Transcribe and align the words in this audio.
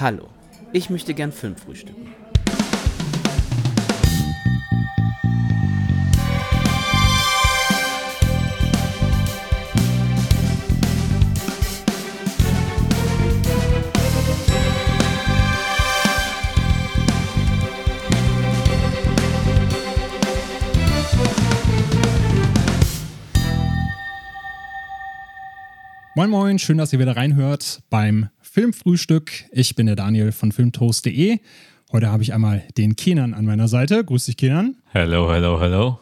Hallo, 0.00 0.28
ich 0.72 0.90
möchte 0.90 1.12
gern 1.12 1.32
Film 1.32 1.56
frühstücken. 1.56 2.06
Moin 26.14 26.30
Moin, 26.30 26.58
schön, 26.60 26.78
dass 26.78 26.92
ihr 26.92 27.00
wieder 27.00 27.16
reinhört 27.16 27.82
beim 27.90 28.28
Filmfrühstück. 28.58 29.44
Ich 29.52 29.76
bin 29.76 29.86
der 29.86 29.94
Daniel 29.94 30.32
von 30.32 30.50
filmtoast.de. 30.50 31.38
Heute 31.92 32.10
habe 32.10 32.24
ich 32.24 32.34
einmal 32.34 32.64
den 32.76 32.96
Kenan 32.96 33.32
an 33.32 33.44
meiner 33.44 33.68
Seite. 33.68 34.04
Grüß 34.04 34.24
dich, 34.24 34.36
Kenan. 34.36 34.78
Hello, 34.86 35.32
hello, 35.32 35.60
hello. 35.60 36.00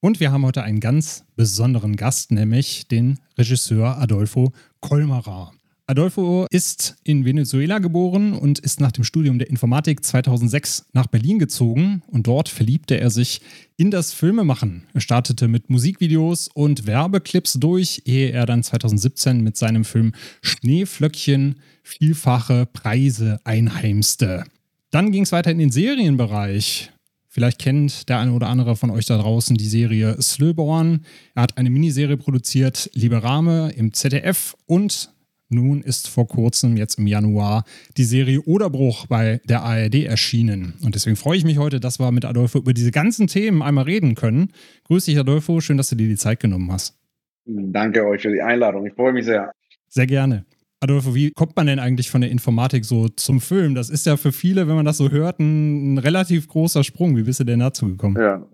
Und 0.00 0.18
wir 0.18 0.32
haben 0.32 0.44
heute 0.44 0.64
einen 0.64 0.80
ganz 0.80 1.24
besonderen 1.36 1.94
Gast, 1.94 2.32
nämlich 2.32 2.88
den 2.88 3.20
Regisseur 3.38 3.98
Adolfo 3.98 4.52
Kolmarer. 4.80 5.52
Adolfo 5.86 6.46
ist 6.50 6.96
in 7.02 7.24
Venezuela 7.24 7.80
geboren 7.80 8.34
und 8.34 8.60
ist 8.60 8.80
nach 8.80 8.92
dem 8.92 9.02
Studium 9.02 9.38
der 9.38 9.50
Informatik 9.50 10.04
2006 10.04 10.86
nach 10.92 11.08
Berlin 11.08 11.40
gezogen 11.40 12.02
und 12.06 12.28
dort 12.28 12.48
verliebte 12.48 13.00
er 13.00 13.10
sich 13.10 13.40
in 13.76 13.90
das 13.90 14.12
Filmemachen. 14.12 14.84
Er 14.94 15.00
startete 15.00 15.48
mit 15.48 15.70
Musikvideos 15.70 16.48
und 16.54 16.86
Werbeclips 16.86 17.54
durch, 17.54 18.02
ehe 18.04 18.30
er 18.30 18.46
dann 18.46 18.62
2017 18.62 19.42
mit 19.42 19.56
seinem 19.56 19.84
Film 19.84 20.12
Schneeflöckchen 20.40 21.56
vielfache 21.82 22.66
Preise 22.66 23.40
einheimste. 23.42 24.44
Dann 24.92 25.10
ging 25.10 25.24
es 25.24 25.32
weiter 25.32 25.50
in 25.50 25.58
den 25.58 25.70
Serienbereich. 25.70 26.92
Vielleicht 27.26 27.58
kennt 27.58 28.08
der 28.08 28.18
eine 28.18 28.32
oder 28.32 28.48
andere 28.48 28.76
von 28.76 28.90
euch 28.90 29.06
da 29.06 29.16
draußen 29.16 29.56
die 29.56 29.68
Serie 29.68 30.20
Slöborn. 30.22 31.04
Er 31.34 31.42
hat 31.42 31.58
eine 31.58 31.70
Miniserie 31.70 32.18
produziert, 32.18 32.90
Liebe 32.94 33.22
Rame, 33.22 33.72
im 33.72 33.92
ZDF 33.94 34.54
und 34.66 35.10
nun 35.52 35.82
ist 35.82 36.08
vor 36.08 36.26
kurzem, 36.26 36.76
jetzt 36.76 36.98
im 36.98 37.06
Januar, 37.06 37.64
die 37.96 38.04
Serie 38.04 38.40
Oderbruch 38.42 39.06
bei 39.06 39.40
der 39.44 39.62
ARD 39.62 40.04
erschienen. 40.04 40.74
Und 40.84 40.94
deswegen 40.94 41.16
freue 41.16 41.36
ich 41.36 41.44
mich 41.44 41.58
heute, 41.58 41.80
dass 41.80 41.98
wir 41.98 42.10
mit 42.12 42.24
Adolfo 42.24 42.58
über 42.58 42.72
diese 42.72 42.90
ganzen 42.90 43.26
Themen 43.26 43.62
einmal 43.62 43.84
reden 43.84 44.14
können. 44.14 44.52
Grüß 44.84 45.04
dich, 45.04 45.18
Adolfo. 45.18 45.60
Schön, 45.60 45.76
dass 45.76 45.88
du 45.88 45.96
dir 45.96 46.08
die 46.08 46.16
Zeit 46.16 46.40
genommen 46.40 46.72
hast. 46.72 46.98
Danke 47.44 48.06
euch 48.06 48.22
für 48.22 48.32
die 48.32 48.42
Einladung. 48.42 48.86
Ich 48.86 48.94
freue 48.94 49.12
mich 49.12 49.24
sehr. 49.24 49.52
Sehr 49.88 50.06
gerne. 50.06 50.44
Adolfo, 50.80 51.14
wie 51.14 51.30
kommt 51.30 51.54
man 51.54 51.66
denn 51.66 51.78
eigentlich 51.78 52.10
von 52.10 52.22
der 52.22 52.30
Informatik 52.30 52.84
so 52.84 53.08
zum 53.08 53.40
Film? 53.40 53.74
Das 53.74 53.88
ist 53.88 54.06
ja 54.06 54.16
für 54.16 54.32
viele, 54.32 54.66
wenn 54.66 54.74
man 54.74 54.84
das 54.84 54.96
so 54.96 55.10
hört, 55.10 55.38
ein, 55.38 55.94
ein 55.94 55.98
relativ 55.98 56.48
großer 56.48 56.82
Sprung. 56.82 57.16
Wie 57.16 57.22
bist 57.22 57.40
du 57.40 57.44
denn 57.44 57.60
dazu 57.60 57.86
gekommen? 57.86 58.16
Ja, 58.20 58.46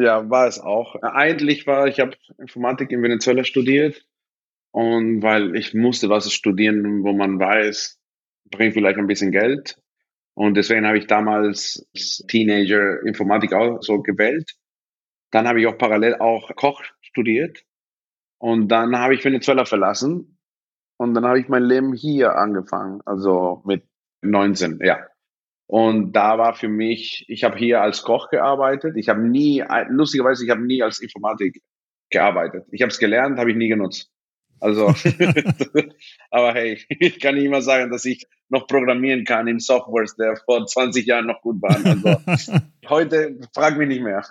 ja 0.00 0.30
war 0.30 0.46
es 0.46 0.58
auch. 0.58 0.94
Eigentlich 1.02 1.66
war, 1.66 1.86
ich 1.86 2.00
habe 2.00 2.12
Informatik 2.38 2.90
in 2.90 3.02
Venezuela 3.02 3.44
studiert 3.44 4.06
und 4.74 5.22
weil 5.22 5.54
ich 5.54 5.72
musste 5.72 6.08
was 6.08 6.32
studieren, 6.32 7.04
wo 7.04 7.12
man 7.12 7.38
weiß, 7.38 7.96
bringt 8.50 8.74
vielleicht 8.74 8.98
ein 8.98 9.06
bisschen 9.06 9.30
Geld. 9.30 9.80
Und 10.34 10.56
deswegen 10.56 10.84
habe 10.84 10.98
ich 10.98 11.06
damals 11.06 11.88
als 11.94 12.24
Teenager 12.26 13.00
Informatik 13.06 13.52
auch 13.52 13.80
so 13.82 14.02
gewählt. 14.02 14.50
Dann 15.30 15.46
habe 15.46 15.60
ich 15.60 15.68
auch 15.68 15.78
parallel 15.78 16.16
auch 16.16 16.50
Koch 16.56 16.82
studiert. 17.02 17.64
Und 18.38 18.66
dann 18.66 18.98
habe 18.98 19.14
ich 19.14 19.24
Venezuela 19.24 19.64
verlassen. 19.64 20.40
Und 20.96 21.14
dann 21.14 21.24
habe 21.24 21.38
ich 21.38 21.46
mein 21.46 21.62
Leben 21.62 21.92
hier 21.92 22.34
angefangen, 22.34 23.00
also 23.04 23.62
mit 23.64 23.84
19, 24.22 24.80
ja. 24.82 25.06
Und 25.66 26.14
da 26.14 26.36
war 26.36 26.54
für 26.54 26.68
mich, 26.68 27.26
ich 27.28 27.44
habe 27.44 27.56
hier 27.56 27.80
als 27.80 28.02
Koch 28.02 28.28
gearbeitet. 28.28 28.96
Ich 28.96 29.08
habe 29.08 29.22
nie, 29.22 29.62
lustigerweise, 29.88 30.44
ich 30.44 30.50
habe 30.50 30.66
nie 30.66 30.82
als 30.82 30.98
Informatik 31.00 31.62
gearbeitet. 32.10 32.66
Ich 32.72 32.82
habe 32.82 32.90
es 32.90 32.98
gelernt, 32.98 33.38
habe 33.38 33.52
ich 33.52 33.56
nie 33.56 33.68
genutzt. 33.68 34.10
Also, 34.64 34.86
aber 36.30 36.54
hey, 36.54 36.80
ich 36.88 37.20
kann 37.20 37.34
nicht 37.34 37.44
immer 37.44 37.60
sagen, 37.60 37.92
dass 37.92 38.06
ich 38.06 38.26
noch 38.48 38.66
programmieren 38.66 39.24
kann 39.26 39.46
in 39.46 39.58
Softwares, 39.58 40.16
der 40.16 40.36
vor 40.36 40.64
20 40.64 41.04
Jahren 41.04 41.26
noch 41.26 41.42
gut 41.42 41.60
waren. 41.60 41.84
Also, 41.86 42.62
heute 42.88 43.38
frag 43.52 43.76
mich 43.76 43.88
nicht 43.88 44.02
mehr. 44.02 44.26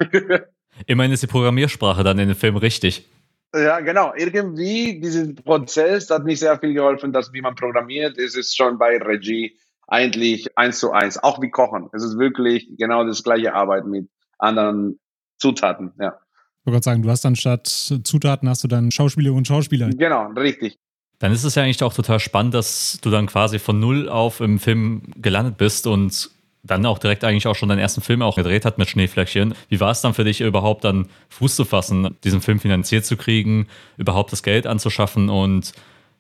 Immerhin 0.88 1.11
ist 1.11 1.21
die 1.21 1.27
Programmiersprache 1.27 2.03
dann 2.03 2.17
in 2.17 2.29
dem 2.29 2.35
Film 2.35 2.57
richtig. 2.57 3.07
Ja, 3.53 3.79
genau. 3.81 4.13
Irgendwie, 4.16 4.99
dieser 4.99 5.31
Prozess 5.33 6.09
hat 6.09 6.25
mir 6.25 6.35
sehr 6.35 6.57
viel 6.57 6.73
geholfen, 6.73 7.13
dass 7.13 7.31
wie 7.31 7.41
man 7.41 7.53
programmiert, 7.53 8.17
ist 8.17 8.35
es 8.35 8.55
schon 8.55 8.79
bei 8.79 8.97
Regie 8.97 9.55
eigentlich 9.88 10.57
eins 10.57 10.79
zu 10.79 10.94
eins. 10.94 11.21
Auch 11.21 11.39
wie 11.44 11.51
Kochen. 11.51 11.91
Es 11.94 12.03
ist 12.03 12.17
wirklich 12.17 12.67
genau 12.79 13.05
das 13.05 13.21
gleiche 13.21 13.53
Arbeit 13.53 13.85
mit 13.85 14.09
anderen 14.39 15.00
Zutaten, 15.38 15.94
ja. 16.00 16.17
Ich 16.66 16.72
wollte 16.72 16.85
sagen, 16.85 17.01
du 17.01 17.09
hast 17.09 17.25
dann 17.25 17.35
statt 17.35 17.68
Zutaten 17.68 18.47
hast 18.47 18.63
du 18.63 18.68
dann 18.68 18.90
Schauspieler 18.91 19.34
und 19.34 19.47
Schauspieler. 19.47 19.90
Genau, 19.90 20.28
richtig. 20.31 20.78
Dann 21.19 21.31
ist 21.31 21.44
es 21.44 21.56
ja 21.56 21.63
eigentlich 21.63 21.84
auch 21.84 21.94
total 21.94 22.19
spannend, 22.19 22.53
dass 22.53 23.00
du 23.01 23.09
dann 23.09 23.28
quasi 23.28 23.59
von 23.59 23.79
null 23.79 24.09
auf 24.09 24.40
im 24.40 24.59
Film 24.59 25.03
gelandet 25.18 25.57
bist 25.57 25.88
und 25.88 26.29
dann 26.63 26.85
auch 26.85 26.97
direkt 26.97 27.25
eigentlich 27.25 27.47
auch 27.47 27.56
schon 27.56 27.69
deinen 27.69 27.79
ersten 27.79 28.01
Film 28.01 28.22
auch 28.22 28.38
gedreht 28.38 28.63
hat 28.66 28.78
mit 28.78 28.88
Schneeflöckchen. 28.88 29.53
Wie 29.68 29.79
war 29.79 29.91
es 29.91 30.01
dann 30.01 30.13
für 30.13 30.24
dich 30.24 30.40
überhaupt 30.40 30.85
dann 30.85 31.07
Fuß 31.29 31.56
zu 31.57 31.66
fassen, 31.66 32.16
diesen 32.24 32.41
Film 32.41 32.59
finanziert 32.59 33.06
zu 33.06 33.18
kriegen, 33.18 33.68
überhaupt 33.97 34.31
das 34.31 34.44
Geld 34.44 34.66
anzuschaffen 34.66 35.30
und 35.30 35.74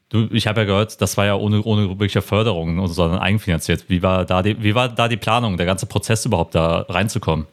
du, 0.09 0.27
ich 0.31 0.47
habe 0.47 0.61
ja 0.61 0.65
gehört, 0.65 1.01
das 1.01 1.15
war 1.15 1.25
ja 1.25 1.35
ohne, 1.35 1.63
ohne 1.63 1.87
wirkliche 1.87 2.21
Förderung, 2.21 2.85
sondern 2.87 3.19
eigenfinanziert. 3.19 3.85
Wie 3.89 4.01
war, 4.01 4.25
da 4.25 4.41
die, 4.41 4.61
wie 4.61 4.75
war 4.75 4.89
da 4.89 5.07
die 5.07 5.17
Planung, 5.17 5.55
der 5.55 5.65
ganze 5.65 5.85
Prozess 5.85 6.25
überhaupt 6.25 6.55
da 6.55 6.85
reinzukommen? 6.89 7.47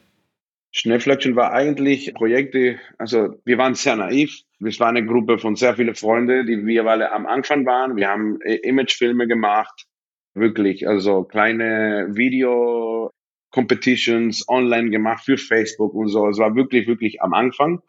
Schneeflöckchen 0.72 1.34
war 1.34 1.52
eigentlich 1.52 2.14
Projekte, 2.14 2.78
also 2.96 3.40
wir 3.44 3.58
waren 3.58 3.74
sehr 3.74 3.96
naiv. 3.96 4.42
Es 4.64 4.78
war 4.78 4.88
eine 4.88 5.04
Gruppe 5.04 5.38
von 5.38 5.56
sehr 5.56 5.74
vielen 5.74 5.94
Freunden, 5.94 6.46
die 6.46 6.64
wir 6.64 6.86
alle 6.86 7.10
am 7.12 7.26
Anfang 7.26 7.66
waren. 7.66 7.96
Wir 7.96 8.08
haben 8.08 8.38
Imagefilme 8.42 9.26
gemacht, 9.26 9.86
wirklich, 10.34 10.86
also 10.86 11.24
kleine 11.24 12.08
Video 12.10 13.10
Competitions 13.50 14.48
online 14.48 14.90
gemacht 14.90 15.24
für 15.24 15.36
Facebook 15.36 15.92
und 15.94 16.06
so. 16.06 16.28
Es 16.28 16.38
war 16.38 16.54
wirklich, 16.54 16.86
wirklich 16.86 17.20
am 17.20 17.34
Anfang. 17.34 17.82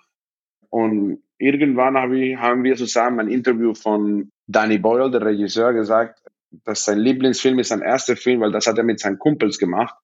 Und 0.69 1.21
irgendwann 1.37 1.97
haben 1.97 2.63
wir 2.63 2.75
zusammen 2.77 3.19
ein 3.19 3.27
Interview 3.27 3.75
von 3.75 4.31
Danny 4.47 4.79
Boyle, 4.79 5.11
der 5.11 5.23
Regisseur, 5.23 5.73
gesagt, 5.73 6.23
dass 6.63 6.85
sein 6.85 6.97
Lieblingsfilm 6.97 7.59
ist 7.59 7.67
sein 7.67 7.81
erster 7.81 8.15
Film, 8.15 8.41
weil 8.41 8.51
das 8.51 8.65
hat 8.65 8.79
er 8.79 8.83
mit 8.83 8.99
seinen 8.99 9.19
Kumpels 9.19 9.59
gemacht. 9.59 9.95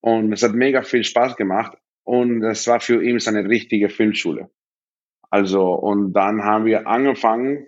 Und 0.00 0.32
es 0.32 0.44
hat 0.44 0.52
mega 0.52 0.82
viel 0.82 1.02
Spaß 1.02 1.34
gemacht. 1.34 1.76
Und 2.08 2.40
das 2.40 2.66
war 2.66 2.80
für 2.80 3.04
ihn 3.04 3.18
seine 3.18 3.46
richtige 3.46 3.90
Filmschule. 3.90 4.48
Also, 5.28 5.74
und 5.74 6.14
dann 6.14 6.42
haben 6.42 6.64
wir 6.64 6.86
angefangen, 6.86 7.66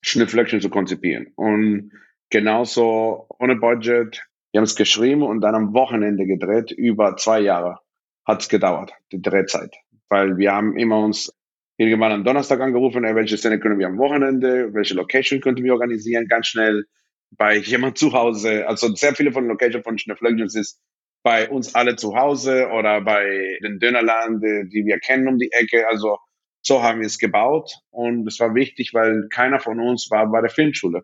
Schnittflöckchen 0.00 0.62
zu 0.62 0.70
konzipieren. 0.70 1.34
Und 1.36 1.92
genauso 2.30 3.26
ohne 3.38 3.56
Budget. 3.56 4.26
Wir 4.52 4.58
haben 4.58 4.64
es 4.64 4.74
geschrieben 4.74 5.22
und 5.22 5.42
dann 5.42 5.54
am 5.54 5.74
Wochenende 5.74 6.24
gedreht. 6.24 6.70
Über 6.70 7.18
zwei 7.18 7.40
Jahre 7.40 7.80
hat 8.26 8.40
es 8.40 8.48
gedauert, 8.48 8.94
die 9.12 9.20
Drehzeit. 9.20 9.76
Weil 10.08 10.38
wir 10.38 10.52
haben 10.52 10.78
immer 10.78 11.04
uns 11.04 11.30
irgendwann 11.76 12.12
am 12.12 12.24
Donnerstag 12.24 12.58
angerufen, 12.60 13.02
welche 13.02 13.36
Szene 13.36 13.60
können 13.60 13.78
wir 13.78 13.86
am 13.86 13.98
Wochenende, 13.98 14.72
welche 14.72 14.94
Location 14.94 15.42
könnten 15.42 15.62
wir 15.62 15.74
organisieren, 15.74 16.26
ganz 16.26 16.46
schnell 16.46 16.86
bei 17.30 17.58
jemand 17.58 17.98
zu 17.98 18.14
Hause. 18.14 18.66
Also 18.66 18.94
sehr 18.94 19.14
viele 19.14 19.30
von 19.30 19.44
den 19.44 19.50
Locations 19.50 19.84
von 19.84 19.98
Schnittflöckchen 19.98 20.46
ist 20.46 20.80
bei 21.22 21.48
uns 21.48 21.74
alle 21.74 21.96
zu 21.96 22.16
Hause 22.16 22.68
oder 22.70 23.00
bei 23.00 23.58
den 23.62 23.78
Dönerladen, 23.78 24.40
die, 24.40 24.84
wir 24.84 24.98
kennen 24.98 25.28
um 25.28 25.38
die 25.38 25.50
Ecke. 25.52 25.86
Also 25.88 26.18
so 26.62 26.82
haben 26.82 27.00
wir 27.00 27.06
es 27.06 27.18
gebaut 27.18 27.72
und 27.90 28.26
es 28.26 28.38
war 28.40 28.54
wichtig, 28.54 28.92
weil 28.94 29.28
keiner 29.30 29.60
von 29.60 29.80
uns 29.80 30.10
war 30.10 30.30
bei 30.30 30.40
der 30.40 30.50
Filmschule. 30.50 31.02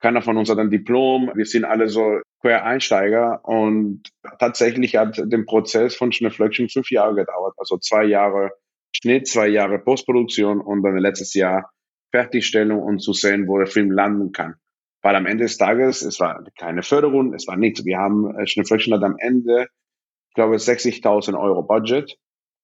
Keiner 0.00 0.22
von 0.22 0.36
uns 0.36 0.50
hat 0.50 0.58
ein 0.58 0.70
Diplom. 0.70 1.30
Wir 1.34 1.46
sind 1.46 1.64
alle 1.64 1.88
so 1.88 2.20
Quereinsteiger 2.40 3.40
und 3.44 4.08
tatsächlich 4.40 4.96
hat 4.96 5.16
der 5.24 5.44
Prozess 5.44 5.94
von 5.94 6.10
Schneeflöckchen 6.10 6.68
fünf 6.68 6.90
Jahre 6.90 7.14
gedauert. 7.14 7.54
Also 7.56 7.78
zwei 7.78 8.04
Jahre 8.04 8.50
Schnitt, 8.94 9.28
zwei 9.28 9.48
Jahre 9.48 9.78
Postproduktion 9.78 10.60
und 10.60 10.82
dann 10.82 10.98
letztes 10.98 11.34
Jahr 11.34 11.70
Fertigstellung 12.10 12.82
und 12.82 13.00
zu 13.00 13.12
sehen, 13.12 13.46
wo 13.48 13.58
der 13.58 13.66
Film 13.66 13.90
landen 13.90 14.32
kann. 14.32 14.56
Weil 15.02 15.16
am 15.16 15.26
Ende 15.26 15.44
des 15.44 15.58
Tages, 15.58 16.02
es 16.02 16.20
war 16.20 16.44
keine 16.58 16.82
Förderung, 16.82 17.34
es 17.34 17.46
war 17.48 17.56
nichts. 17.56 17.84
Wir 17.84 17.98
haben, 17.98 18.34
äh, 18.36 18.46
Schneeflöckchen 18.46 18.94
hat 18.94 19.02
am 19.02 19.16
Ende, 19.18 19.66
ich 20.28 20.34
glaube, 20.34 20.58
60.000 20.58 21.38
Euro 21.38 21.62
Budget. 21.62 22.16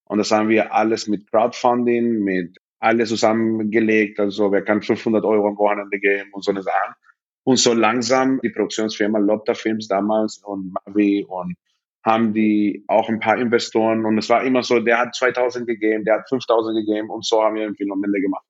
Und 0.05 0.17
das 0.17 0.31
haben 0.31 0.49
wir 0.49 0.73
alles 0.73 1.07
mit 1.07 1.29
Crowdfunding, 1.29 2.23
mit 2.23 2.57
alles 2.79 3.09
zusammengelegt. 3.09 4.19
Also 4.19 4.51
wer 4.51 4.63
kann 4.63 4.81
500 4.81 5.23
Euro 5.25 5.49
am 5.49 5.57
Wochenende 5.57 5.99
geben 5.99 6.29
und 6.31 6.43
so 6.43 6.51
eine 6.51 6.63
Sachen. 6.63 6.95
Und 7.43 7.57
so 7.57 7.73
langsam 7.73 8.39
die 8.41 8.49
Produktionsfirma 8.49 9.19
Lobter 9.19 9.55
Films 9.55 9.87
damals 9.87 10.41
und 10.43 10.73
Mavi 10.73 11.25
und 11.27 11.55
haben 12.03 12.33
die 12.33 12.85
auch 12.87 13.09
ein 13.09 13.19
paar 13.19 13.37
Investoren 13.37 14.05
und 14.05 14.17
es 14.17 14.29
war 14.29 14.43
immer 14.43 14.63
so, 14.63 14.79
der 14.79 14.99
hat 14.99 15.15
2000 15.15 15.67
gegeben, 15.67 16.05
der 16.05 16.19
hat 16.19 16.29
5000 16.29 16.77
gegeben 16.77 17.09
und 17.09 17.25
so 17.25 17.43
haben 17.43 17.55
wir 17.55 17.65
den 17.65 17.75
Film 17.75 17.91
am 17.91 18.03
Ende 18.03 18.21
gemacht. 18.21 18.45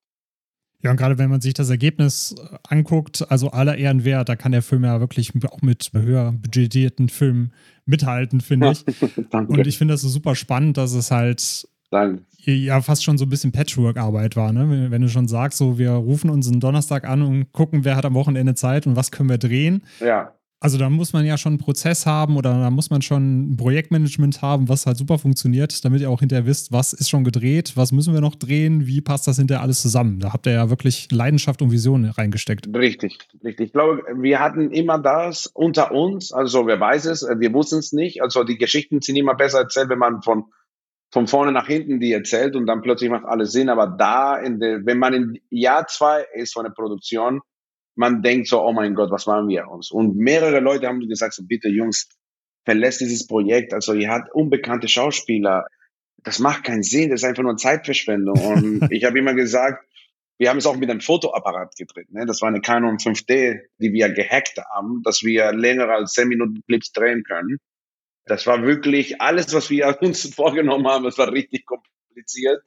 Ja, 0.82 0.92
und 0.92 0.98
gerade 0.98 1.18
wenn 1.18 1.30
man 1.30 1.42
sich 1.42 1.54
das 1.54 1.70
Ergebnis 1.70 2.36
äh, 2.38 2.58
anguckt, 2.68 3.26
also 3.30 3.52
aller 3.52 3.78
Ehren 3.78 4.06
wert, 4.06 4.30
da 4.30 4.36
kann 4.36 4.54
der 4.54 4.62
Film 4.62 4.86
ja 4.86 5.00
wirklich 5.00 5.32
auch 5.50 5.62
mit 5.62 5.92
höher 5.94 6.32
budgetierten 6.32 7.10
Filmen 7.10 7.52
mithalten, 7.86 8.40
finde 8.40 8.72
ich. 8.72 8.86
und 9.32 9.68
ich 9.68 9.78
finde 9.78 9.94
das 9.94 10.02
so 10.02 10.10
super 10.10 10.36
spannend, 10.36 10.78
dass 10.78 10.94
es 10.94 11.12
halt 11.12 11.68
Danke. 11.92 12.24
ja 12.46 12.82
fast 12.82 13.04
schon 13.04 13.18
so 13.18 13.26
ein 13.26 13.30
bisschen 13.30 13.52
Patchwork-Arbeit 13.52 14.38
war, 14.38 14.54
ne? 14.54 14.90
Wenn 14.90 15.02
du 15.02 15.10
schon 15.10 15.28
sagst, 15.28 15.58
so 15.58 15.78
wir 15.78 15.92
rufen 15.92 16.30
uns 16.30 16.48
einen 16.48 16.62
Donnerstag 16.62 17.04
an 17.04 17.24
und 17.24 17.52
gucken, 17.52 17.84
wer 17.84 17.96
hat 17.96 18.06
am 18.06 18.14
Wochenende 18.14 18.56
Zeit 18.56 18.88
und 18.88 18.96
was 18.96 19.12
können 19.12 19.30
wir 19.30 19.38
drehen. 19.38 19.84
Ja. 20.00 20.34
Also 20.62 20.78
da 20.78 20.90
muss 20.90 21.14
man 21.14 21.26
ja 21.26 21.38
schon 21.38 21.54
einen 21.54 21.60
Prozess 21.60 22.06
haben 22.06 22.36
oder 22.36 22.52
da 22.52 22.70
muss 22.70 22.90
man 22.90 23.02
schon 23.02 23.54
ein 23.54 23.58
Projektmanagement 23.58 24.42
haben, 24.42 24.68
was 24.68 24.86
halt 24.86 24.98
super 24.98 25.18
funktioniert, 25.18 25.86
damit 25.86 26.02
ihr 26.02 26.10
auch 26.10 26.20
hinterher 26.20 26.46
wisst, 26.46 26.74
was 26.74 26.92
ist 26.92 27.10
schon 27.10 27.24
gedreht, 27.24 27.74
was 27.76 27.94
müssen 27.94 28.14
wir 28.14 28.20
noch 28.20 28.36
drehen, 28.36 28.86
wie 28.86 29.00
passt 29.00 29.26
das 29.26 29.38
hinterher 29.38 29.62
alles 29.62 29.82
zusammen. 29.82 30.20
Da 30.20 30.34
habt 30.34 30.48
ihr 30.48 30.54
ja 30.54 30.70
wirklich 30.70 31.08
Leidenschaft 31.12 31.62
und 31.62 31.72
Vision 31.72 32.04
reingesteckt. 32.06 32.68
Richtig, 32.76 33.20
richtig. 33.42 33.68
Ich 33.68 33.74
glaube, 33.74 34.04
wir 34.16 34.42
hatten 34.42 34.72
immer 34.72 35.00
das 35.00 35.48
unter 35.48 35.94
uns, 35.94 36.34
also 36.34 36.68
wer 36.68 36.80
weiß 36.80 37.06
es, 37.06 37.24
wir 37.24 37.54
wussten 37.54 37.80
es 37.80 37.94
nicht. 37.94 38.22
Also 38.22 38.44
die 38.44 38.58
Geschichten 38.58 39.02
sind 39.02 39.16
immer 39.16 39.36
besser 39.36 39.60
erzählt, 39.60 39.90
wenn 39.90 40.00
man 40.00 40.22
von 40.22 40.46
von 41.12 41.26
vorne 41.26 41.52
nach 41.52 41.66
hinten 41.66 42.00
die 42.00 42.14
erzählt 42.14 42.56
und 42.56 42.68
dann 42.68 42.82
plötzlich 42.82 43.10
macht 43.10 43.26
alles 43.26 43.52
Sinn. 43.52 43.70
Aber 43.70 43.88
da, 43.88 44.40
der, 44.42 44.86
wenn 44.86 45.00
man 45.00 45.14
in 45.14 45.40
Jahr 45.50 45.88
zwei 45.88 46.26
ist 46.36 46.54
von 46.54 46.66
der 46.66 46.72
Produktion, 46.72 47.42
man 48.00 48.22
denkt 48.22 48.48
so, 48.48 48.64
oh 48.64 48.72
mein 48.72 48.96
Gott, 48.96 49.12
was 49.12 49.26
machen 49.26 49.50
wir 49.50 49.68
uns? 49.68 49.92
Und 49.92 50.16
mehrere 50.16 50.62
Leute 50.62 50.88
haben 50.88 51.02
gesagt, 51.02 51.34
so 51.34 51.44
bitte 51.44 51.68
Jungs, 51.68 52.08
verlässt 52.64 53.02
dieses 53.02 53.28
Projekt. 53.28 53.74
Also 53.74 53.94
ihr 53.94 54.10
habt 54.10 54.34
unbekannte 54.34 54.88
Schauspieler. 54.88 55.66
Das 56.24 56.40
macht 56.40 56.64
keinen 56.64 56.82
Sinn, 56.82 57.10
das 57.10 57.22
ist 57.22 57.28
einfach 57.28 57.44
nur 57.44 57.58
Zeitverschwendung. 57.58 58.40
Und 58.40 58.88
ich 58.92 59.04
habe 59.04 59.20
immer 59.20 59.34
gesagt, 59.34 59.86
wir 60.38 60.50
haben 60.50 60.60
es 60.60 60.66
auch 60.66 60.78
mit 60.78 60.90
einem 60.90 61.02
Fotoapparat 61.02 61.76
gedreht. 61.76 62.10
Ne? 62.14 62.26
Das 62.26 62.42
war 62.42 62.48
eine 62.48 62.62
Canon 62.62 62.96
5D, 63.00 63.60
die 63.80 63.92
wir 63.92 64.10
gehackt 64.14 64.58
haben, 64.74 65.02
dass 65.04 65.22
wir 65.22 65.52
länger 65.52 65.90
als 65.90 66.14
10 66.14 66.30
Minuten 66.30 66.62
Clips 66.68 66.94
drehen 66.94 67.24
können. 67.26 67.58
Das 68.26 68.48
war 68.48 68.64
wirklich 68.64 69.20
alles, 69.20 69.54
was 69.54 69.70
wir 69.70 69.98
uns 70.02 70.34
vorgenommen 70.34 70.88
haben. 70.88 71.04
Das 71.04 71.18
war 71.18 71.34
richtig 71.34 71.66
kompliziert. 71.66 72.64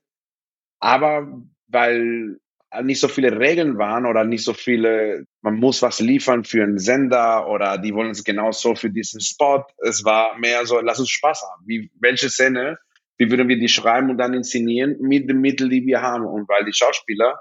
Aber 0.79 1.43
weil 1.69 2.37
nicht 2.83 3.01
so 3.01 3.09
viele 3.09 3.39
Regeln 3.39 3.77
waren 3.79 4.07
oder 4.07 4.25
nicht 4.25 4.45
so 4.45 4.55
viele, 4.55 5.27
man 5.43 5.57
muss 5.57 5.83
was 5.83 6.01
liefern 6.01 6.45
für 6.45 6.63
einen 6.63 6.79
Sender 6.79 7.49
oder 7.49 7.79
die 7.79 7.95
wollen 7.95 8.11
es 8.11 8.25
genau 8.25 8.53
so 8.53 8.75
für 8.75 8.91
diesen 8.91 9.21
Spot. 9.21 9.65
Es 9.79 10.05
war 10.05 10.39
mehr 10.39 10.65
so, 10.65 10.81
lass 10.81 10.99
uns 10.99 11.11
Spaß 11.11 11.43
haben. 11.43 11.65
Wie, 11.67 11.91
welche 12.01 12.31
Szene, 12.31 12.79
wie 13.19 13.31
würden 13.31 13.49
wir 13.49 13.59
die 13.59 13.69
schreiben 13.69 14.11
und 14.11 14.19
dann 14.19 14.33
inszenieren 14.35 14.97
mit 15.01 15.29
den 15.29 15.41
Mitteln, 15.41 15.71
die 15.71 15.85
wir 15.85 16.01
haben. 16.01 16.25
Und 16.25 16.49
weil 16.49 16.65
die 16.65 16.73
Schauspieler 16.73 17.41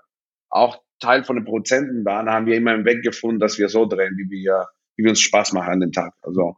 auch 0.49 0.81
Teil 0.99 1.23
von 1.23 1.37
den 1.37 1.45
Prozenten 1.45 2.05
waren, 2.05 2.29
haben 2.29 2.45
wir 2.45 2.55
immer 2.55 2.71
einen 2.71 2.85
Weg 2.85 3.01
gefunden, 3.03 3.39
dass 3.39 3.57
wir 3.57 3.69
so 3.69 3.85
drehen, 3.85 4.17
wie 4.17 4.29
wir, 4.29 4.67
wie 4.95 5.03
wir 5.03 5.11
uns 5.11 5.21
Spaß 5.21 5.53
machen 5.53 5.73
an 5.73 5.79
den 5.79 5.91
Tag. 5.91 6.13
Also, 6.21 6.57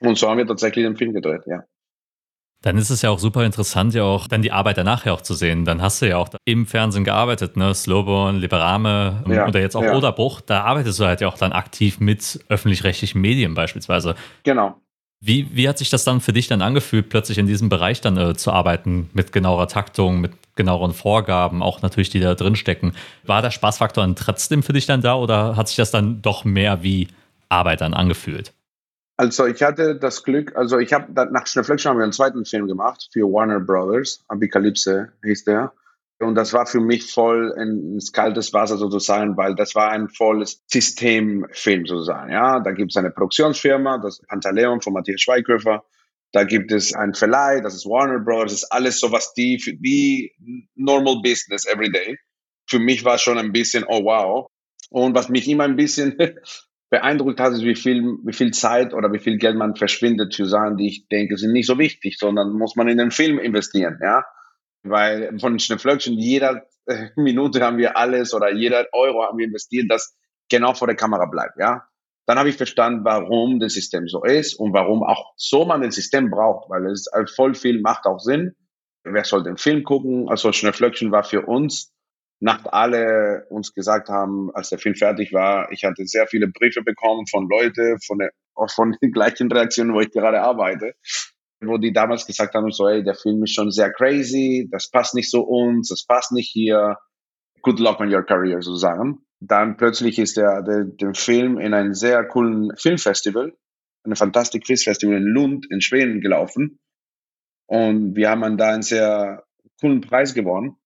und 0.00 0.18
so 0.18 0.28
haben 0.28 0.38
wir 0.38 0.46
tatsächlich 0.46 0.84
den 0.84 0.96
Film 0.96 1.14
gedreht, 1.14 1.42
ja. 1.46 1.64
Dann 2.62 2.78
ist 2.78 2.90
es 2.90 3.02
ja 3.02 3.10
auch 3.10 3.18
super 3.18 3.44
interessant, 3.44 3.94
ja 3.94 4.02
auch 4.02 4.26
dann 4.26 4.42
die 4.42 4.50
Arbeit 4.50 4.78
danach 4.78 5.04
ja 5.04 5.12
auch 5.12 5.20
zu 5.20 5.34
sehen. 5.34 5.64
Dann 5.64 5.82
hast 5.82 6.02
du 6.02 6.08
ja 6.08 6.16
auch 6.16 6.28
im 6.44 6.66
Fernsehen 6.66 7.04
gearbeitet, 7.04 7.56
ne? 7.56 7.74
Slowborn, 7.74 8.36
Liberame 8.36 9.22
ja, 9.28 9.46
oder 9.46 9.60
jetzt 9.60 9.76
auch 9.76 9.82
ja. 9.82 9.94
Oderbruch. 9.94 10.40
Da 10.40 10.62
arbeitest 10.62 10.98
du 10.98 11.04
halt 11.04 11.20
ja 11.20 11.28
auch 11.28 11.38
dann 11.38 11.52
aktiv 11.52 12.00
mit 12.00 12.40
öffentlich-rechtlichen 12.48 13.20
Medien 13.20 13.54
beispielsweise. 13.54 14.14
Genau. 14.42 14.80
Wie, 15.20 15.48
wie 15.56 15.68
hat 15.68 15.78
sich 15.78 15.90
das 15.90 16.04
dann 16.04 16.20
für 16.20 16.32
dich 16.32 16.46
dann 16.46 16.60
angefühlt, 16.60 17.08
plötzlich 17.08 17.38
in 17.38 17.46
diesem 17.46 17.68
Bereich 17.68 18.00
dann 18.00 18.16
äh, 18.16 18.34
zu 18.34 18.52
arbeiten, 18.52 19.10
mit 19.14 19.32
genauer 19.32 19.66
Taktung, 19.68 20.20
mit 20.20 20.32
genaueren 20.56 20.92
Vorgaben, 20.92 21.62
auch 21.62 21.82
natürlich, 21.82 22.10
die 22.10 22.20
da 22.20 22.34
drin 22.34 22.54
stecken? 22.54 22.94
War 23.24 23.42
der 23.42 23.50
Spaßfaktor 23.50 24.04
dann 24.04 24.14
trotzdem 24.14 24.62
für 24.62 24.72
dich 24.72 24.86
dann 24.86 25.00
da 25.02 25.14
oder 25.14 25.56
hat 25.56 25.68
sich 25.68 25.76
das 25.76 25.90
dann 25.90 26.20
doch 26.20 26.44
mehr 26.44 26.82
wie 26.82 27.08
Arbeit 27.48 27.80
dann 27.80 27.94
angefühlt? 27.94 28.52
Also 29.18 29.46
ich 29.46 29.62
hatte 29.62 29.96
das 29.96 30.22
Glück, 30.22 30.54
also 30.56 30.78
ich 30.78 30.92
habe 30.92 31.10
nach 31.32 31.46
Schnellflexion 31.46 31.90
haben 31.90 31.98
wir 31.98 32.04
einen 32.04 32.12
zweiten 32.12 32.44
Film 32.44 32.66
gemacht 32.66 33.08
für 33.12 33.22
Warner 33.22 33.60
Brothers, 33.60 34.22
Apokalypse 34.28 35.12
hieß 35.24 35.44
der. 35.44 35.72
Und 36.18 36.34
das 36.34 36.52
war 36.54 36.66
für 36.66 36.80
mich 36.80 37.12
voll 37.12 37.54
ins 37.58 38.12
kaltes 38.12 38.52
Wasser 38.54 38.78
sozusagen, 38.78 39.36
weil 39.36 39.54
das 39.54 39.74
war 39.74 39.90
ein 39.90 40.08
volles 40.08 40.62
Systemfilm 40.66 41.86
sozusagen. 41.86 42.32
Ja, 42.32 42.60
da 42.60 42.72
gibt 42.72 42.92
es 42.92 42.96
eine 42.96 43.10
Produktionsfirma, 43.10 43.98
das 43.98 44.22
Pantaleon 44.26 44.80
von 44.80 44.94
Matthias 44.94 45.20
Schweighöfer. 45.20 45.84
Da 46.32 46.44
gibt 46.44 46.72
es 46.72 46.94
einen 46.94 47.14
Verleih, 47.14 47.60
das 47.60 47.74
ist 47.74 47.86
Warner 47.86 48.18
Brothers, 48.18 48.52
das 48.52 48.62
ist 48.62 48.72
alles 48.72 49.00
so 49.00 49.12
was 49.12 49.32
die 49.34 49.56
die 49.80 50.32
normal 50.74 51.20
business 51.22 51.66
every 51.66 51.90
day. 51.90 52.18
Für 52.66 52.78
mich 52.78 53.04
war 53.04 53.18
schon 53.18 53.38
ein 53.38 53.52
bisschen, 53.52 53.84
oh 53.86 54.04
wow. 54.04 54.50
Und 54.90 55.14
was 55.14 55.28
mich 55.28 55.48
immer 55.48 55.64
ein 55.64 55.76
bisschen 55.76 56.16
beeindruckt 56.90 57.40
hat, 57.40 57.52
ist, 57.52 57.64
wie 57.64 57.74
viel, 57.74 58.18
wie 58.24 58.32
viel 58.32 58.52
Zeit 58.52 58.94
oder 58.94 59.12
wie 59.12 59.18
viel 59.18 59.38
Geld 59.38 59.56
man 59.56 59.74
verschwindet 59.74 60.34
für 60.34 60.46
Sachen, 60.46 60.76
die 60.76 60.88
ich 60.88 61.08
denke, 61.08 61.36
sind 61.36 61.52
nicht 61.52 61.66
so 61.66 61.78
wichtig, 61.78 62.18
sondern 62.18 62.52
muss 62.52 62.76
man 62.76 62.88
in 62.88 62.98
den 62.98 63.10
Film 63.10 63.38
investieren, 63.38 63.98
ja. 64.02 64.24
Weil 64.82 65.36
von 65.40 65.58
Schnellflöckchen, 65.58 66.14
jeder 66.14 66.62
äh, 66.86 67.08
Minute 67.16 67.60
haben 67.60 67.78
wir 67.78 67.96
alles 67.96 68.32
oder 68.34 68.52
jeder 68.52 68.86
Euro 68.92 69.24
haben 69.24 69.38
wir 69.38 69.46
investiert, 69.46 69.86
das 69.90 70.16
genau 70.48 70.74
vor 70.74 70.86
der 70.86 70.96
Kamera 70.96 71.26
bleibt, 71.26 71.58
ja. 71.58 71.86
Dann 72.26 72.38
habe 72.38 72.48
ich 72.48 72.56
verstanden, 72.56 73.04
warum 73.04 73.60
das 73.60 73.74
System 73.74 74.08
so 74.08 74.24
ist 74.24 74.54
und 74.54 74.72
warum 74.72 75.04
auch 75.04 75.32
so 75.36 75.64
man 75.64 75.82
das 75.82 75.94
System 75.94 76.30
braucht, 76.30 76.68
weil 76.70 76.86
es 76.86 77.08
voll 77.34 77.54
viel 77.54 77.80
macht 77.80 78.04
auch 78.04 78.18
Sinn. 78.18 78.56
Wer 79.04 79.24
soll 79.24 79.44
den 79.44 79.56
Film 79.56 79.84
gucken? 79.84 80.28
Also 80.28 80.50
Schnellflöckchen 80.50 81.12
war 81.12 81.22
für 81.22 81.42
uns 81.42 81.95
Nacht 82.40 82.72
alle 82.72 83.46
uns 83.48 83.72
gesagt 83.72 84.08
haben, 84.08 84.50
als 84.54 84.68
der 84.68 84.78
Film 84.78 84.94
fertig 84.94 85.32
war, 85.32 85.72
ich 85.72 85.84
hatte 85.84 86.06
sehr 86.06 86.26
viele 86.26 86.48
Briefe 86.48 86.82
bekommen 86.82 87.26
von 87.26 87.48
Leuten, 87.48 87.98
von, 88.06 88.18
von 88.68 88.96
den 89.00 89.10
gleichen 89.10 89.50
Reaktionen, 89.50 89.94
wo 89.94 90.00
ich 90.00 90.10
gerade 90.10 90.42
arbeite, 90.42 90.94
wo 91.60 91.78
die 91.78 91.92
damals 91.92 92.26
gesagt 92.26 92.54
haben, 92.54 92.70
so, 92.70 92.88
hey, 92.88 93.02
der 93.02 93.14
Film 93.14 93.42
ist 93.42 93.54
schon 93.54 93.70
sehr 93.70 93.90
crazy, 93.90 94.68
das 94.70 94.90
passt 94.90 95.14
nicht 95.14 95.30
so 95.30 95.42
uns, 95.42 95.88
das 95.88 96.04
passt 96.04 96.32
nicht 96.32 96.50
hier, 96.50 96.96
good 97.62 97.80
luck 97.80 98.00
on 98.00 98.12
your 98.12 98.24
career 98.24 98.60
sozusagen. 98.60 99.26
Dann 99.40 99.76
plötzlich 99.76 100.18
ist 100.18 100.36
der, 100.36 100.62
der, 100.62 100.84
der 100.84 101.14
Film 101.14 101.58
in 101.58 101.74
einem 101.74 101.94
sehr 101.94 102.24
coolen 102.24 102.70
Filmfestival, 102.76 103.54
eine 104.04 104.16
Fantastic 104.16 104.64
Quiz 104.64 104.84
Festival 104.84 105.16
in 105.16 105.24
Lund 105.24 105.66
in 105.70 105.80
Schweden 105.80 106.20
gelaufen. 106.20 106.78
Und 107.66 108.14
wir 108.14 108.30
haben 108.30 108.56
da 108.56 108.68
einen 108.68 108.82
sehr 108.82 109.44
coolen 109.80 110.00
Preis 110.00 110.34
gewonnen. 110.34 110.76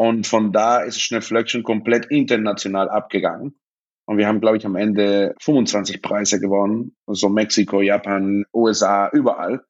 Und 0.00 0.26
von 0.26 0.50
da 0.50 0.78
ist 0.78 0.98
Schnellflöckchen 0.98 1.62
komplett 1.62 2.06
international 2.06 2.88
abgegangen. 2.88 3.60
Und 4.06 4.16
wir 4.16 4.26
haben, 4.26 4.40
glaube 4.40 4.56
ich, 4.56 4.64
am 4.64 4.74
Ende 4.74 5.34
25 5.42 6.00
Preise 6.00 6.40
gewonnen. 6.40 6.96
Also 7.06 7.28
Mexiko, 7.28 7.82
Japan, 7.82 8.46
USA, 8.54 9.10
überall. 9.10 9.62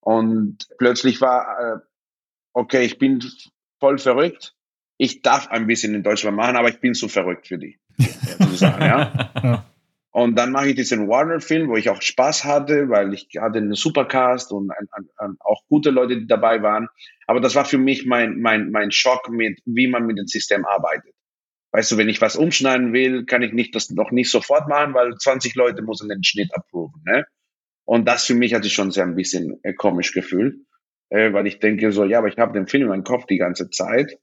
Und 0.00 0.66
plötzlich 0.76 1.20
war, 1.20 1.56
äh, 1.60 1.78
okay, 2.52 2.82
ich 2.82 2.98
bin 2.98 3.22
voll 3.78 3.98
verrückt. 3.98 4.56
Ich 4.98 5.22
darf 5.22 5.46
ein 5.52 5.68
bisschen 5.68 5.94
in 5.94 6.02
Deutschland 6.02 6.36
machen, 6.36 6.56
aber 6.56 6.68
ich 6.68 6.80
bin 6.80 6.94
zu 6.94 7.06
verrückt 7.06 7.46
für 7.46 7.58
die. 7.58 7.78
Sagen, 8.56 8.82
ja? 8.82 9.64
Und 10.12 10.36
dann 10.36 10.50
mache 10.50 10.70
ich 10.70 10.74
diesen 10.74 11.08
Warner-Film, 11.08 11.68
wo 11.68 11.76
ich 11.76 11.88
auch 11.88 12.02
Spaß 12.02 12.44
hatte, 12.44 12.88
weil 12.88 13.14
ich 13.14 13.28
hatte 13.38 13.58
einen 13.58 13.74
Supercast 13.74 14.50
und 14.52 14.70
ein, 14.72 14.86
ein, 14.90 15.08
ein, 15.18 15.36
auch 15.38 15.62
gute 15.68 15.90
Leute, 15.90 16.18
die 16.18 16.26
dabei 16.26 16.62
waren. 16.62 16.88
Aber 17.26 17.40
das 17.40 17.54
war 17.54 17.64
für 17.64 17.78
mich 17.78 18.06
mein, 18.06 18.40
mein, 18.40 18.72
mein 18.72 18.90
Schock 18.90 19.30
mit, 19.30 19.60
wie 19.66 19.86
man 19.86 20.06
mit 20.06 20.18
dem 20.18 20.26
System 20.26 20.64
arbeitet. 20.64 21.14
Weißt 21.72 21.92
du, 21.92 21.96
wenn 21.96 22.08
ich 22.08 22.20
was 22.20 22.34
umschneiden 22.34 22.92
will, 22.92 23.24
kann 23.24 23.42
ich 23.42 23.52
nicht 23.52 23.76
das 23.76 23.90
noch 23.90 24.10
nicht 24.10 24.30
sofort 24.30 24.68
machen, 24.68 24.94
weil 24.94 25.14
20 25.16 25.54
Leute 25.54 25.82
müssen 25.82 26.08
den 26.08 26.24
Schnitt 26.24 26.52
approven. 26.52 27.00
Ne? 27.06 27.24
Und 27.84 28.08
das 28.08 28.24
für 28.24 28.34
mich 28.34 28.52
hat 28.54 28.64
sich 28.64 28.72
schon 28.72 28.90
sehr 28.90 29.04
ein 29.04 29.14
bisschen 29.14 29.60
äh, 29.62 29.74
komisch 29.74 30.12
gefühlt, 30.12 30.56
äh, 31.10 31.32
weil 31.32 31.46
ich 31.46 31.60
denke 31.60 31.92
so, 31.92 32.04
ja, 32.04 32.18
aber 32.18 32.26
ich 32.26 32.38
habe 32.38 32.52
den 32.52 32.66
Film 32.66 32.84
in 32.84 32.88
meinem 32.88 33.04
Kopf 33.04 33.26
die 33.26 33.38
ganze 33.38 33.70
Zeit. 33.70 34.18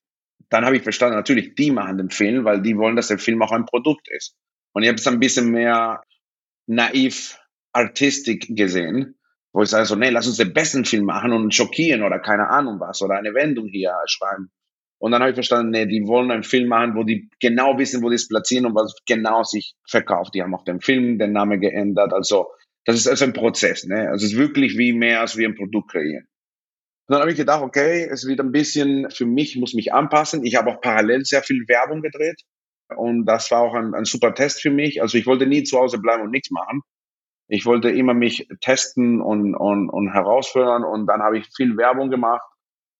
Dann 0.49 0.65
habe 0.65 0.75
ich 0.75 0.83
verstanden, 0.83 1.15
natürlich, 1.15 1.55
die 1.55 1.71
machen 1.71 1.97
den 1.97 2.09
Film, 2.09 2.43
weil 2.43 2.61
die 2.61 2.77
wollen, 2.77 2.97
dass 2.97 3.07
der 3.07 3.19
Film 3.19 3.41
auch 3.41 3.51
ein 3.51 3.65
Produkt 3.65 4.09
ist. 4.09 4.35
Und 4.73 4.83
ich 4.83 4.89
habe 4.89 4.97
es 4.97 5.07
ein 5.07 5.19
bisschen 5.19 5.51
mehr 5.51 6.01
naiv 6.67 7.39
artistik 7.73 8.47
gesehen, 8.49 9.15
wo 9.53 9.63
ich 9.63 9.69
sage 9.69 9.85
so, 9.85 9.95
nee, 9.95 10.09
lass 10.09 10.27
uns 10.27 10.37
den 10.37 10.53
besten 10.53 10.85
Film 10.85 11.05
machen 11.05 11.31
und 11.33 11.53
schockieren 11.53 12.03
oder 12.03 12.19
keine 12.19 12.49
Ahnung 12.49 12.79
was 12.79 13.01
oder 13.01 13.15
eine 13.15 13.33
Wendung 13.33 13.67
hier 13.67 13.95
schreiben. 14.07 14.51
Und 14.99 15.11
dann 15.11 15.21
habe 15.21 15.31
ich 15.31 15.35
verstanden, 15.35 15.71
nee, 15.71 15.85
die 15.85 16.07
wollen 16.07 16.31
einen 16.31 16.43
Film 16.43 16.69
machen, 16.69 16.95
wo 16.95 17.03
die 17.03 17.29
genau 17.39 17.77
wissen, 17.77 18.01
wo 18.01 18.09
die 18.09 18.15
es 18.15 18.27
platzieren 18.27 18.65
und 18.65 18.75
was 18.75 18.95
genau 19.05 19.43
sich 19.43 19.75
verkauft. 19.87 20.33
Die 20.33 20.41
haben 20.41 20.55
auch 20.55 20.63
den 20.63 20.81
Film, 20.81 21.19
den 21.19 21.33
Namen 21.33 21.61
geändert. 21.61 22.13
Also 22.13 22.47
das 22.85 22.95
ist 22.95 23.07
also 23.07 23.25
ein 23.25 23.33
Prozess. 23.33 23.85
Ne? 23.85 24.09
Also 24.09 24.25
es 24.25 24.33
ist 24.33 24.39
wirklich 24.39 24.77
wie 24.77 24.93
mehr 24.93 25.21
als 25.21 25.37
wie 25.37 25.45
ein 25.45 25.55
Produkt 25.55 25.91
kreieren. 25.91 26.27
Und 27.07 27.13
dann 27.13 27.21
habe 27.21 27.31
ich 27.31 27.37
gedacht, 27.37 27.61
okay, 27.61 28.07
es 28.11 28.25
wird 28.25 28.39
ein 28.39 28.51
bisschen, 28.51 29.09
für 29.11 29.25
mich 29.25 29.55
muss 29.55 29.73
mich 29.73 29.93
anpassen. 29.93 30.43
Ich 30.43 30.55
habe 30.55 30.71
auch 30.71 30.81
parallel 30.81 31.23
sehr 31.25 31.43
viel 31.43 31.63
Werbung 31.67 32.01
gedreht. 32.01 32.41
Und 32.95 33.25
das 33.25 33.51
war 33.51 33.61
auch 33.61 33.73
ein, 33.73 33.93
ein 33.93 34.05
super 34.05 34.33
Test 34.33 34.61
für 34.61 34.71
mich. 34.71 35.01
Also 35.01 35.17
ich 35.17 35.25
wollte 35.25 35.45
nie 35.45 35.63
zu 35.63 35.77
Hause 35.77 35.99
bleiben 35.99 36.23
und 36.23 36.31
nichts 36.31 36.51
machen. 36.51 36.81
Ich 37.49 37.65
wollte 37.65 37.89
immer 37.89 38.13
mich 38.13 38.47
testen 38.61 39.21
und, 39.21 39.55
und, 39.55 39.89
und 39.89 40.13
herausfordern. 40.13 40.83
Und 40.83 41.07
dann 41.07 41.21
habe 41.21 41.37
ich 41.37 41.47
viel 41.55 41.77
Werbung 41.77 42.09
gemacht, 42.09 42.45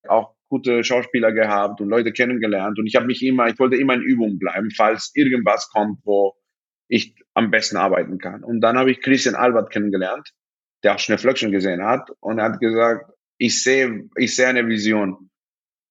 auch 0.07 0.35
gute 0.49 0.83
Schauspieler 0.83 1.31
gehabt 1.31 1.81
und 1.81 1.89
Leute 1.89 2.13
kennengelernt. 2.13 2.79
Und 2.79 2.87
ich 2.87 2.95
habe 2.95 3.05
mich 3.05 3.21
immer, 3.23 3.47
ich 3.47 3.59
wollte 3.59 3.77
immer 3.77 3.93
in 3.93 4.01
Übung 4.01 4.39
bleiben, 4.39 4.69
falls 4.71 5.11
irgendwas 5.13 5.69
kommt, 5.69 5.99
wo 6.03 6.35
ich 6.87 7.15
am 7.33 7.51
besten 7.51 7.77
arbeiten 7.77 8.17
kann. 8.17 8.43
Und 8.43 8.61
dann 8.61 8.77
habe 8.77 8.91
ich 8.91 9.01
Christian 9.01 9.35
Albert 9.35 9.71
kennengelernt, 9.71 10.31
der 10.83 10.95
auch 10.95 10.99
Schnellflöckchen 10.99 11.51
gesehen 11.51 11.83
hat 11.83 12.09
und 12.19 12.39
er 12.39 12.45
hat 12.45 12.59
gesagt, 12.59 13.11
ich 13.37 13.61
sehe, 13.61 14.09
ich 14.15 14.35
sehe 14.35 14.47
eine 14.47 14.67
Vision. 14.67 15.29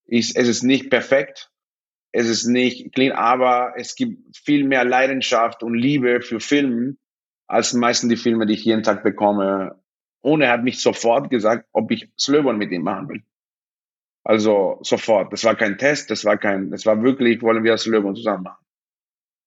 Ich, 0.07 0.37
es 0.37 0.49
ist 0.49 0.63
nicht 0.63 0.91
perfekt, 0.91 1.51
es 2.17 2.29
ist 2.29 2.47
nicht 2.47 2.95
clean, 2.95 3.13
aber 3.13 3.75
es 3.77 3.95
gibt 3.95 4.35
viel 4.35 4.65
mehr 4.65 4.87
Leidenschaft 4.87 5.63
und 5.63 5.75
Liebe 5.75 6.23
für 6.23 6.41
Filmen 6.41 6.99
als 7.47 7.75
meisten 7.75 8.09
die 8.09 8.17
Filme, 8.17 8.47
die 8.47 8.55
ich 8.55 8.65
jeden 8.65 8.83
Tag 8.83 9.03
bekomme. 9.03 9.79
Und 10.23 10.41
er 10.41 10.51
hat 10.51 10.65
mich 10.65 10.81
sofort 10.81 11.29
gesagt, 11.29 11.69
ob 11.73 11.91
ich 11.91 12.11
Slöbon 12.19 12.57
mit 12.57 12.73
ihm 12.73 12.83
machen 12.83 13.11
will. 13.11 13.23
Also 14.25 14.79
sofort. 14.81 15.31
Das 15.31 15.45
war 15.45 15.57
kein 15.57 15.77
Test, 15.77 16.11
das 16.11 16.25
war 16.25 16.39
kein, 16.39 16.71
das 16.71 16.87
war 16.87 17.03
wirklich, 17.03 17.43
wollen 17.43 17.63
wir 17.65 17.77
Slöbon 17.77 18.17
zusammen 18.17 18.45
machen. 18.45 18.65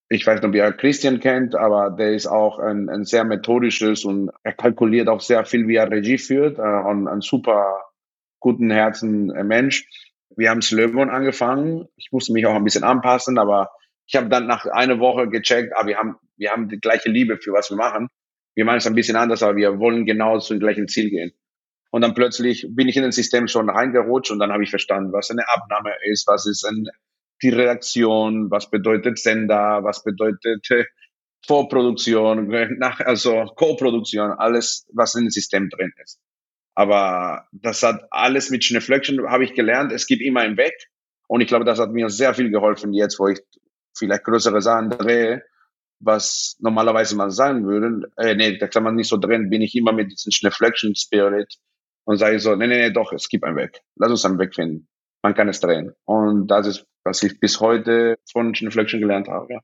Ich 0.07 0.27
weiß 0.27 0.35
nicht, 0.35 0.47
ob 0.47 0.53
ihr 0.53 0.71
Christian 0.71 1.19
kennt, 1.19 1.55
aber 1.55 1.89
der 1.89 2.13
ist 2.13 2.27
auch 2.27 2.59
ein, 2.59 2.88
ein 2.88 3.03
sehr 3.03 3.23
methodisches 3.23 4.05
und 4.05 4.29
er 4.43 4.53
kalkuliert 4.53 5.07
auch 5.07 5.21
sehr 5.21 5.43
viel, 5.43 5.67
wie 5.67 5.75
er 5.75 5.89
Regie 5.89 6.19
führt. 6.19 6.59
Äh, 6.59 6.61
und 6.61 7.07
ein 7.07 7.21
super 7.21 7.81
guten 8.39 8.69
Herzen 8.69 9.31
äh, 9.31 9.43
Mensch. 9.43 9.88
Wir 10.36 10.50
haben 10.50 10.62
Slöbon 10.62 11.09
angefangen. 11.09 11.88
Ich 11.95 12.12
musste 12.12 12.33
mich 12.33 12.45
auch 12.45 12.55
ein 12.55 12.63
bisschen 12.63 12.83
anpassen, 12.83 13.38
aber 13.38 13.71
ich 14.05 14.15
habe 14.15 14.29
dann 14.29 14.48
nach 14.48 14.65
einer 14.65 15.00
Woche 15.00 15.27
gecheckt, 15.27 15.74
ah, 15.75 15.86
wir 15.86 15.98
haben, 15.98 16.15
wir 16.38 16.51
haben 16.51 16.69
die 16.69 16.79
gleiche 16.79 17.09
Liebe 17.09 17.38
für 17.38 17.53
was 17.53 17.69
wir 17.69 17.77
machen. 17.77 18.09
Wir 18.55 18.65
machen 18.65 18.77
es 18.77 18.88
ein 18.88 18.95
bisschen 18.95 19.15
anders, 19.15 19.43
aber 19.43 19.55
wir 19.55 19.79
wollen 19.79 20.05
genau 20.05 20.39
zum 20.39 20.59
gleichen 20.59 20.88
Ziel 20.88 21.09
gehen. 21.09 21.31
Und 21.91 22.01
dann 22.01 22.13
plötzlich 22.13 22.67
bin 22.69 22.88
ich 22.88 22.98
in 22.98 23.03
das 23.03 23.15
System 23.15 23.48
schon 23.48 23.69
reingerutscht 23.69 24.31
und 24.31 24.39
dann 24.39 24.51
habe 24.51 24.63
ich 24.63 24.69
verstanden, 24.69 25.12
was 25.12 25.31
eine 25.31 25.48
Abnahme 25.48 25.93
ist, 26.05 26.27
was 26.27 26.45
ist 26.45 26.63
ein, 26.65 26.88
die 27.41 27.50
Redaktion, 27.50 28.51
was 28.51 28.69
bedeutet 28.69 29.17
Sender, 29.17 29.83
was 29.83 30.03
bedeutet 30.03 30.69
äh, 30.71 30.86
Vorproduktion, 31.48 32.48
nach, 32.77 33.00
also 33.00 33.45
Co-Produktion, 33.55 34.31
alles, 34.31 34.88
was 34.93 35.15
in 35.15 35.25
dem 35.25 35.29
System 35.31 35.69
drin 35.69 35.91
ist. 36.03 36.19
Aber 36.79 37.45
das 37.51 37.83
hat 37.83 38.07
alles 38.09 38.51
mit 38.51 38.63
Schneeflöckchen, 38.63 39.29
habe 39.29 39.43
ich 39.43 39.53
gelernt. 39.53 39.91
Es 39.91 40.07
gibt 40.07 40.21
immer 40.21 40.39
ein 40.39 40.55
Weg. 40.55 40.74
Und 41.27 41.41
ich 41.41 41.48
glaube, 41.50 41.65
das 41.65 41.77
hat 41.77 41.91
mir 41.91 42.09
sehr 42.09 42.33
viel 42.33 42.51
geholfen 42.51 42.93
jetzt, 42.93 43.19
wo 43.19 43.27
ich 43.27 43.41
vielleicht 43.98 44.24
größere 44.24 44.62
Sachen 44.62 44.89
drehe, 44.89 45.43
was 46.00 46.55
normalerweise 46.59 47.17
man 47.17 47.31
sagen 47.31 47.67
würde, 47.67 48.09
äh, 48.15 48.33
nee, 48.33 48.57
da 48.57 48.69
kann 48.69 48.83
man 48.83 48.95
nicht 48.95 49.09
so 49.09 49.17
drehen, 49.17 49.50
bin 49.50 49.62
ich 49.62 49.75
immer 49.75 49.91
mit 49.91 50.09
diesem 50.09 50.31
Schneeflöckchen 50.31 50.95
Spirit 50.95 51.53
und 52.05 52.15
sage 52.15 52.39
so, 52.39 52.55
nee, 52.55 52.67
nee, 52.67 52.88
nee, 52.88 52.93
doch, 52.93 53.12
es 53.12 53.27
gibt 53.27 53.43
einen 53.43 53.57
Weg. 53.57 53.81
Lass 53.98 54.12
uns 54.12 54.24
einen 54.24 54.39
Weg 54.39 54.55
finden. 54.55 54.88
Man 55.21 55.33
kann 55.33 55.50
es 55.50 55.59
drehen. 55.59 55.91
Und 56.05 56.48
das 56.48 56.65
ist, 56.65 56.88
was 57.03 57.21
ich 57.24 57.41
bis 57.41 57.59
heute 57.59 58.15
von 58.31 58.55
Schneeflöckchen 58.55 59.01
gelernt 59.01 59.27
habe, 59.27 59.53
ja. 59.53 59.59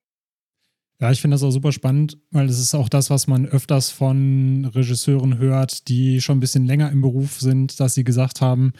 Ja, 0.99 1.11
ich 1.11 1.19
finde 1.19 1.35
das 1.35 1.43
auch 1.43 1.51
super 1.51 1.73
spannend, 1.73 2.17
weil 2.31 2.45
es 2.45 2.59
ist 2.59 2.73
auch 2.73 2.87
das, 2.87 3.09
was 3.09 3.27
man 3.27 3.45
öfters 3.45 3.91
von 3.91 4.65
Regisseuren 4.73 5.37
hört, 5.37 5.89
die 5.89 6.21
schon 6.21 6.37
ein 6.37 6.41
bisschen 6.41 6.65
länger 6.65 6.89
im 6.91 7.01
Beruf 7.01 7.39
sind, 7.39 7.79
dass 7.79 7.95
sie 7.95 8.05
gesagt 8.05 8.39
haben, 8.39 8.71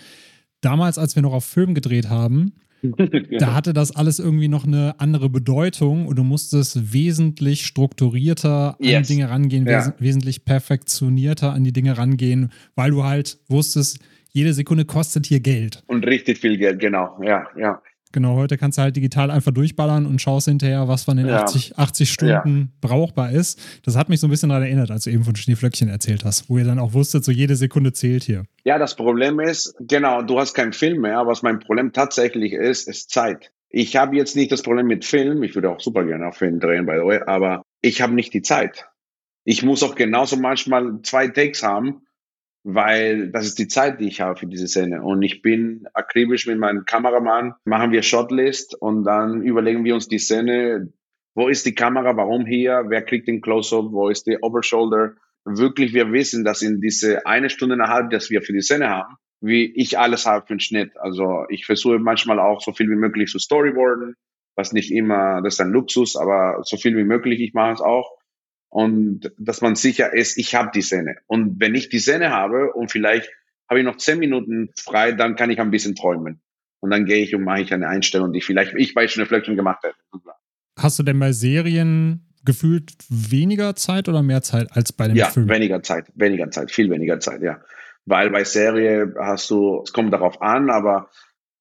damals, 0.62 0.98
als 0.98 1.16
wir 1.16 1.24
noch 1.24 1.34
auf 1.34 1.44
Film 1.44 1.74
gedreht 1.74 2.10
haben, 2.10 2.54
da 3.40 3.54
hatte 3.54 3.74
das 3.74 3.96
alles 3.96 4.20
irgendwie 4.20 4.48
noch 4.48 4.66
eine 4.66 5.00
andere 5.00 5.30
Bedeutung 5.30 6.08
und 6.08 6.18
du 6.18 6.24
musstest 6.24 6.94
wesentlich 6.94 7.66
strukturierter 7.66 8.78
yes. 8.80 8.96
an 8.96 9.04
die 9.04 9.08
Dinge 9.08 9.30
rangehen, 9.30 9.68
ja. 9.68 9.80
wes 9.80 9.94
wesentlich 10.00 10.46
perfektionierter 10.46 11.52
an 11.52 11.64
die 11.64 11.74
Dinge 11.74 11.98
rangehen, 11.98 12.52
weil 12.76 12.92
du 12.92 13.04
halt 13.04 13.40
wusstest, 13.48 14.00
jede 14.32 14.54
Sekunde 14.54 14.86
kostet 14.86 15.26
hier 15.26 15.40
Geld. 15.40 15.84
Und 15.88 16.06
richtig 16.06 16.40
viel 16.40 16.58
Geld, 16.58 16.80
genau, 16.80 17.18
ja, 17.24 17.48
ja. 17.58 17.82
Genau, 18.16 18.38
heute 18.38 18.58
kannst 18.58 18.78
du 18.78 18.82
halt 18.82 18.96
digital 18.96 19.30
einfach 19.30 19.52
durchballern 19.52 20.06
und 20.06 20.22
schaust 20.22 20.48
hinterher, 20.48 20.88
was 20.88 21.04
von 21.04 21.18
den 21.18 21.28
ja. 21.28 21.42
80, 21.42 21.78
80 21.78 22.10
Stunden 22.10 22.72
ja. 22.72 22.88
brauchbar 22.88 23.30
ist. 23.30 23.62
Das 23.84 23.98
hat 23.98 24.08
mich 24.08 24.22
so 24.22 24.28
ein 24.28 24.30
bisschen 24.30 24.48
daran 24.48 24.64
erinnert, 24.64 24.90
als 24.90 25.04
du 25.04 25.10
eben 25.10 25.26
von 25.26 25.36
Schneeflöckchen 25.36 25.90
erzählt 25.90 26.24
hast, 26.24 26.50
wo 26.50 26.58
ihr 26.58 26.64
dann 26.64 26.80
auch 26.80 26.94
wusstet, 26.94 27.26
so 27.26 27.34
jede 27.34 27.58
Sekunde 27.58 27.92
zählt 27.92 28.24
hier. 28.24 28.46
Ja, 28.64 28.78
das 28.78 28.96
Problem 28.96 29.42
ist, 29.42 29.76
genau, 29.82 30.22
du 30.22 30.40
hast 30.40 30.54
keinen 30.54 30.72
Film 30.72 31.02
mehr. 31.02 31.28
Was 31.28 31.44
mein 31.44 31.60
Problem 31.60 31.92
tatsächlich 31.92 32.54
ist, 32.54 32.88
ist 32.88 33.10
Zeit. 33.10 33.52
Ich 33.68 33.98
habe 33.98 34.16
jetzt 34.16 34.38
nicht 34.38 34.50
das 34.50 34.62
Problem 34.62 34.88
mit 34.88 35.04
Film. 35.04 35.44
Ich 35.44 35.54
würde 35.54 35.70
auch 35.70 35.82
super 35.82 36.06
gerne 36.06 36.28
auf 36.28 36.38
Film 36.38 36.62
drehen, 36.62 36.86
by 36.86 36.94
the 36.94 37.06
way, 37.06 37.20
aber 37.28 37.64
ich 37.82 38.02
habe 38.02 38.16
nicht 38.16 38.34
die 38.34 38.44
Zeit. 38.44 38.86
Ich 39.44 39.62
muss 39.62 39.84
auch 39.84 39.96
genauso 39.96 40.38
manchmal 40.38 41.02
zwei 41.04 41.28
Takes 41.28 41.64
haben, 41.64 42.05
weil 42.68 43.30
das 43.30 43.46
ist 43.46 43.60
die 43.60 43.68
Zeit, 43.68 44.00
die 44.00 44.08
ich 44.08 44.22
habe 44.22 44.40
für 44.40 44.48
diese 44.48 44.68
Szene. 44.68 45.04
Und 45.04 45.22
ich 45.22 45.44
bin 45.44 45.88
akribisch 45.94 46.48
mit 46.48 46.58
meinem 46.58 46.84
Kameramann, 46.84 47.54
machen 47.64 47.92
wir 47.92 48.02
Shotlist 48.02 48.74
und 48.74 49.04
dann 49.04 49.44
überlegen 49.44 49.86
wir 49.86 49.94
uns 49.94 50.08
die 50.08 50.18
Szene, 50.18 50.92
wo 51.36 51.48
ist 51.48 51.68
die 51.68 51.76
Kamera, 51.76 52.18
warum 52.18 52.48
hier, 52.48 52.86
wer 52.88 53.04
kriegt 53.04 53.28
den 53.28 53.42
Close-Up, 53.42 53.92
wo 53.92 54.10
ist 54.10 54.26
die 54.26 54.40
Overshoulder. 54.42 55.14
Wirklich, 55.46 55.94
wir 55.94 56.12
wissen, 56.12 56.44
dass 56.44 56.64
in 56.64 56.82
diese 56.82 57.28
eine 57.28 57.52
Stunde 57.52 57.76
und 57.76 57.82
eine 57.82 57.94
halbe, 57.94 58.10
dass 58.10 58.32
wir 58.32 58.42
für 58.42 58.54
die 58.54 58.62
Szene 58.62 58.90
haben, 58.90 59.14
wie 59.42 59.72
ich 59.76 60.00
alles 60.00 60.26
habe 60.26 60.48
für 60.48 60.56
den 60.56 60.60
Schnitt. 60.60 60.98
Also 60.98 61.46
ich 61.50 61.68
versuche 61.68 62.00
manchmal 62.00 62.40
auch 62.40 62.62
so 62.62 62.74
viel 62.74 62.90
wie 62.90 62.96
möglich 62.96 63.30
zu 63.30 63.38
storyboarden, 63.38 64.16
was 64.56 64.74
nicht 64.74 64.92
immer, 64.92 65.44
das 65.44 65.56
ist 65.56 65.62
ein 65.62 65.70
Luxus, 65.70 66.16
aber 66.16 66.62
so 66.64 66.78
viel 66.78 66.98
wie 66.98 67.04
möglich, 67.04 67.42
ich 67.42 67.54
mache 67.54 67.74
es 67.74 67.82
auch 67.82 68.15
und 68.76 69.32
dass 69.38 69.62
man 69.62 69.78
sicher 69.78 70.14
ist, 70.14 70.38
ich 70.38 70.54
habe 70.54 70.70
die 70.76 70.82
Szene. 70.82 71.16
Und 71.28 71.62
wenn 71.62 71.76
ich 71.76 71.88
die 71.88 72.00
Szene 72.00 72.32
habe 72.32 72.74
und 72.74 72.92
vielleicht 72.92 73.30
habe 73.70 73.80
ich 73.80 73.86
noch 73.86 73.96
zehn 73.96 74.20
Minuten 74.20 74.72
frei, 74.76 75.14
dann 75.14 75.38
kann 75.38 75.50
ich 75.50 75.62
ein 75.62 75.72
bisschen 75.72 75.96
träumen. 75.96 76.42
Und 76.82 76.90
dann 76.90 77.06
gehe 77.06 77.24
ich 77.24 77.34
und 77.34 77.46
mache 77.46 77.62
ich 77.62 77.74
eine 77.74 77.88
Einstellung, 77.88 78.34
die 78.34 78.42
vielleicht 78.42 78.74
ich 78.76 78.94
bei 78.94 79.08
Schnellflöckchen 79.08 79.56
gemacht 79.56 79.82
hätte. 79.84 79.96
Hast 80.78 81.00
du 81.00 81.04
denn 81.04 81.18
bei 81.18 81.32
Serien 81.32 82.28
gefühlt 82.44 82.92
weniger 83.08 83.78
Zeit 83.78 84.10
oder 84.10 84.22
mehr 84.22 84.42
Zeit 84.42 84.68
als 84.74 84.92
bei 84.92 85.08
dem 85.08 85.16
ja, 85.16 85.28
Film? 85.28 85.48
Ja, 85.48 85.56
weniger 85.56 85.82
Zeit, 85.82 86.12
weniger 86.14 86.52
Zeit, 86.52 86.70
viel 86.70 86.90
weniger 86.90 87.22
Zeit, 87.22 87.42
ja. 87.44 87.62
Weil 88.04 88.30
bei 88.30 88.44
Serie 88.44 89.16
hast 89.18 89.50
du, 89.52 89.84
es 89.86 89.94
kommt 89.94 90.12
darauf 90.12 90.42
an, 90.42 90.70
aber 90.70 91.10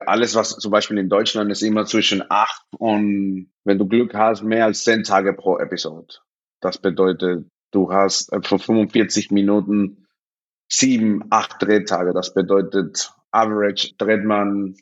alles, 0.01 0.35
was 0.35 0.49
zum 0.57 0.73
Beispiel 0.73 0.99
in 0.99 1.09
Deutschland 1.09 1.53
ist, 1.53 1.63
immer 1.63 1.87
zwischen 1.87 2.25
acht 2.29 2.67
und, 2.77 3.53
wenn 3.63 3.79
du 3.79 3.87
Glück 3.87 4.15
hast, 4.15 4.43
mehr 4.43 4.65
als 4.65 4.83
zehn 4.83 5.05
Tage 5.05 5.33
pro 5.33 5.59
Episode. 5.61 6.13
Das 6.65 6.79
bedeutet, 6.79 7.47
du 7.73 7.93
hast 7.93 8.31
für 8.43 8.59
45 8.59 9.31
Minuten 9.31 10.07
sieben, 10.67 11.23
acht 11.29 11.63
Drehtage. 11.63 12.15
Das 12.15 12.33
bedeutet, 12.33 13.13
average 13.33 13.93
dreht 13.99 14.25
man 14.25 14.75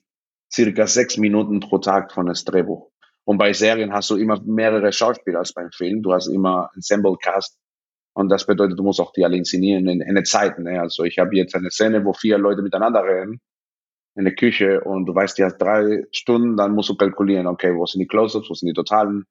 circa 0.48 0.86
sechs 0.86 1.16
Minuten 1.16 1.58
pro 1.58 1.78
Tag 1.78 2.12
von 2.12 2.26
das 2.26 2.44
Drehbuch. 2.44 2.88
Und 3.24 3.38
bei 3.38 3.52
Serien 3.52 3.92
hast 3.92 4.10
du 4.10 4.16
immer 4.16 4.40
mehrere 4.44 4.92
Schauspieler 4.92 5.40
als 5.40 5.54
beim 5.54 5.72
Film. 5.72 6.04
Du 6.04 6.12
hast 6.12 6.28
immer 6.28 6.70
Ensemble 6.76 7.16
Cast. 7.20 7.58
Und 8.14 8.28
das 8.28 8.46
bedeutet, 8.46 8.78
du 8.78 8.84
musst 8.84 9.00
auch 9.00 9.12
die 9.12 9.24
alle 9.24 9.36
inszenieren 9.36 9.88
in, 9.88 10.02
in 10.02 10.14
der 10.14 10.22
Zeit. 10.22 10.60
Ne? 10.60 10.80
Also 10.80 11.02
ich 11.02 11.18
habe 11.18 11.34
jetzt 11.34 11.56
eine 11.56 11.72
Szene, 11.72 12.04
wo 12.04 12.12
vier 12.12 12.38
Leute 12.38 12.62
miteinander 12.62 13.02
reden 13.02 13.40
in 14.14 14.22
der 14.22 14.36
Küche 14.36 14.82
und 14.82 15.06
du 15.06 15.16
weißt, 15.16 15.36
die 15.36 15.42
hast 15.42 15.58
drei 15.58 16.04
Stunden, 16.12 16.56
dann 16.56 16.76
musst 16.76 16.90
du 16.90 16.96
kalkulieren, 16.96 17.48
okay, 17.48 17.74
wo 17.74 17.86
sind 17.86 18.02
die 18.02 18.06
Close-Ups, 18.06 18.48
wo 18.50 18.54
sind 18.54 18.68
die 18.68 18.74
Totalen, 18.74 19.24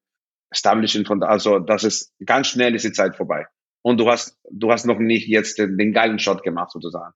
Establishen 0.52 1.06
von, 1.06 1.24
also 1.24 1.60
das 1.60 1.84
ist 1.84 2.14
ganz 2.26 2.48
schnell 2.48 2.76
ist 2.76 2.86
die 2.86 2.92
Zeit 2.92 3.16
vorbei. 3.16 3.48
Und 3.82 4.00
du 4.00 4.10
hast, 4.10 4.38
du 4.52 4.72
hast 4.72 4.86
noch 4.86 5.00
nicht 5.00 5.28
jetzt 5.28 5.58
den, 5.58 5.78
den 5.78 5.94
geilen 5.94 6.20
Shot 6.20 6.44
gemacht 6.44 6.72
sozusagen. 6.72 7.14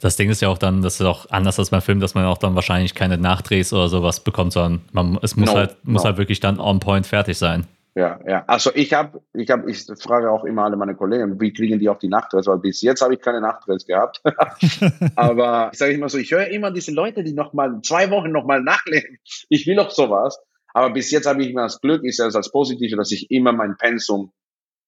Das 0.00 0.16
Ding 0.16 0.30
ist 0.30 0.42
ja 0.42 0.48
auch 0.48 0.58
dann, 0.58 0.82
das 0.82 1.00
ist 1.00 1.06
auch 1.06 1.30
anders 1.30 1.58
als 1.58 1.70
beim 1.70 1.82
Film, 1.82 2.00
dass 2.00 2.14
man 2.14 2.24
auch 2.26 2.38
dann 2.38 2.54
wahrscheinlich 2.54 2.94
keine 2.94 3.18
Nachdrehs 3.18 3.72
oder 3.72 3.88
sowas 3.88 4.20
bekommt, 4.20 4.52
sondern 4.52 4.82
man, 4.92 5.18
es 5.22 5.36
muss 5.36 5.50
no, 5.50 5.56
halt, 5.56 5.76
muss 5.84 6.02
no. 6.02 6.08
halt 6.08 6.18
wirklich 6.18 6.40
dann 6.40 6.60
on 6.60 6.80
point 6.80 7.06
fertig 7.06 7.38
sein. 7.38 7.66
Ja, 7.94 8.20
ja. 8.28 8.44
Also 8.46 8.70
ich 8.74 8.92
habe, 8.92 9.22
ich 9.32 9.50
habe, 9.50 9.70
ich 9.70 9.86
frage 9.98 10.30
auch 10.30 10.44
immer 10.44 10.64
alle 10.64 10.76
meine 10.76 10.94
Kollegen, 10.94 11.40
wie 11.40 11.50
kriegen 11.50 11.78
die 11.78 11.88
auch 11.88 11.98
die 11.98 12.08
Nachdrehs? 12.08 12.46
Weil 12.46 12.58
bis 12.58 12.82
jetzt 12.82 13.00
habe 13.00 13.14
ich 13.14 13.22
keine 13.22 13.40
Nachdrehs 13.40 13.86
gehabt. 13.86 14.20
Aber 15.16 15.70
ich 15.72 15.78
sage 15.78 15.94
immer 15.94 16.10
so, 16.10 16.18
ich 16.18 16.30
höre 16.30 16.48
immer 16.48 16.70
diese 16.70 16.92
Leute, 16.92 17.24
die 17.24 17.32
noch 17.32 17.54
mal 17.54 17.80
zwei 17.82 18.10
Wochen 18.10 18.30
noch 18.32 18.44
mal 18.44 18.62
nachleben. 18.62 19.18
Ich 19.48 19.66
will 19.66 19.78
auch 19.78 19.90
sowas. 19.90 20.38
Aber 20.76 20.90
bis 20.90 21.10
jetzt 21.10 21.24
habe 21.24 21.42
ich 21.42 21.48
immer 21.48 21.62
das 21.62 21.80
Glück, 21.80 22.04
ist 22.04 22.18
das 22.18 22.36
als 22.36 22.52
Positive, 22.52 22.96
dass 22.96 23.10
ich 23.10 23.30
immer 23.30 23.52
mein 23.52 23.78
Pensum 23.78 24.30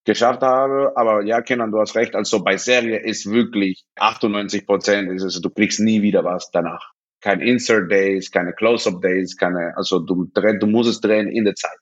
geschafft 0.05 0.43
habe. 0.43 0.91
Aber 0.95 1.23
ja, 1.23 1.41
Kenan, 1.41 1.71
du 1.71 1.79
hast 1.79 1.95
recht. 1.95 2.13
Also 2.13 2.43
bei 2.43 2.57
Serie 2.57 2.99
ist 2.99 3.25
wirklich 3.25 3.85
98 3.95 4.67
Prozent, 4.67 5.09
ist 5.09 5.43
du 5.43 5.49
kriegst 5.49 5.79
nie 5.79 6.03
wieder 6.03 6.23
was 6.23 6.51
danach. 6.51 6.91
Kein 7.21 7.41
Insert 7.41 7.89
Days, 7.89 8.29
keine 8.29 8.53
Close-Up 8.53 9.01
Days, 9.01 9.35
keine, 9.35 9.75
also 9.77 9.97
du, 9.97 10.25
du 10.25 10.67
musst 10.67 10.91
es 10.91 11.01
drehen 11.01 11.27
in 11.27 11.43
der 11.43 11.55
Zeit. 11.55 11.79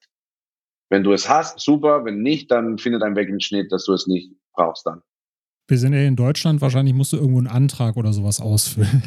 Wenn 0.90 1.04
du 1.04 1.12
es 1.12 1.28
hast, 1.28 1.60
super. 1.60 2.06
Wenn 2.06 2.22
nicht, 2.22 2.50
dann 2.50 2.78
findet 2.78 3.04
ein 3.04 3.18
Weg 3.18 3.28
im 3.28 3.42
Schnitt, 3.42 3.74
dass 3.74 3.84
du 3.84 3.92
es 3.92 4.08
nicht 4.08 4.32
brauchst 4.54 4.86
dann. 4.86 5.02
Wir 5.69 5.77
sind 5.77 5.93
ja 5.93 6.00
in 6.00 6.15
Deutschland, 6.15 6.62
wahrscheinlich 6.62 6.93
musst 6.93 7.12
du 7.12 7.17
irgendwo 7.17 7.39
einen 7.39 7.47
Antrag 7.47 7.97
oder 7.97 8.13
sowas 8.13 8.39
ausfüllen. 8.39 9.03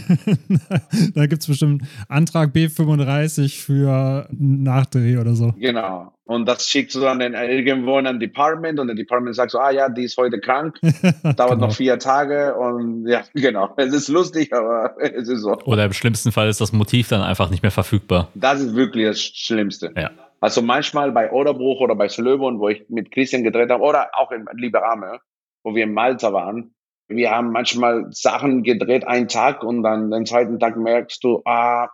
da 1.14 1.26
gibt 1.26 1.40
es 1.40 1.48
bestimmt 1.48 1.84
Antrag 2.06 2.54
B35 2.54 3.62
für 3.62 4.28
Nachdreh 4.30 5.16
oder 5.16 5.34
so. 5.34 5.54
Genau. 5.56 6.12
Und 6.24 6.46
das 6.46 6.68
schickst 6.68 6.94
du 6.94 7.00
dann 7.00 7.20
irgendwo 7.20 7.98
in 7.98 8.06
ein 8.06 8.20
Department 8.20 8.78
und 8.78 8.88
der 8.88 8.94
Department 8.94 9.34
sagt 9.34 9.52
so, 9.52 9.58
ah 9.58 9.70
ja, 9.70 9.88
die 9.88 10.04
ist 10.04 10.18
heute 10.18 10.38
krank, 10.38 10.78
dauert 11.22 11.36
genau. 11.36 11.66
noch 11.66 11.72
vier 11.74 11.98
Tage 11.98 12.54
und 12.54 13.08
ja, 13.08 13.24
genau. 13.34 13.72
Es 13.78 13.94
ist 13.94 14.08
lustig, 14.08 14.52
aber 14.52 14.94
es 15.00 15.28
ist 15.28 15.40
so. 15.40 15.56
Oder 15.64 15.86
im 15.86 15.94
schlimmsten 15.94 16.30
Fall 16.30 16.48
ist 16.50 16.60
das 16.60 16.72
Motiv 16.72 17.08
dann 17.08 17.22
einfach 17.22 17.48
nicht 17.48 17.62
mehr 17.62 17.72
verfügbar. 17.72 18.28
Das 18.34 18.60
ist 18.60 18.76
wirklich 18.76 19.06
das 19.06 19.20
Schlimmste. 19.20 19.92
Ja. 19.96 20.10
Also 20.40 20.60
manchmal 20.62 21.10
bei 21.12 21.32
Oderbruch 21.32 21.80
oder 21.80 21.94
bei 21.94 22.08
Slöbon, 22.08 22.60
wo 22.60 22.68
ich 22.68 22.84
mit 22.88 23.10
Christian 23.10 23.42
gedreht 23.42 23.70
habe, 23.70 23.82
oder 23.82 24.10
auch 24.12 24.30
in 24.30 24.46
Liberame, 24.52 25.20
wo 25.62 25.74
wir 25.74 25.84
in 25.84 25.94
Malta 25.94 26.32
waren. 26.32 26.74
Wir 27.08 27.30
haben 27.30 27.50
manchmal 27.50 28.06
Sachen 28.10 28.62
gedreht, 28.62 29.06
einen 29.06 29.28
Tag 29.28 29.64
und 29.64 29.82
dann 29.82 30.10
den 30.10 30.26
zweiten 30.26 30.58
Tag 30.58 30.76
merkst 30.76 31.22
du, 31.24 31.42
ah, 31.44 31.88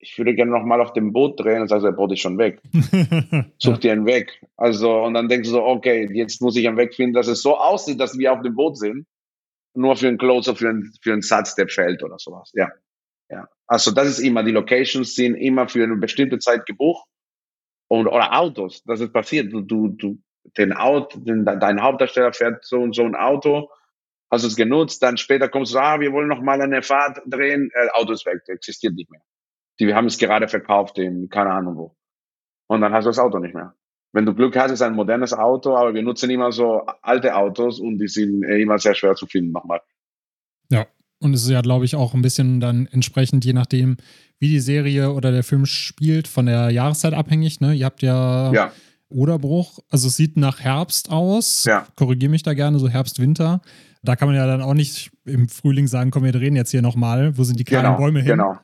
ich 0.00 0.16
würde 0.16 0.34
gerne 0.34 0.50
noch 0.50 0.64
mal 0.64 0.80
auf 0.80 0.92
dem 0.92 1.12
Boot 1.12 1.38
drehen 1.38 1.60
und 1.62 1.68
sagst, 1.68 1.84
der 1.84 1.92
Boot 1.92 2.12
ist 2.12 2.20
schon 2.20 2.38
weg. 2.38 2.60
Such 3.58 3.78
dir 3.78 3.92
einen 3.92 4.06
weg. 4.06 4.42
Also, 4.56 5.02
und 5.02 5.14
dann 5.14 5.28
denkst 5.28 5.48
du 5.48 5.54
so, 5.54 5.62
okay, 5.62 6.08
jetzt 6.12 6.40
muss 6.40 6.56
ich 6.56 6.66
einen 6.66 6.78
Weg 6.78 6.94
finden, 6.94 7.14
dass 7.14 7.26
es 7.26 7.42
so 7.42 7.56
aussieht, 7.56 8.00
dass 8.00 8.18
wir 8.18 8.32
auf 8.32 8.42
dem 8.42 8.54
Boot 8.54 8.78
sind. 8.78 9.06
Nur 9.74 9.96
für 9.96 10.08
einen 10.08 10.18
Closer, 10.18 10.56
für 10.56 10.70
einen, 10.70 10.92
für 11.02 11.12
einen 11.12 11.22
Satz, 11.22 11.54
der 11.54 11.68
fällt 11.68 12.02
oder 12.02 12.18
sowas. 12.18 12.50
Ja. 12.54 12.68
Ja. 13.28 13.48
Also, 13.66 13.92
das 13.92 14.08
ist 14.08 14.18
immer, 14.20 14.42
die 14.42 14.52
Locations 14.52 15.14
sind 15.14 15.34
immer 15.34 15.68
für 15.68 15.84
eine 15.84 15.96
bestimmte 15.96 16.38
Zeit 16.38 16.66
gebucht. 16.66 17.06
Und, 17.88 18.06
oder 18.06 18.38
Autos, 18.38 18.82
das 18.84 19.00
ist 19.00 19.12
passiert. 19.12 19.52
Du, 19.52 19.60
du, 19.60 19.88
du 19.88 20.18
den 20.56 20.72
Auto, 20.72 21.18
den, 21.20 21.44
dein 21.44 21.82
Hauptdarsteller 21.82 22.32
fährt 22.32 22.64
so 22.64 22.78
und 22.78 22.94
so 22.94 23.04
ein 23.04 23.14
Auto, 23.14 23.70
hast 24.30 24.44
es 24.44 24.56
genutzt, 24.56 25.02
dann 25.02 25.16
später 25.16 25.48
kommst 25.48 25.74
du, 25.74 25.78
ah, 25.78 26.00
wir 26.00 26.12
wollen 26.12 26.28
noch 26.28 26.40
mal 26.40 26.60
eine 26.60 26.82
Fahrt 26.82 27.20
drehen, 27.26 27.70
äh, 27.74 27.88
Auto 27.92 28.12
ist 28.12 28.26
weg, 28.26 28.42
existiert 28.46 28.94
nicht 28.94 29.10
mehr. 29.10 29.20
Die 29.80 29.94
haben 29.94 30.06
es 30.06 30.18
gerade 30.18 30.48
verkauft 30.48 30.98
in 30.98 31.28
keine 31.28 31.50
Ahnung 31.50 31.76
wo. 31.76 31.96
Und 32.68 32.80
dann 32.80 32.92
hast 32.92 33.04
du 33.04 33.10
das 33.10 33.18
Auto 33.18 33.38
nicht 33.38 33.54
mehr. 33.54 33.74
Wenn 34.12 34.26
du 34.26 34.34
Glück 34.34 34.56
hast, 34.56 34.70
ist 34.70 34.82
ein 34.82 34.94
modernes 34.94 35.32
Auto, 35.32 35.76
aber 35.76 35.94
wir 35.94 36.02
nutzen 36.02 36.30
immer 36.30 36.52
so 36.52 36.82
alte 37.02 37.36
Autos 37.36 37.80
und 37.80 37.98
die 37.98 38.08
sind 38.08 38.42
äh, 38.42 38.58
immer 38.58 38.78
sehr 38.78 38.94
schwer 38.94 39.14
zu 39.14 39.26
finden 39.26 39.52
nochmal. 39.52 39.80
Ja, 40.68 40.86
und 41.20 41.34
es 41.34 41.42
ist 41.42 41.50
ja, 41.50 41.60
glaube 41.60 41.84
ich, 41.84 41.94
auch 41.94 42.14
ein 42.14 42.22
bisschen 42.22 42.60
dann 42.60 42.88
entsprechend, 42.90 43.44
je 43.44 43.52
nachdem, 43.52 43.98
wie 44.38 44.48
die 44.48 44.60
Serie 44.60 45.12
oder 45.12 45.30
der 45.30 45.44
Film 45.44 45.66
spielt, 45.66 46.26
von 46.26 46.46
der 46.46 46.70
Jahreszeit 46.70 47.12
abhängig. 47.12 47.60
Ne? 47.60 47.74
Ihr 47.74 47.86
habt 47.86 48.02
ja, 48.02 48.52
ja. 48.52 48.72
Oderbruch. 49.10 49.80
Also 49.90 50.08
es 50.08 50.16
sieht 50.16 50.36
nach 50.36 50.60
Herbst 50.60 51.10
aus. 51.10 51.64
Ja. 51.64 51.86
Korrigiere 51.96 52.30
mich 52.30 52.42
da 52.42 52.54
gerne, 52.54 52.78
so 52.78 52.88
Herbst, 52.88 53.20
Winter. 53.20 53.60
Da 54.02 54.16
kann 54.16 54.28
man 54.28 54.36
ja 54.36 54.46
dann 54.46 54.62
auch 54.62 54.74
nicht 54.74 55.10
im 55.24 55.48
Frühling 55.48 55.86
sagen, 55.86 56.10
komm, 56.10 56.24
wir 56.24 56.32
drehen 56.32 56.56
jetzt 56.56 56.70
hier 56.70 56.82
nochmal. 56.82 57.36
Wo 57.36 57.44
sind 57.44 57.58
die 57.58 57.64
kleinen 57.64 57.84
genau, 57.84 57.98
Bäume 57.98 58.20
hin? 58.20 58.28
Genau. 58.30 58.58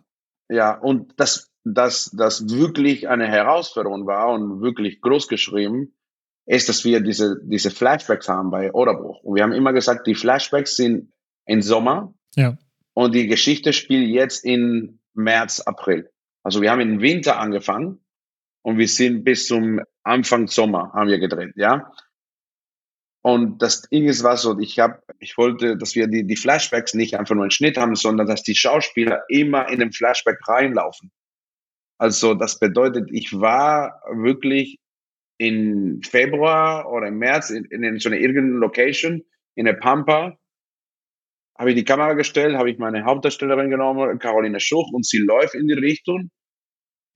Ja, 0.48 0.78
und 0.78 1.12
das, 1.18 1.50
das, 1.64 2.10
das 2.16 2.48
wirklich 2.48 3.08
eine 3.08 3.26
Herausforderung 3.26 4.06
war 4.06 4.32
und 4.32 4.62
wirklich 4.62 5.00
groß 5.00 5.28
geschrieben, 5.28 5.92
ist, 6.46 6.68
dass 6.68 6.84
wir 6.84 7.00
diese, 7.00 7.40
diese 7.44 7.70
Flashbacks 7.70 8.28
haben 8.28 8.50
bei 8.50 8.72
Oderbruch. 8.72 9.22
Und 9.24 9.34
wir 9.34 9.42
haben 9.42 9.52
immer 9.52 9.72
gesagt, 9.72 10.06
die 10.06 10.14
Flashbacks 10.14 10.76
sind 10.76 11.12
im 11.44 11.60
Sommer. 11.60 12.14
Ja. 12.36 12.56
Und 12.94 13.14
die 13.14 13.26
Geschichte 13.26 13.72
spielt 13.72 14.08
jetzt 14.08 14.44
in 14.44 15.00
März, 15.12 15.60
April. 15.60 16.10
Also 16.42 16.62
wir 16.62 16.70
haben 16.70 16.80
im 16.80 17.00
Winter 17.00 17.40
angefangen 17.40 17.98
und 18.66 18.78
wir 18.78 18.88
sind 18.88 19.23
bis 19.23 19.46
zum 19.46 19.80
Anfang 20.02 20.49
Sommer 20.49 20.90
haben 20.92 21.08
wir 21.08 21.20
gedreht, 21.20 21.52
ja. 21.54 21.92
Und 23.23 23.62
das 23.62 23.82
Ding 23.82 24.06
ist 24.06 24.25
was 24.25 24.42
so, 24.42 24.58
ich 24.58 24.80
habe, 24.80 25.00
ich 25.20 25.38
wollte, 25.38 25.76
dass 25.76 25.94
wir 25.94 26.08
die, 26.08 26.26
die 26.26 26.35
Flashbacks 26.35 26.92
nicht 26.92 27.16
einfach 27.16 27.37
nur 27.37 27.44
einen 27.44 27.52
Schnitt 27.52 27.76
haben, 27.76 27.94
sondern 27.94 28.26
dass 28.26 28.42
die 28.42 28.56
Schauspieler 28.56 29.23
immer 29.28 29.68
in 29.68 29.78
den 29.78 29.92
Flashback 29.92 30.38
reinlaufen. 30.49 31.12
Also 31.96 32.35
das 32.35 32.58
bedeutet, 32.58 33.08
ich 33.12 33.38
war 33.38 34.02
wirklich 34.12 34.80
in 35.38 36.02
Februar 36.02 36.90
oder 36.90 37.06
im 37.06 37.18
März 37.18 37.50
in, 37.50 37.66
in 37.66 38.00
so 38.00 38.08
einer 38.08 38.18
irgendeinen 38.18 38.58
Location 38.58 39.23
in 39.54 39.66
der 39.66 39.75
Pampa, 39.75 40.37
habe 41.56 41.70
ich 41.70 41.76
die 41.76 41.85
Kamera 41.85 42.14
gestellt, 42.14 42.56
habe 42.56 42.73
ich 42.73 42.78
meine 42.78 43.04
Hauptdarstellerin 43.04 43.70
genommen, 43.70 44.18
Caroline 44.18 44.58
Schuch, 44.58 44.90
und 44.92 45.06
sie 45.06 45.18
läuft 45.18 45.54
in 45.54 45.68
die 45.68 45.75
Richtung 45.75 46.32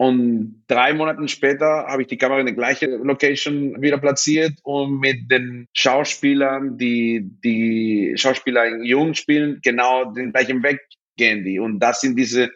und 0.00 0.64
drei 0.66 0.94
Monate 0.94 1.28
später 1.28 1.84
habe 1.86 2.00
ich 2.00 2.08
die 2.08 2.16
Kamera 2.16 2.40
in 2.40 2.46
der 2.46 2.54
gleichen 2.54 3.04
Location 3.04 3.82
wieder 3.82 3.98
platziert 3.98 4.54
und 4.62 4.98
mit 4.98 5.30
den 5.30 5.68
Schauspielern, 5.74 6.78
die 6.78 7.20
die 7.44 8.14
Schauspieler 8.16 8.64
in 8.64 8.82
Jung 8.82 9.12
spielen, 9.12 9.60
genau 9.62 10.10
den 10.10 10.32
gleichen 10.32 10.62
Weg 10.62 10.80
gehen 11.18 11.44
die. 11.44 11.58
Und 11.58 11.80
das 11.80 12.00
sind 12.00 12.16
diese 12.16 12.50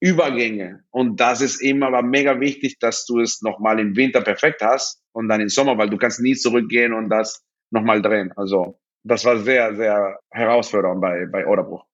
Übergänge. 0.00 0.82
Und 0.90 1.20
das 1.20 1.40
ist 1.40 1.62
immer 1.62 1.86
aber 1.86 2.02
mega 2.02 2.40
wichtig, 2.40 2.80
dass 2.80 3.06
du 3.06 3.20
es 3.20 3.42
nochmal 3.42 3.78
im 3.78 3.94
Winter 3.94 4.20
perfekt 4.20 4.60
hast 4.60 5.00
und 5.12 5.28
dann 5.28 5.40
im 5.40 5.48
Sommer, 5.48 5.78
weil 5.78 5.88
du 5.88 5.98
kannst 5.98 6.20
nie 6.20 6.34
zurückgehen 6.34 6.92
und 6.92 7.10
das 7.10 7.44
nochmal 7.70 8.02
drehen. 8.02 8.32
Also 8.34 8.76
das 9.04 9.24
war 9.24 9.38
sehr, 9.38 9.76
sehr 9.76 10.18
herausfordernd 10.30 11.00
bei, 11.00 11.26
bei 11.26 11.46
Oderbruch. 11.46 11.86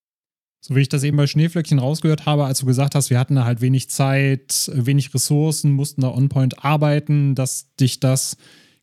So 0.64 0.76
wie 0.76 0.80
ich 0.80 0.88
das 0.88 1.02
eben 1.02 1.16
bei 1.16 1.26
Schneeflöckchen 1.26 1.80
rausgehört 1.80 2.24
habe, 2.24 2.44
als 2.44 2.60
du 2.60 2.66
gesagt 2.66 2.94
hast, 2.94 3.10
wir 3.10 3.18
hatten 3.18 3.34
da 3.34 3.44
halt 3.44 3.60
wenig 3.60 3.90
Zeit, 3.90 4.70
wenig 4.72 5.12
Ressourcen, 5.12 5.72
mussten 5.72 6.02
da 6.02 6.08
on-point 6.08 6.64
arbeiten, 6.64 7.34
dass 7.34 7.74
dich 7.74 7.98
das 7.98 8.36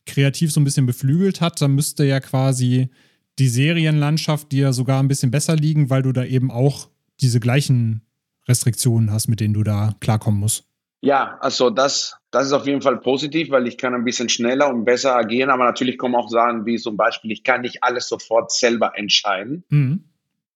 kreativ 0.04 0.52
so 0.52 0.60
ein 0.60 0.64
bisschen 0.64 0.84
beflügelt 0.84 1.40
hat, 1.40 1.62
dann 1.62 1.74
müsste 1.74 2.04
ja 2.04 2.20
quasi 2.20 2.90
die 3.38 3.48
Serienlandschaft 3.48 4.52
dir 4.52 4.74
sogar 4.74 5.02
ein 5.02 5.08
bisschen 5.08 5.30
besser 5.30 5.56
liegen, 5.56 5.88
weil 5.88 6.02
du 6.02 6.12
da 6.12 6.22
eben 6.22 6.50
auch 6.50 6.90
diese 7.22 7.40
gleichen 7.40 8.02
Restriktionen 8.46 9.10
hast, 9.10 9.28
mit 9.28 9.40
denen 9.40 9.54
du 9.54 9.62
da 9.62 9.94
klarkommen 10.00 10.38
musst. 10.38 10.64
Ja, 11.00 11.38
also 11.40 11.70
das, 11.70 12.18
das 12.30 12.48
ist 12.48 12.52
auf 12.52 12.66
jeden 12.66 12.82
Fall 12.82 12.98
positiv, 12.98 13.50
weil 13.50 13.66
ich 13.66 13.78
kann 13.78 13.94
ein 13.94 14.04
bisschen 14.04 14.28
schneller 14.28 14.68
und 14.68 14.84
besser 14.84 15.16
agieren, 15.16 15.48
aber 15.48 15.64
natürlich 15.64 15.96
kommen 15.96 16.14
auch 16.14 16.28
Sachen 16.28 16.66
wie 16.66 16.76
zum 16.76 16.98
Beispiel, 16.98 17.30
ich 17.30 17.42
kann 17.42 17.62
nicht 17.62 17.82
alles 17.82 18.06
sofort 18.06 18.52
selber 18.52 18.92
entscheiden. 18.98 19.64
Mhm 19.70 20.09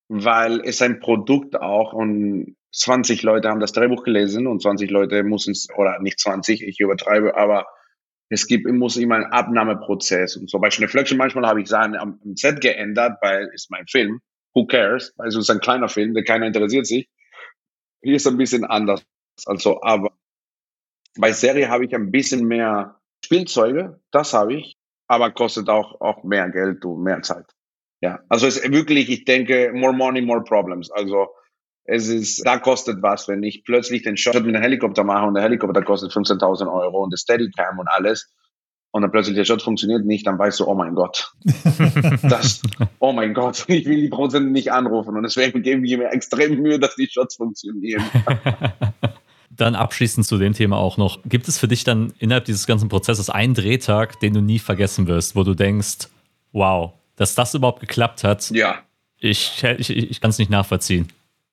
weil 0.07 0.61
es 0.61 0.81
ein 0.81 0.99
Produkt 0.99 1.55
auch 1.59 1.93
und 1.93 2.55
20 2.71 3.23
Leute 3.23 3.49
haben 3.49 3.59
das 3.59 3.71
Drehbuch 3.71 4.03
gelesen 4.03 4.47
und 4.47 4.61
20 4.61 4.89
Leute 4.89 5.23
müssen 5.23 5.51
es, 5.51 5.67
oder 5.77 5.99
nicht 5.99 6.19
20, 6.19 6.61
ich 6.61 6.79
übertreibe, 6.79 7.35
aber 7.35 7.65
es 8.29 8.47
gibt, 8.47 8.67
muss 8.69 8.97
immer 8.97 9.15
einen 9.15 9.25
Abnahmeprozess 9.25 10.35
und 10.35 10.49
so. 10.49 10.59
Bei 10.59 10.71
Schneeflöckchen 10.71 11.17
manchmal 11.17 11.47
habe 11.47 11.61
ich 11.61 11.67
Sachen 11.67 11.95
am, 11.95 12.19
Set 12.35 12.59
geändert, 12.59 13.17
weil 13.21 13.49
es 13.53 13.69
mein 13.69 13.87
Film. 13.87 14.19
Who 14.53 14.65
cares? 14.65 15.13
Also 15.17 15.39
es 15.39 15.45
ist 15.45 15.55
ein 15.55 15.61
kleiner 15.61 15.89
Film, 15.89 16.13
der 16.13 16.23
keiner 16.23 16.47
interessiert 16.47 16.87
sich. 16.87 17.07
Hier 18.01 18.15
ist 18.15 18.27
ein 18.27 18.37
bisschen 18.37 18.65
anders. 18.65 19.03
Also, 19.45 19.81
aber 19.81 20.17
bei 21.17 21.31
Serie 21.31 21.69
habe 21.69 21.85
ich 21.85 21.95
ein 21.95 22.11
bisschen 22.11 22.45
mehr 22.45 22.99
Spielzeuge, 23.23 24.01
das 24.11 24.33
habe 24.33 24.55
ich, 24.55 24.77
aber 25.07 25.31
kostet 25.31 25.69
auch, 25.69 25.99
auch 26.01 26.23
mehr 26.23 26.49
Geld 26.49 26.83
und 26.85 27.03
mehr 27.03 27.21
Zeit. 27.21 27.54
Ja, 28.05 28.19
also 28.29 28.45
es 28.45 28.57
ist 28.57 28.71
wirklich, 28.71 29.09
ich 29.09 29.25
denke, 29.25 29.71
more 29.73 29.91
money, 29.91 30.21
more 30.21 30.43
problems. 30.43 30.91
Also 30.91 31.29
es 31.85 32.07
ist, 32.07 32.45
da 32.45 32.59
kostet 32.59 33.01
was, 33.01 33.27
wenn 33.27 33.41
ich 33.41 33.63
plötzlich 33.63 34.03
den 34.03 34.15
Shot 34.15 34.35
mit 34.35 34.45
einem 34.45 34.61
Helikopter 34.61 35.03
mache 35.03 35.25
und 35.25 35.33
der 35.33 35.41
Helikopter 35.41 35.81
kostet 35.81 36.11
15.000 36.11 36.71
Euro 36.71 37.03
und 37.03 37.11
der 37.11 37.17
Steadicam 37.17 37.79
und 37.79 37.87
alles 37.87 38.31
und 38.91 39.01
dann 39.01 39.09
plötzlich 39.09 39.35
der 39.35 39.45
Shot 39.45 39.63
funktioniert 39.63 40.05
nicht, 40.05 40.27
dann 40.27 40.37
weißt 40.37 40.59
du, 40.59 40.67
oh 40.67 40.75
mein 40.75 40.93
Gott, 40.93 41.33
das, 42.29 42.61
oh 42.99 43.11
mein 43.11 43.33
Gott, 43.33 43.65
ich 43.69 43.87
will 43.87 44.01
die 44.01 44.09
Produzenten 44.09 44.51
nicht 44.51 44.71
anrufen 44.71 45.17
und 45.17 45.23
deswegen 45.23 45.63
geben 45.63 45.81
wir 45.81 45.97
mir 45.97 46.11
extrem 46.11 46.61
Mühe, 46.61 46.77
dass 46.77 46.95
die 46.95 47.09
Shots 47.11 47.37
funktionieren. 47.37 48.03
Dann 49.49 49.73
abschließend 49.73 50.27
zu 50.27 50.37
dem 50.37 50.53
Thema 50.53 50.77
auch 50.77 50.97
noch. 50.97 51.23
Gibt 51.25 51.47
es 51.47 51.57
für 51.57 51.67
dich 51.67 51.85
dann 51.85 52.13
innerhalb 52.19 52.43
dieses 52.43 52.67
ganzen 52.67 52.89
Prozesses 52.89 53.29
einen 53.29 53.53
Drehtag, 53.53 54.19
den 54.19 54.33
du 54.33 54.41
nie 54.41 54.59
vergessen 54.59 55.07
wirst, 55.07 55.35
wo 55.35 55.43
du 55.43 55.55
denkst, 55.55 56.09
wow, 56.51 56.91
dass 57.15 57.35
das 57.35 57.53
überhaupt 57.53 57.79
geklappt 57.79 58.23
hat, 58.23 58.49
ja. 58.51 58.83
ich, 59.19 59.63
ich, 59.63 59.89
ich 59.89 60.21
kann 60.21 60.29
es 60.29 60.37
nicht 60.37 60.51
nachvollziehen. 60.51 61.07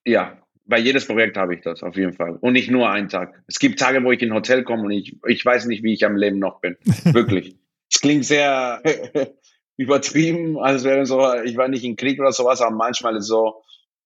Ja, 0.05 0.37
bei 0.65 0.79
jedes 0.79 1.07
Projekt 1.07 1.37
habe 1.37 1.55
ich 1.55 1.61
das 1.63 1.83
auf 1.83 1.97
jeden 1.97 2.13
Fall. 2.13 2.37
Und 2.41 2.55
nicht 2.55 2.71
nur 2.71 2.91
einen 2.91 3.09
Tag. 3.09 3.43
Es 3.47 3.59
gibt 3.59 3.79
Tage, 3.79 4.03
wo 4.05 4.13
ich 4.13 4.23
in 4.23 4.31
ein 4.31 4.35
Hotel 4.35 4.65
komme 4.65 4.85
und 4.85 4.91
ich, 4.91 5.17
ich 5.27 5.45
weiß 5.45 5.67
nicht, 5.67 5.83
wie 5.83 5.93
ich 5.93 6.05
am 6.05 6.17
Leben 6.17 6.39
noch 6.39 6.61
bin. 6.61 6.77
Wirklich. 7.05 7.57
Es 7.93 8.01
klingt 8.01 8.25
sehr 8.25 8.83
übertrieben, 9.77 10.59
als 10.59 10.85
wäre 10.85 11.05
so, 11.07 11.35
ich 11.45 11.57
war 11.57 11.69
nicht 11.69 11.85
im 11.85 11.97
Krieg 11.97 12.21
oder 12.21 12.33
sowas, 12.33 12.61
aber 12.61 12.75
manchmal 12.75 13.17
ist 13.17 13.25
es 13.25 13.29
so, 13.29 13.63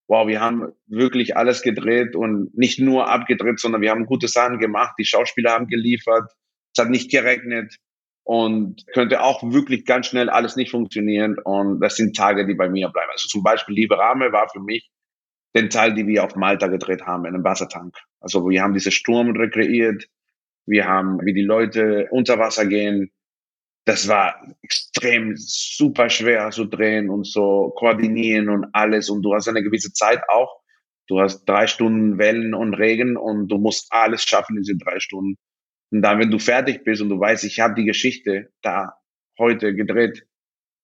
wow, 0.09 0.27
wir 0.27 0.41
haben 0.41 0.73
wirklich 0.87 1.37
alles 1.37 1.63
gedreht 1.63 2.15
und 2.15 2.57
nicht 2.57 2.79
nur 2.79 3.09
abgedreht, 3.09 3.59
sondern 3.59 3.81
wir 3.81 3.91
haben 3.91 4.07
gute 4.07 4.29
Sachen 4.29 4.59
gemacht. 4.59 4.95
Die 4.99 5.05
Schauspieler 5.05 5.53
haben 5.53 5.67
geliefert. 5.67 6.31
Es 6.73 6.83
hat 6.83 6.91
nicht 6.91 7.11
geregnet 7.11 7.77
und 8.27 8.85
könnte 8.93 9.23
auch 9.23 9.41
wirklich 9.53 9.85
ganz 9.85 10.09
schnell 10.09 10.29
alles 10.29 10.57
nicht 10.57 10.73
funktionieren. 10.73 11.37
Und 11.45 11.81
das 11.81 11.95
sind 11.95 12.17
Tage, 12.17 12.45
die 12.45 12.55
bei 12.55 12.69
mir 12.69 12.89
bleiben. 12.89 13.11
Also 13.13 13.29
zum 13.29 13.45
Beispiel 13.45 13.77
Liebe 13.77 13.97
Rame 13.97 14.33
war 14.33 14.49
für 14.49 14.59
mich 14.59 14.91
den 15.55 15.71
Teil, 15.71 15.95
die 15.95 16.09
wir 16.09 16.25
auf 16.25 16.35
Malta 16.35 16.67
gedreht 16.67 17.03
haben, 17.03 17.25
in 17.25 17.35
einem 17.35 17.45
Wassertank. 17.45 17.97
Also 18.21 18.51
wir 18.51 18.63
haben 18.63 18.75
diese 18.75 18.91
Sturm 18.91 19.31
rekreiert. 19.31 20.09
Wir 20.67 20.89
haben, 20.89 21.25
wie 21.25 21.35
die 21.35 21.45
Leute 21.45 22.09
unter 22.11 22.37
Wasser 22.41 22.67
gehen. 22.67 23.13
das 23.85 24.09
war 24.09 24.35
extrem 24.63 25.35
super 25.37 26.11
schwer 26.11 26.51
zu 26.51 26.65
drehen 26.65 27.11
und 27.11 27.29
so 27.29 27.73
koordinieren 27.77 28.49
und 28.49 28.67
alles. 28.73 29.09
Und 29.09 29.23
du 29.23 29.35
hast 29.35 29.49
eine 29.49 29.63
gewisse 29.63 29.93
Zeit 29.93 30.23
auch. 30.29 30.61
Du 31.07 31.21
hast 31.21 31.45
drei 31.45 31.69
Stunden 31.69 32.19
Wellen 32.19 32.55
und 32.55 32.75
Regen 32.75 33.17
und 33.17 33.47
du 33.47 33.59
musst 33.59 33.87
alles 33.91 34.25
schaffen 34.25 34.57
in 34.57 34.63
diesen 34.65 34.81
drei 34.81 34.99
Stunden. 34.99 35.37
Und 35.97 36.03
dann, 36.03 36.19
wenn 36.19 36.31
du 36.31 36.39
fertig 36.39 36.85
bist 36.85 37.01
und 37.01 37.09
du 37.09 37.19
weißt, 37.19 37.45
ich 37.45 37.59
habe 37.59 37.75
die 37.75 37.87
Geschichte 37.87 38.51
da 38.61 38.99
heute 39.39 39.75
gedreht, 39.75 40.27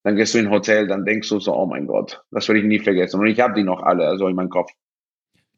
dann 0.01 0.15
gehst 0.15 0.33
du 0.33 0.39
in 0.39 0.47
ein 0.47 0.51
Hotel, 0.51 0.87
dann 0.87 1.05
denkst 1.05 1.29
du 1.29 1.39
so, 1.39 1.55
oh 1.55 1.67
mein 1.67 1.85
Gott, 1.85 2.23
das 2.31 2.47
werde 2.47 2.61
ich 2.61 2.65
nie 2.65 2.79
vergessen. 2.79 3.19
Und 3.19 3.27
ich 3.27 3.39
habe 3.39 3.53
die 3.53 3.61
noch 3.61 3.83
alle, 3.83 4.07
also 4.07 4.27
in 4.27 4.35
meinem 4.35 4.49
Kopf. 4.49 4.71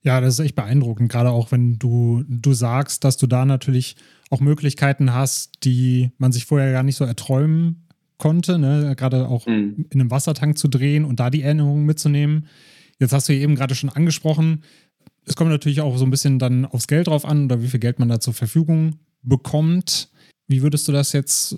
Ja, 0.01 0.19
das 0.19 0.33
ist 0.33 0.45
echt 0.45 0.57
beeindruckend, 0.57 1.09
gerade 1.09 1.29
auch 1.29 1.53
wenn 1.53 1.79
du, 1.79 2.25
du 2.27 2.51
sagst, 2.51 3.05
dass 3.05 3.15
du 3.15 3.27
da 3.27 3.45
natürlich 3.45 3.95
auch 4.29 4.41
Möglichkeiten 4.41 5.13
hast, 5.13 5.63
die 5.63 6.11
man 6.17 6.33
sich 6.33 6.45
vorher 6.45 6.73
gar 6.73 6.83
nicht 6.83 6.97
so 6.97 7.05
erträumen 7.05 7.87
konnte, 8.17 8.59
ne? 8.59 8.93
gerade 8.97 9.29
auch 9.29 9.47
mhm. 9.47 9.85
in 9.89 10.01
einem 10.01 10.11
Wassertank 10.11 10.57
zu 10.57 10.67
drehen 10.67 11.05
und 11.05 11.21
da 11.21 11.29
die 11.29 11.43
Erinnerungen 11.43 11.85
mitzunehmen. 11.85 12.47
Jetzt 12.99 13.13
hast 13.13 13.29
du 13.29 13.33
eben 13.33 13.55
gerade 13.55 13.73
schon 13.73 13.89
angesprochen, 13.89 14.63
es 15.25 15.37
kommt 15.37 15.49
natürlich 15.49 15.79
auch 15.79 15.97
so 15.97 16.05
ein 16.05 16.11
bisschen 16.11 16.39
dann 16.39 16.65
aufs 16.65 16.87
Geld 16.87 17.07
drauf 17.07 17.23
an 17.23 17.45
oder 17.45 17.61
wie 17.61 17.67
viel 17.67 17.79
Geld 17.79 17.99
man 17.99 18.09
da 18.09 18.19
zur 18.19 18.33
Verfügung 18.33 18.99
bekommt. 19.27 20.09
Wie 20.47 20.61
würdest 20.61 20.87
du 20.87 20.91
das 20.91 21.13
jetzt 21.13 21.57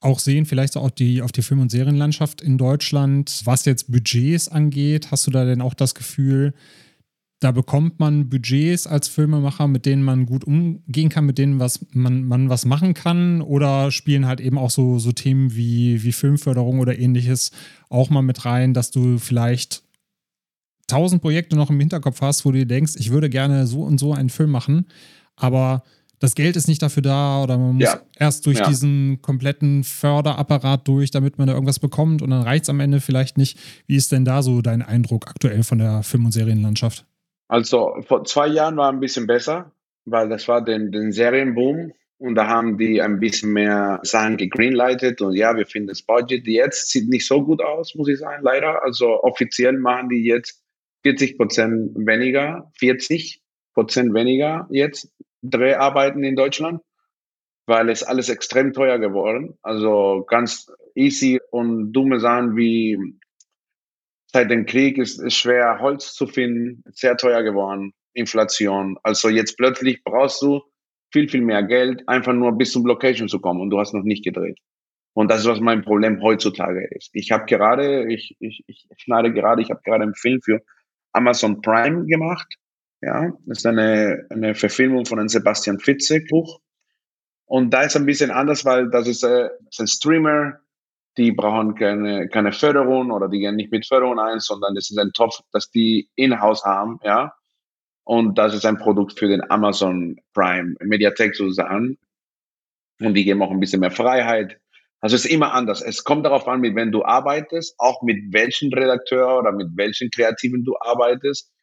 auch 0.00 0.18
sehen, 0.18 0.44
vielleicht 0.44 0.76
auch 0.76 0.90
die, 0.90 1.22
auf 1.22 1.32
die 1.32 1.42
Film- 1.42 1.60
und 1.60 1.70
Serienlandschaft 1.70 2.42
in 2.42 2.58
Deutschland, 2.58 3.40
was 3.44 3.64
jetzt 3.64 3.90
Budgets 3.90 4.48
angeht? 4.48 5.10
Hast 5.10 5.26
du 5.26 5.30
da 5.30 5.44
denn 5.44 5.62
auch 5.62 5.74
das 5.74 5.94
Gefühl, 5.94 6.52
da 7.40 7.52
bekommt 7.52 8.00
man 8.00 8.28
Budgets 8.28 8.86
als 8.86 9.08
Filmemacher, 9.08 9.66
mit 9.66 9.86
denen 9.86 10.02
man 10.02 10.26
gut 10.26 10.44
umgehen 10.44 11.08
kann, 11.08 11.26
mit 11.26 11.38
denen 11.38 11.58
was 11.58 11.84
man, 11.92 12.24
man 12.24 12.48
was 12.48 12.64
machen 12.64 12.94
kann? 12.94 13.42
Oder 13.42 13.90
spielen 13.90 14.26
halt 14.26 14.40
eben 14.40 14.58
auch 14.58 14.70
so, 14.70 14.98
so 14.98 15.12
Themen 15.12 15.54
wie, 15.54 16.02
wie 16.02 16.12
Filmförderung 16.12 16.80
oder 16.80 16.98
ähnliches 16.98 17.50
auch 17.88 18.10
mal 18.10 18.22
mit 18.22 18.44
rein, 18.44 18.72
dass 18.74 18.90
du 18.90 19.18
vielleicht 19.18 19.82
tausend 20.86 21.22
Projekte 21.22 21.56
noch 21.56 21.70
im 21.70 21.80
Hinterkopf 21.80 22.20
hast, 22.20 22.44
wo 22.44 22.52
du 22.52 22.58
dir 22.58 22.66
denkst, 22.66 22.94
ich 22.96 23.10
würde 23.10 23.30
gerne 23.30 23.66
so 23.66 23.82
und 23.82 23.98
so 23.98 24.12
einen 24.12 24.30
Film 24.30 24.50
machen, 24.50 24.86
aber 25.36 25.82
das 26.24 26.34
Geld 26.34 26.56
ist 26.56 26.68
nicht 26.68 26.80
dafür 26.80 27.02
da 27.02 27.42
oder 27.42 27.58
man 27.58 27.74
muss 27.74 27.84
ja. 27.84 28.00
erst 28.18 28.46
durch 28.46 28.58
ja. 28.58 28.66
diesen 28.66 29.20
kompletten 29.20 29.84
Förderapparat 29.84 30.88
durch, 30.88 31.10
damit 31.10 31.36
man 31.36 31.46
da 31.46 31.52
irgendwas 31.52 31.78
bekommt 31.78 32.22
und 32.22 32.30
dann 32.30 32.42
reicht 32.42 32.64
es 32.64 32.70
am 32.70 32.80
Ende 32.80 33.00
vielleicht 33.00 33.36
nicht. 33.36 33.58
Wie 33.86 33.96
ist 33.96 34.10
denn 34.10 34.24
da 34.24 34.42
so 34.42 34.62
dein 34.62 34.80
Eindruck 34.80 35.28
aktuell 35.28 35.62
von 35.62 35.78
der 35.78 36.02
Film- 36.02 36.24
und 36.24 36.32
Serienlandschaft? 36.32 37.04
Also 37.48 37.94
vor 38.08 38.24
zwei 38.24 38.48
Jahren 38.48 38.78
war 38.78 38.90
ein 38.90 39.00
bisschen 39.00 39.26
besser, 39.26 39.72
weil 40.06 40.30
das 40.30 40.48
war 40.48 40.64
den, 40.64 40.90
den 40.92 41.12
Serienboom 41.12 41.92
und 42.16 42.34
da 42.36 42.48
haben 42.48 42.78
die 42.78 43.02
ein 43.02 43.20
bisschen 43.20 43.52
mehr 43.52 44.00
Sachen 44.02 44.38
gegreenlightet 44.38 45.20
und 45.20 45.34
ja, 45.34 45.54
wir 45.54 45.66
finden 45.66 45.88
das 45.88 46.00
Budget 46.00 46.46
jetzt 46.46 46.90
sieht 46.90 47.10
nicht 47.10 47.26
so 47.26 47.44
gut 47.44 47.62
aus, 47.62 47.94
muss 47.94 48.08
ich 48.08 48.18
sagen, 48.18 48.42
leider. 48.42 48.82
Also 48.82 49.22
offiziell 49.22 49.74
machen 49.74 50.08
die 50.08 50.24
jetzt 50.24 50.62
40 51.02 51.36
Prozent 51.36 51.94
weniger, 51.96 52.72
40 52.78 53.42
Prozent 53.74 54.14
weniger 54.14 54.66
jetzt 54.70 55.12
Dreharbeiten 55.44 56.24
in 56.24 56.36
Deutschland, 56.36 56.80
weil 57.66 57.90
es 57.90 58.02
alles 58.02 58.28
extrem 58.28 58.72
teuer 58.72 58.98
geworden. 58.98 59.58
Also 59.62 60.24
ganz 60.26 60.72
easy 60.94 61.40
und 61.50 61.92
dumme 61.92 62.20
Sachen 62.20 62.56
wie 62.56 62.98
seit 64.32 64.50
dem 64.50 64.66
Krieg 64.66 64.98
ist 64.98 65.20
es 65.20 65.34
schwer, 65.34 65.78
Holz 65.80 66.14
zu 66.14 66.26
finden, 66.26 66.82
sehr 66.92 67.16
teuer 67.16 67.42
geworden, 67.42 67.92
Inflation. 68.14 68.98
Also 69.02 69.28
jetzt 69.28 69.56
plötzlich 69.56 70.02
brauchst 70.02 70.42
du 70.42 70.62
viel, 71.12 71.28
viel 71.28 71.42
mehr 71.42 71.62
Geld, 71.62 72.02
einfach 72.08 72.32
nur 72.32 72.52
bis 72.52 72.72
zum 72.72 72.84
Location 72.84 73.28
zu 73.28 73.40
kommen 73.40 73.60
und 73.60 73.70
du 73.70 73.78
hast 73.78 73.94
noch 73.94 74.02
nicht 74.02 74.24
gedreht. 74.24 74.58
Und 75.14 75.30
das 75.30 75.40
ist, 75.40 75.46
was 75.46 75.60
mein 75.60 75.82
Problem 75.82 76.20
heutzutage 76.20 76.88
ist. 76.90 77.10
Ich 77.12 77.30
habe 77.30 77.44
gerade, 77.44 78.12
ich, 78.12 78.36
ich, 78.40 78.64
ich 78.66 78.88
schneide 78.96 79.32
gerade, 79.32 79.62
ich 79.62 79.70
habe 79.70 79.80
gerade 79.84 80.02
einen 80.02 80.16
Film 80.16 80.40
für 80.42 80.60
Amazon 81.12 81.62
Prime 81.62 82.04
gemacht 82.06 82.58
ja, 83.04 83.32
das 83.46 83.58
ist 83.58 83.66
eine, 83.66 84.26
eine 84.30 84.54
Verfilmung 84.54 85.04
von 85.04 85.18
einem 85.18 85.28
Sebastian 85.28 85.78
Fitzek 85.78 86.28
Buch. 86.28 86.60
Und 87.46 87.70
da 87.70 87.82
ist 87.82 87.96
ein 87.96 88.06
bisschen 88.06 88.30
anders, 88.30 88.64
weil 88.64 88.90
das 88.90 89.06
ist, 89.06 89.22
äh, 89.22 89.50
das 89.66 89.74
ist 89.74 89.80
ein 89.80 89.86
Streamer, 89.86 90.54
die 91.16 91.30
brauchen 91.30 91.74
keine, 91.74 92.28
keine 92.28 92.52
Förderung 92.52 93.10
oder 93.10 93.28
die 93.28 93.38
gehen 93.38 93.56
nicht 93.56 93.70
mit 93.70 93.86
Förderung 93.86 94.18
ein, 94.18 94.40
sondern 94.40 94.74
das 94.74 94.90
ist 94.90 94.98
ein 94.98 95.12
Topf, 95.12 95.40
das 95.52 95.70
die 95.70 96.08
in-house 96.16 96.64
haben, 96.64 96.98
ja. 97.04 97.34
Und 98.04 98.36
das 98.38 98.54
ist 98.54 98.66
ein 98.66 98.78
Produkt 98.78 99.18
für 99.18 99.28
den 99.28 99.48
Amazon 99.50 100.16
Prime 100.34 100.74
Mediathek 100.80 101.34
sozusagen. 101.34 101.98
Und 103.00 103.14
die 103.14 103.24
geben 103.24 103.42
auch 103.42 103.50
ein 103.50 103.60
bisschen 103.60 103.80
mehr 103.80 103.90
Freiheit. 103.90 104.58
Also 105.00 105.16
es 105.16 105.24
ist 105.24 105.30
immer 105.30 105.52
anders. 105.52 105.82
Es 105.82 106.04
kommt 106.04 106.24
darauf 106.26 106.46
an, 106.48 106.60
mit 106.60 106.74
wem 106.76 106.92
du 106.92 107.04
arbeitest, 107.04 107.74
auch 107.78 108.02
mit 108.02 108.32
welchem 108.32 108.72
Redakteur 108.72 109.38
oder 109.38 109.52
mit 109.52 109.68
welchen 109.74 110.10
Kreativen 110.10 110.64
du 110.64 110.74
arbeitest 110.80 111.53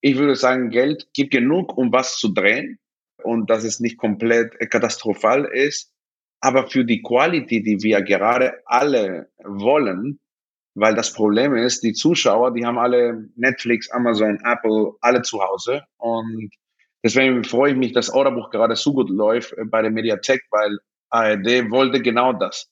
ich 0.00 0.16
würde 0.16 0.36
sagen, 0.36 0.70
Geld 0.70 1.08
gibt 1.14 1.32
genug, 1.32 1.76
um 1.76 1.92
was 1.92 2.16
zu 2.16 2.32
drehen 2.32 2.78
und 3.22 3.50
dass 3.50 3.64
es 3.64 3.80
nicht 3.80 3.98
komplett 3.98 4.58
katastrophal 4.70 5.44
ist. 5.44 5.92
Aber 6.40 6.68
für 6.68 6.84
die 6.84 7.02
Quality, 7.02 7.62
die 7.62 7.82
wir 7.82 8.02
gerade 8.02 8.62
alle 8.64 9.30
wollen, 9.42 10.20
weil 10.74 10.94
das 10.94 11.12
Problem 11.12 11.56
ist, 11.56 11.82
die 11.82 11.92
Zuschauer, 11.92 12.54
die 12.54 12.64
haben 12.64 12.78
alle 12.78 13.28
Netflix, 13.34 13.90
Amazon, 13.90 14.38
Apple, 14.44 14.92
alle 15.00 15.22
zu 15.22 15.40
Hause. 15.42 15.82
Und 15.96 16.50
deswegen 17.02 17.42
freue 17.42 17.72
ich 17.72 17.76
mich, 17.76 17.92
dass 17.92 18.10
Orderbuch 18.10 18.50
gerade 18.50 18.76
so 18.76 18.92
gut 18.92 19.10
läuft 19.10 19.54
bei 19.66 19.82
der 19.82 19.90
Mediathek, 19.90 20.42
weil 20.50 20.78
ARD 21.10 21.70
wollte 21.70 22.00
genau 22.00 22.32
das. 22.32 22.70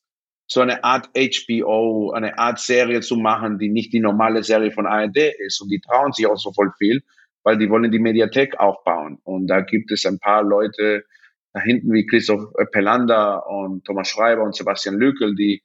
So 0.48 0.60
eine 0.60 0.84
Art 0.84 1.10
HBO, 1.16 2.12
eine 2.12 2.38
Art 2.38 2.60
Serie 2.60 3.00
zu 3.00 3.16
machen, 3.16 3.58
die 3.58 3.68
nicht 3.68 3.92
die 3.92 3.98
normale 3.98 4.44
Serie 4.44 4.70
von 4.70 4.86
ARD 4.86 5.34
ist. 5.38 5.60
Und 5.60 5.70
die 5.70 5.80
trauen 5.80 6.12
sich 6.12 6.28
auch 6.28 6.36
so 6.36 6.52
voll 6.52 6.70
viel 6.78 7.02
weil 7.46 7.58
die 7.58 7.70
wollen 7.70 7.92
die 7.92 8.00
Mediathek 8.00 8.58
aufbauen. 8.58 9.20
Und 9.22 9.46
da 9.46 9.60
gibt 9.60 9.92
es 9.92 10.04
ein 10.04 10.18
paar 10.18 10.42
Leute 10.42 11.04
da 11.52 11.60
hinten 11.60 11.92
wie 11.92 12.04
Christoph 12.04 12.52
Pelander 12.72 13.46
und 13.46 13.84
Thomas 13.84 14.08
Schreiber 14.08 14.42
und 14.42 14.56
Sebastian 14.56 14.96
Lückel, 14.96 15.36
die, 15.36 15.62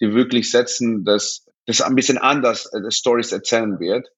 die 0.00 0.14
wirklich 0.14 0.50
setzen, 0.50 1.04
dass 1.04 1.46
das 1.66 1.82
ein 1.82 1.94
bisschen 1.94 2.16
anders 2.16 2.72
äh, 2.72 2.90
Stories 2.90 3.30
erzählen 3.30 3.78
wird. 3.78 4.08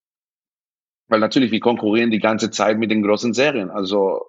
Weil 1.09 1.19
natürlich, 1.19 1.51
wir 1.51 1.59
konkurrieren 1.59 2.13
die 2.13 2.21
ganze 2.21 2.53
Zeit 2.53 2.79
mit 2.79 2.93
den 2.93 3.03
großen 3.03 3.35
Serien. 3.35 3.71
Also, 3.71 4.27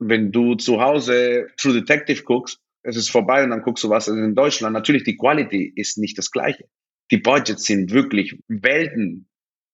wenn 0.00 0.32
du 0.32 0.56
zu 0.56 0.80
Hause 0.80 1.46
True 1.58 1.74
Detective 1.74 2.24
guckst, 2.24 2.58
es 2.82 2.96
ist 2.96 3.10
vorbei 3.10 3.44
und 3.44 3.50
dann 3.50 3.62
guckst 3.62 3.84
du 3.84 3.88
was 3.88 4.08
in 4.08 4.34
Deutschland. 4.34 4.72
Natürlich, 4.72 5.04
die 5.04 5.16
Quality 5.16 5.72
ist 5.76 5.96
nicht 5.96 6.18
das 6.18 6.32
gleiche. 6.32 6.64
Die 7.12 7.18
Budgets 7.18 7.66
sind 7.66 7.92
wirklich 7.92 8.36
Welten 8.48 9.29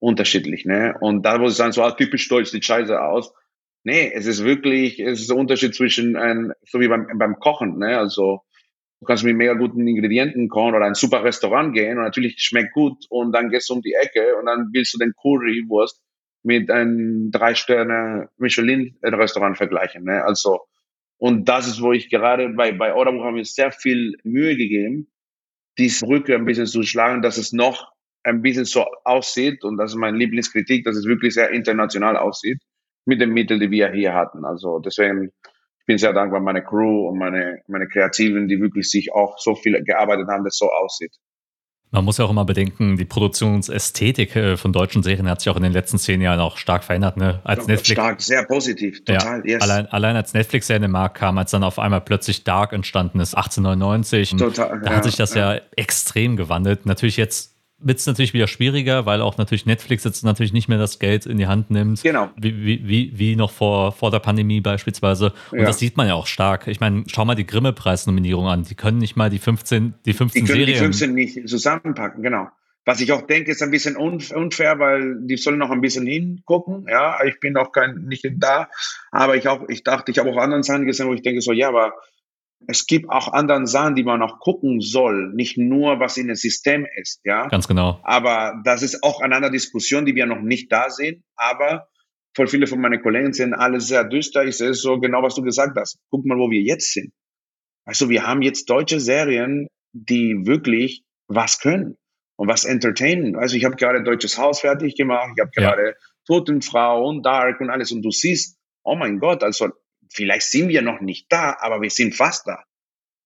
unterschiedlich. 0.06 0.64
Ne? 0.64 0.94
Und 1.00 1.26
da 1.26 1.36
muss 1.36 1.52
ich 1.52 1.56
sagen, 1.58 1.72
so 1.72 1.82
ah, 1.82 1.90
typisch 1.90 2.28
deutsch 2.28 2.50
sieht 2.50 2.64
scheiße 2.64 3.00
aus. 3.02 3.34
Nee, 3.82 4.12
es 4.14 4.26
ist 4.26 4.44
wirklich, 4.44 5.00
es 5.00 5.20
ist 5.20 5.30
der 5.30 5.36
Unterschied 5.36 5.74
zwischen 5.74 6.16
ein, 6.16 6.52
so 6.64 6.78
wie 6.78 6.86
beim, 6.86 7.06
beim 7.18 7.36
Kochen, 7.40 7.78
ne? 7.78 7.98
Also 7.98 8.42
du 9.00 9.06
kannst 9.06 9.24
mit 9.24 9.36
mega 9.36 9.54
guten 9.54 9.86
Ingredienten 9.86 10.48
kochen 10.48 10.74
oder 10.74 10.86
ein 10.86 10.94
super 10.94 11.24
Restaurant 11.24 11.74
gehen 11.74 11.98
und 11.98 12.04
natürlich 12.04 12.36
schmeckt 12.38 12.72
gut 12.72 13.04
und 13.10 13.32
dann 13.32 13.48
gehst 13.48 13.68
du 13.68 13.74
um 13.74 13.82
die 13.82 13.94
Ecke 13.94 14.36
und 14.36 14.46
dann 14.46 14.70
willst 14.72 14.94
du 14.94 14.98
den 14.98 15.12
Currywurst 15.20 16.00
mit 16.42 16.70
einem 16.70 17.30
drei 17.32 17.54
Sterne 17.54 18.28
Michelin 18.38 18.96
Restaurant 19.02 19.56
vergleichen, 19.56 20.04
ne? 20.04 20.24
Also 20.24 20.60
und 21.18 21.48
das 21.48 21.66
ist, 21.66 21.80
wo 21.82 21.92
ich 21.92 22.10
gerade 22.10 22.48
bei 22.50 22.72
bei 22.72 22.94
Orderbuch 22.94 23.24
haben 23.24 23.36
wir 23.36 23.44
sehr 23.44 23.72
viel 23.72 24.16
Mühe 24.22 24.56
gegeben, 24.56 25.08
diese 25.78 26.06
Brücke 26.06 26.34
ein 26.34 26.44
bisschen 26.44 26.66
zu 26.66 26.82
schlagen, 26.82 27.22
dass 27.22 27.38
es 27.38 27.52
noch 27.52 27.95
ein 28.26 28.42
bisschen 28.42 28.64
so 28.64 28.84
aussieht, 29.04 29.64
und 29.64 29.76
das 29.76 29.92
ist 29.92 29.96
meine 29.96 30.18
Lieblingskritik, 30.18 30.84
dass 30.84 30.96
es 30.96 31.06
wirklich 31.06 31.34
sehr 31.34 31.50
international 31.50 32.16
aussieht, 32.16 32.60
mit 33.04 33.20
den 33.20 33.30
Mitteln, 33.30 33.60
die 33.60 33.70
wir 33.70 33.90
hier 33.92 34.14
hatten. 34.14 34.44
Also 34.44 34.80
deswegen, 34.80 35.30
ich 35.78 35.86
bin 35.86 35.96
sehr 35.96 36.12
dankbar 36.12 36.40
meine 36.40 36.62
Crew 36.62 37.08
und 37.08 37.18
meine, 37.18 37.62
meine 37.68 37.86
Kreativen, 37.86 38.48
die 38.48 38.60
wirklich 38.60 38.90
sich 38.90 39.12
auch 39.12 39.38
so 39.38 39.54
viel 39.54 39.82
gearbeitet 39.84 40.26
haben, 40.28 40.44
dass 40.44 40.54
es 40.54 40.58
so 40.58 40.70
aussieht. 40.70 41.14
Man 41.92 42.04
muss 42.04 42.18
ja 42.18 42.24
auch 42.24 42.30
immer 42.30 42.44
bedenken, 42.44 42.96
die 42.96 43.04
Produktionsästhetik 43.04 44.34
äh, 44.34 44.56
von 44.56 44.72
deutschen 44.72 45.04
Serien 45.04 45.30
hat 45.30 45.40
sich 45.40 45.48
auch 45.50 45.56
in 45.56 45.62
den 45.62 45.72
letzten 45.72 45.98
zehn 45.98 46.20
Jahren 46.20 46.40
auch 46.40 46.56
stark 46.56 46.82
verändert. 46.82 47.16
Ne? 47.16 47.40
Als 47.44 47.68
Netflix, 47.68 47.90
stark, 47.90 48.20
sehr 48.20 48.42
positiv, 48.44 49.04
total. 49.04 49.42
Ja, 49.46 49.54
yes. 49.54 49.62
allein, 49.62 49.86
allein 49.86 50.16
als 50.16 50.34
Netflix 50.34 50.66
ja 50.66 50.74
in 50.74 50.82
den 50.82 50.90
Markt 50.90 51.16
kam, 51.16 51.38
als 51.38 51.52
dann 51.52 51.62
auf 51.62 51.78
einmal 51.78 52.00
plötzlich 52.00 52.42
Dark 52.42 52.72
entstanden 52.72 53.20
ist, 53.20 53.34
1899, 53.34 54.30
total, 54.30 54.80
da 54.80 54.90
ja, 54.90 54.96
hat 54.96 55.04
sich 55.04 55.14
das 55.14 55.34
ja, 55.34 55.54
ja 55.54 55.60
extrem 55.76 56.36
gewandelt. 56.36 56.86
Natürlich 56.86 57.16
jetzt 57.16 57.55
wird 57.78 57.98
es 57.98 58.06
natürlich 58.06 58.32
wieder 58.32 58.46
schwieriger, 58.46 59.04
weil 59.04 59.20
auch 59.20 59.36
natürlich 59.36 59.66
Netflix 59.66 60.04
jetzt 60.04 60.24
natürlich 60.24 60.52
nicht 60.52 60.68
mehr 60.68 60.78
das 60.78 60.98
Geld 60.98 61.26
in 61.26 61.36
die 61.36 61.46
Hand 61.46 61.70
nimmt. 61.70 62.02
Genau. 62.02 62.30
Wie, 62.36 62.86
wie, 62.86 63.12
wie, 63.18 63.36
noch 63.36 63.50
vor, 63.50 63.92
vor 63.92 64.10
der 64.10 64.20
Pandemie 64.20 64.60
beispielsweise. 64.60 65.32
Und 65.50 65.60
ja. 65.60 65.66
das 65.66 65.78
sieht 65.78 65.96
man 65.96 66.08
ja 66.08 66.14
auch 66.14 66.26
stark. 66.26 66.68
Ich 66.68 66.80
meine, 66.80 67.04
schau 67.06 67.24
mal 67.24 67.34
die 67.34 67.46
Grimme-Preisnominierung 67.46 68.46
an. 68.46 68.62
Die 68.62 68.74
können 68.74 68.98
nicht 68.98 69.16
mal 69.16 69.28
die 69.28 69.38
15, 69.38 69.94
die 70.06 70.12
15 70.14 70.44
die 70.44 70.46
können 70.46 70.58
Serien. 70.58 70.78
Die 70.78 70.84
15 70.84 71.14
nicht 71.14 71.48
zusammenpacken, 71.48 72.22
genau. 72.22 72.48
Was 72.86 73.00
ich 73.00 73.12
auch 73.12 73.22
denke, 73.22 73.50
ist 73.50 73.62
ein 73.62 73.72
bisschen 73.72 73.96
unfair, 73.96 74.78
weil 74.78 75.16
die 75.26 75.36
sollen 75.36 75.58
noch 75.58 75.70
ein 75.70 75.80
bisschen 75.80 76.06
hingucken. 76.06 76.86
Ja, 76.88 77.18
ich 77.24 77.40
bin 77.40 77.56
auch 77.56 77.72
kein, 77.72 78.04
nicht 78.06 78.24
da. 78.36 78.70
Aber 79.10 79.34
ich 79.36 79.48
auch, 79.48 79.68
ich 79.68 79.82
dachte, 79.82 80.12
ich 80.12 80.18
habe 80.18 80.30
auch 80.30 80.36
anderen 80.36 80.62
Sachen 80.62 80.86
gesehen, 80.86 81.08
wo 81.08 81.12
ich 81.12 81.22
denke 81.22 81.40
so, 81.40 81.52
ja, 81.52 81.68
aber 81.68 81.94
es 82.66 82.86
gibt 82.86 83.08
auch 83.10 83.32
andere 83.32 83.66
Sachen, 83.66 83.94
die 83.94 84.04
man 84.04 84.22
auch 84.22 84.38
gucken 84.40 84.80
soll, 84.80 85.32
nicht 85.34 85.58
nur 85.58 86.00
was 86.00 86.16
in 86.16 86.26
dem 86.26 86.36
System 86.36 86.86
ist, 86.96 87.20
ja. 87.24 87.48
Ganz 87.48 87.68
genau. 87.68 88.00
Aber 88.02 88.60
das 88.64 88.82
ist 88.82 89.02
auch 89.02 89.20
eine 89.20 89.36
andere 89.36 89.52
Diskussion, 89.52 90.06
die 90.06 90.14
wir 90.14 90.26
noch 90.26 90.40
nicht 90.40 90.72
da 90.72 90.90
sehen. 90.90 91.22
Aber 91.36 91.88
voll 92.34 92.48
viele 92.48 92.66
von 92.66 92.80
meinen 92.80 93.02
Kollegen 93.02 93.32
sind 93.32 93.54
alle 93.54 93.80
sehr 93.80 94.04
düster. 94.04 94.44
Ich 94.44 94.56
sehe 94.56 94.74
so 94.74 94.98
genau, 94.98 95.22
was 95.22 95.34
du 95.34 95.42
gesagt 95.42 95.76
hast. 95.78 95.98
Guck 96.10 96.24
mal, 96.24 96.38
wo 96.38 96.50
wir 96.50 96.60
jetzt 96.60 96.92
sind. 96.92 97.12
Also 97.84 98.08
wir 98.08 98.26
haben 98.26 98.42
jetzt 98.42 98.68
deutsche 98.68 99.00
Serien, 99.00 99.68
die 99.92 100.34
wirklich 100.44 101.04
was 101.28 101.60
können 101.60 101.96
und 102.36 102.48
was 102.48 102.64
entertainen. 102.64 103.36
Also 103.36 103.56
ich 103.56 103.64
habe 103.64 103.76
gerade 103.76 104.02
Deutsches 104.02 104.38
Haus 104.38 104.60
fertig 104.60 104.96
gemacht, 104.96 105.30
ich 105.36 105.40
habe 105.40 105.50
gerade 105.54 105.86
ja. 105.88 105.94
Totenfrau 106.26 107.06
und 107.08 107.24
Dark 107.24 107.60
und 107.60 107.70
alles 107.70 107.92
und 107.92 108.02
du 108.02 108.10
siehst, 108.10 108.58
oh 108.82 108.96
mein 108.96 109.18
Gott, 109.18 109.42
also 109.42 109.68
vielleicht 110.16 110.46
sind 110.46 110.68
wir 110.68 110.82
noch 110.82 111.00
nicht 111.00 111.26
da, 111.30 111.56
aber 111.60 111.80
wir 111.80 111.90
sind 111.90 112.14
fast 112.14 112.46
da. 112.46 112.64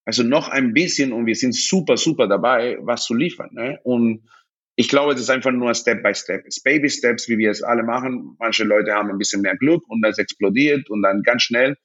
Also 0.04 0.22
noch 0.22 0.48
ein 0.48 0.74
bisschen 0.74 1.12
und 1.12 1.26
wir 1.26 1.36
sind 1.36 1.54
super, 1.54 1.96
super 1.96 2.26
dabei, 2.26 2.78
was 2.80 3.04
zu 3.04 3.14
liefern. 3.14 3.50
Ne? 3.52 3.78
Und 3.84 4.28
ich 4.76 4.88
glaube, 4.88 5.12
es 5.12 5.20
ist 5.20 5.30
einfach 5.30 5.52
nur 5.52 5.74
Step 5.74 6.02
by 6.02 6.14
Step. 6.14 6.44
Es 6.46 6.56
ist 6.56 6.64
Baby 6.64 6.90
Steps, 6.90 7.28
wie 7.28 7.38
wir 7.38 7.50
es 7.50 7.62
alle 7.62 7.82
machen. 7.82 8.36
Manche 8.38 8.64
Leute 8.64 8.92
haben 8.92 9.10
ein 9.10 9.18
bisschen 9.18 9.42
mehr 9.42 9.56
Glück 9.56 9.84
und 9.88 10.02
das 10.02 10.18
explodiert 10.18 10.90
und 10.90 11.02
dann 11.02 11.22
ganz 11.22 11.42
schnell. 11.42 11.76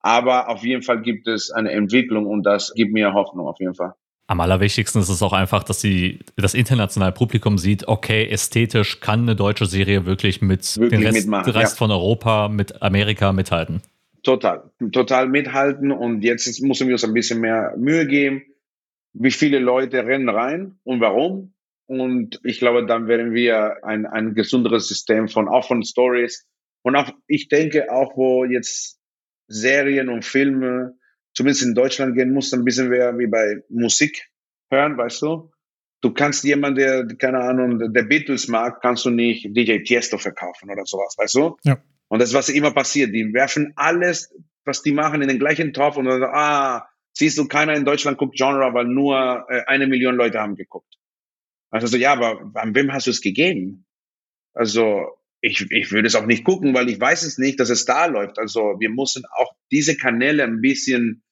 Aber 0.00 0.48
auf 0.48 0.62
jeden 0.62 0.82
Fall 0.82 1.00
gibt 1.00 1.26
es 1.26 1.50
eine 1.50 1.72
Entwicklung 1.72 2.26
und 2.26 2.42
das 2.42 2.72
gibt 2.74 2.92
mir 2.92 3.14
Hoffnung 3.14 3.46
auf 3.48 3.58
jeden 3.58 3.74
Fall. 3.74 3.94
Am 4.26 4.40
allerwichtigsten 4.40 5.00
ist 5.00 5.08
es 5.08 5.22
auch 5.22 5.32
einfach, 5.32 5.64
dass 5.64 5.80
sie 5.80 6.20
das 6.36 6.54
internationale 6.54 7.12
Publikum 7.12 7.58
sieht, 7.58 7.88
okay, 7.88 8.26
ästhetisch 8.26 9.00
kann 9.00 9.22
eine 9.22 9.36
deutsche 9.36 9.66
Serie 9.66 10.06
wirklich 10.06 10.40
mit 10.40 10.76
wirklich 10.78 11.24
dem 11.24 11.34
Rest, 11.34 11.48
Rest 11.54 11.74
ja. 11.74 11.78
von 11.78 11.90
Europa, 11.90 12.48
mit 12.48 12.82
Amerika 12.82 13.32
mithalten. 13.32 13.82
Total, 14.24 14.70
total 14.90 15.28
mithalten 15.28 15.92
und 15.92 16.22
jetzt 16.22 16.60
müssen 16.62 16.88
wir 16.88 16.94
uns 16.94 17.04
ein 17.04 17.12
bisschen 17.12 17.40
mehr 17.40 17.74
Mühe 17.76 18.06
geben. 18.06 18.42
Wie 19.12 19.30
viele 19.30 19.58
Leute 19.58 20.04
rennen 20.06 20.28
rein 20.28 20.78
und 20.82 21.00
warum? 21.00 21.54
Und 21.86 22.40
ich 22.42 22.58
glaube, 22.58 22.86
dann 22.86 23.06
werden 23.06 23.34
wir 23.34 23.84
ein, 23.84 24.06
ein 24.06 24.34
gesunderes 24.34 24.88
System 24.88 25.28
von, 25.28 25.46
auch 25.48 25.68
von 25.68 25.84
Stories 25.84 26.46
und 26.82 26.96
auch, 26.96 27.10
ich 27.26 27.48
denke 27.48 27.92
auch, 27.92 28.16
wo 28.16 28.44
jetzt 28.44 28.98
Serien 29.46 30.08
und 30.08 30.24
Filme, 30.24 30.94
zumindest 31.34 31.64
in 31.64 31.74
Deutschland 31.74 32.16
gehen 32.16 32.32
muss, 32.32 32.52
ein 32.52 32.64
bisschen 32.64 32.88
mehr 32.88 33.18
wie 33.18 33.26
bei 33.26 33.62
Musik 33.68 34.30
hören, 34.70 34.96
weißt 34.96 35.22
du? 35.22 35.50
Du 36.00 36.12
kannst 36.12 36.44
jemand, 36.44 36.76
der, 36.76 37.06
keine 37.18 37.40
Ahnung, 37.40 37.92
der 37.92 38.02
Beatles 38.02 38.48
mag, 38.48 38.80
kannst 38.82 39.04
du 39.06 39.10
nicht 39.10 39.56
DJ 39.56 39.82
Tiesto 39.82 40.18
verkaufen 40.18 40.70
oder 40.70 40.84
sowas, 40.84 41.14
weißt 41.18 41.34
du? 41.34 41.56
Ja. 41.62 41.78
Und 42.14 42.20
das 42.20 42.28
ist, 42.28 42.36
was 42.36 42.48
immer 42.48 42.70
passiert. 42.70 43.12
Die 43.12 43.34
werfen 43.34 43.72
alles, 43.74 44.32
was 44.64 44.82
die 44.82 44.92
machen, 44.92 45.20
in 45.20 45.26
den 45.26 45.40
gleichen 45.40 45.72
Topf 45.72 45.96
und 45.96 46.04
dann, 46.04 46.22
ah, 46.22 46.86
siehst 47.12 47.36
du, 47.38 47.48
keiner 47.48 47.74
in 47.74 47.84
Deutschland 47.84 48.18
guckt 48.18 48.36
Genre, 48.36 48.72
weil 48.72 48.84
nur 48.84 49.44
äh, 49.48 49.62
eine 49.66 49.88
Million 49.88 50.14
Leute 50.14 50.38
haben 50.38 50.54
geguckt. 50.54 50.94
Also 51.70 51.88
so, 51.88 51.96
ja, 51.96 52.12
aber 52.12 52.52
an 52.54 52.72
wem 52.76 52.92
hast 52.92 53.08
du 53.08 53.10
es 53.10 53.20
gegeben? 53.20 53.84
Also 54.52 55.08
ich, 55.40 55.68
ich 55.72 55.90
würde 55.90 56.06
es 56.06 56.14
auch 56.14 56.24
nicht 56.24 56.44
gucken, 56.44 56.72
weil 56.72 56.88
ich 56.88 57.00
weiß 57.00 57.24
es 57.24 57.36
nicht, 57.36 57.58
dass 57.58 57.68
es 57.68 57.84
da 57.84 58.06
läuft. 58.06 58.38
Also 58.38 58.76
wir 58.78 58.90
müssen 58.90 59.24
auch 59.36 59.52
diese 59.72 59.96
Kanäle 59.96 60.44
ein 60.44 60.60
bisschen 60.60 61.24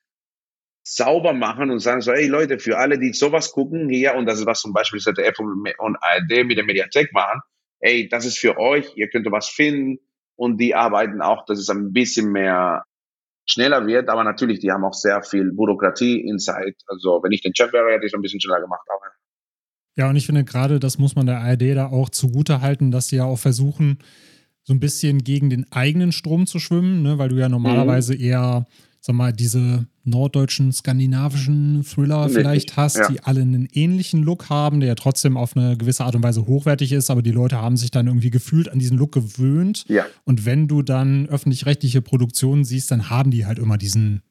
sauber 0.83 1.33
machen 1.33 1.71
und 1.71 1.79
sagen 1.79 2.01
so, 2.01 2.13
hey 2.13 2.27
Leute, 2.27 2.59
für 2.59 2.79
alle, 2.79 2.99
die 2.99 3.13
sowas 3.13 3.53
gucken 3.53 3.89
hier, 3.89 4.17
und 4.17 4.27
das 4.27 4.41
ist 4.41 4.47
was 4.47 4.61
zum 4.61 4.73
Beispiel 4.73 4.99
ZDF 4.99 5.39
und 5.39 5.97
ARD 6.01 6.45
mit 6.45 6.59
der 6.59 6.65
Mediathek 6.65 7.13
machen, 7.13 7.41
ey, 7.79 8.09
das 8.09 8.25
ist 8.25 8.41
für 8.41 8.59
euch, 8.59 8.97
ihr 8.97 9.09
könnt 9.09 9.31
was 9.31 9.49
finden, 9.49 10.01
und 10.43 10.59
die 10.59 10.75
arbeiten 10.75 11.23
auch, 11.23 11.45
dass 11.45 11.61
es 11.61 11.71
ein 11.71 11.93
bisschen 11.93 12.33
mehr 12.33 12.83
schneller 13.49 13.87
wird, 13.87 14.09
aber 14.09 14.25
natürlich, 14.25 14.59
die 14.59 14.73
haben 14.73 14.85
auch 14.85 14.93
sehr 14.93 15.23
viel 15.23 15.53
Bürokratie 15.53 16.21
inside. 16.21 16.75
Also 16.89 17.21
wenn 17.23 17.31
ich 17.31 17.43
den 17.43 17.55
Chef 17.55 17.73
wäre, 17.73 17.93
hätte 17.93 18.07
ich 18.07 18.13
es 18.13 18.15
ein 18.19 18.23
bisschen 18.23 18.41
schneller 18.41 18.61
gemacht. 18.61 18.85
Aber. 18.93 19.13
Ja, 19.95 20.11
und 20.11 20.17
ich 20.17 20.27
finde 20.27 20.43
gerade, 20.43 20.81
das 20.81 20.99
muss 20.99 21.15
man 21.15 21.27
der 21.27 21.39
ARD 21.39 21.77
da 21.77 21.87
auch 21.87 22.09
zugute 22.09 22.61
halten, 22.61 22.91
dass 22.91 23.07
sie 23.07 23.17
ja 23.17 23.25
auch 23.25 23.39
versuchen, 23.39 23.99
so 24.65 24.73
ein 24.73 24.81
bisschen 24.81 25.23
gegen 25.23 25.49
den 25.49 25.71
eigenen 25.71 26.11
Strom 26.11 26.49
zu 26.49 26.59
schwimmen, 26.59 27.05
ne? 27.05 27.19
weil 27.19 27.29
du 27.29 27.37
ja 27.37 27.49
normalerweise 27.49 28.15
mhm. 28.15 28.21
eher 28.21 28.67
sag 29.05 29.17
mal, 29.17 29.33
diese 29.33 29.87
norddeutschen, 30.05 30.73
skandinavischen 30.73 31.85
Thriller 31.85 32.27
Richtig, 32.27 32.39
vielleicht 32.39 32.77
hast, 32.77 32.97
ja. 32.99 33.09
die 33.09 33.21
alle 33.21 33.41
einen 33.41 33.69
ähnlichen 33.73 34.23
Look 34.23 34.49
haben, 34.49 34.79
der 34.79 34.91
ja 34.91 34.95
trotzdem 34.95 35.37
auf 35.37 35.57
eine 35.57 35.77
gewisse 35.77 36.05
Art 36.05 36.15
und 36.15 36.23
Weise 36.23 36.47
hochwertig 36.47 36.93
ist, 36.93 37.11
aber 37.11 37.21
die 37.21 37.33
Leute 37.33 37.61
haben 37.61 37.77
sich 37.77 37.91
dann 37.91 38.07
irgendwie 38.07 38.31
gefühlt 38.31 38.69
an 38.69 38.79
diesen 38.79 38.97
Look 38.97 39.11
gewöhnt. 39.13 39.85
Ja. 39.89 40.07
Und 40.25 40.47
wenn 40.47 40.69
du 40.69 40.83
dann 40.83 41.27
öffentlich-rechtliche 41.29 42.01
Produktionen 42.01 42.65
siehst, 42.65 42.93
dann 42.93 43.11
haben 43.11 43.33
die 43.33 43.45
halt 43.45 43.59
immer 43.59 43.77
diesen 43.77 44.23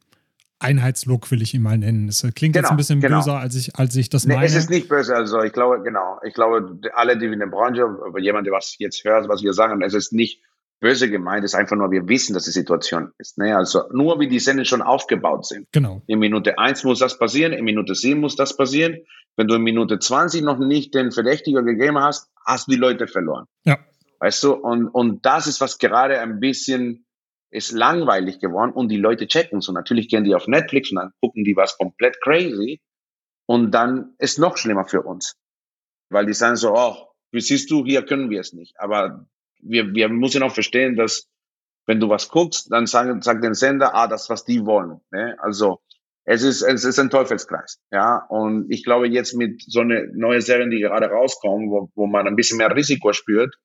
Einheitslook, 0.60 1.29
will 1.31 1.41
ich 1.41 1.53
ihn 1.53 1.63
mal 1.63 1.77
nennen. 1.77 2.07
Das 2.07 2.21
klingt 2.21 2.53
genau, 2.53 2.67
jetzt 2.67 2.71
ein 2.71 2.77
bisschen 2.77 3.01
genau. 3.01 3.17
böser, 3.17 3.39
als 3.39 3.55
ich, 3.55 3.75
als 3.75 3.93
ich 3.97 4.10
das 4.10 4.25
nee, 4.25 4.36
meine. 4.36 4.45
Es 4.45 4.55
ist 4.55 4.69
nicht 4.69 4.88
böse, 4.88 5.13
also 5.13 5.41
ich 5.41 5.51
glaube, 5.51 5.84
genau, 5.84 6.17
ich 6.25 6.34
glaube, 6.34 6.79
alle, 6.93 7.17
die 7.17 7.25
in 7.25 7.39
der 7.39 7.47
Branche, 7.47 7.86
jemand, 8.19 8.47
der 8.47 8.53
was 8.53 8.75
jetzt 8.77 9.03
hört, 9.03 9.27
was 9.27 9.43
wir 9.43 9.51
sagen, 9.51 9.81
es 9.81 9.93
ist 9.93 10.13
nicht 10.13 10.39
böse 10.82 11.10
gemeint, 11.10 11.46
ist 11.46 11.56
einfach 11.56 11.78
nur, 11.78 11.91
wir 11.91 12.10
wissen, 12.10 12.34
dass 12.34 12.46
die 12.46 12.52
Situation 12.52 13.12
ist. 13.20 13.38
Ne? 13.38 13.56
Also 13.56 13.84
nur 13.94 14.20
wie 14.20 14.28
die 14.28 14.39
Sendungen 14.39 14.65
schon 14.65 14.82
aufgebaut 14.82 15.46
sind. 15.46 15.67
Genau. 15.72 16.02
In 16.08 16.20
Minute 16.20 16.58
1 16.58 16.84
muss 16.84 17.00
das 17.00 17.17
passieren, 17.17 17.54
in 17.54 17.63
Minute 17.63 17.96
7 17.96 18.20
muss 18.20 18.36
das 18.36 18.58
passieren. 18.58 18.98
Wenn 19.38 19.48
du 19.48 19.56
in 19.56 19.62
Minute 19.62 20.00
20 20.00 20.41
noch 20.41 20.58
nicht 20.58 20.94
den 20.94 21.12
Verdächtiger 21.12 21.63
gegeben 21.63 22.00
hast, 22.00 22.30
hast 22.46 22.67
du 22.67 22.72
die 22.72 22.78
Leute 22.78 23.08
verloren. 23.08 23.46
Ja. 23.63 23.78
Weißt 24.20 24.44
du, 24.44 24.54
und, 24.54 24.88
und 24.88 25.26
das 25.26 25.48
ist, 25.48 25.62
was 25.62 25.78
gerade 25.78 26.20
ein 26.20 26.39
bisschen 26.39 27.06
ist 27.52 27.72
langweilig 27.72 28.39
geworden 28.39 28.72
und 28.72 28.89
die 28.89 28.98
Leute 28.98 29.28
checken 29.28 29.62
so. 29.62 29.72
Natürlich 29.74 30.08
gehen 30.10 30.24
die 30.24 30.34
auf 30.34 30.48
Netflix 30.48 30.91
und 30.91 30.98
dann 30.98 31.12
gucken 31.22 31.44
die 31.44 31.56
was 31.56 31.78
komplett 31.78 32.20
crazy 32.22 32.82
und 33.46 33.72
dann 33.72 34.15
ist 34.17 34.39
noch 34.39 34.58
schlimmer 34.58 34.86
für 34.86 35.02
uns. 35.04 35.36
Weil 36.10 36.26
die 36.26 36.34
sagen 36.34 36.56
so, 36.56 36.74
oh, 36.76 36.96
wie 37.32 37.41
siehst 37.41 37.70
du, 37.70 37.86
hier 37.86 38.04
können 38.04 38.30
wir 38.30 38.39
es 38.39 38.54
nicht. 38.54 38.80
Aber 38.80 39.28
wir, 39.63 39.93
wir 39.93 40.10
müssen 40.10 40.43
auch 40.43 40.54
verstehen, 40.54 40.95
dass 40.95 41.28
wenn 41.88 42.00
du 42.00 42.10
was 42.10 42.30
guckst, 42.30 42.71
dann 42.71 42.86
sagt, 42.86 43.24
sagt 43.24 43.43
den 43.43 43.54
Sender, 43.54 43.95
ah, 43.95 44.08
das, 44.08 44.30
was 44.30 44.45
die 44.45 44.65
wollen. 44.65 45.02
Ne? 45.12 45.36
Also 45.39 45.82
es 46.24 46.43
ist, 46.43 46.62
es 46.62 46.84
ist 46.84 47.00
ein 47.00 47.10
Teufelskreis. 47.10 47.80
Ja, 47.91 48.26
und 48.30 48.67
ich 48.69 48.84
glaube 48.84 49.08
jetzt 49.08 49.34
mit 49.34 49.62
so 49.65 49.82
eine 49.82 50.08
neue 50.13 50.41
Serien, 50.41 50.69
die 50.69 50.80
gerade 50.80 51.08
rauskommen, 51.08 51.69
wo, 51.69 51.89
wo 51.95 52.08
man 52.08 52.28
ein 52.28 52.36
bisschen 52.36 52.58
mehr 52.58 52.74
Risiko 52.76 53.12
spürt, 53.13 53.56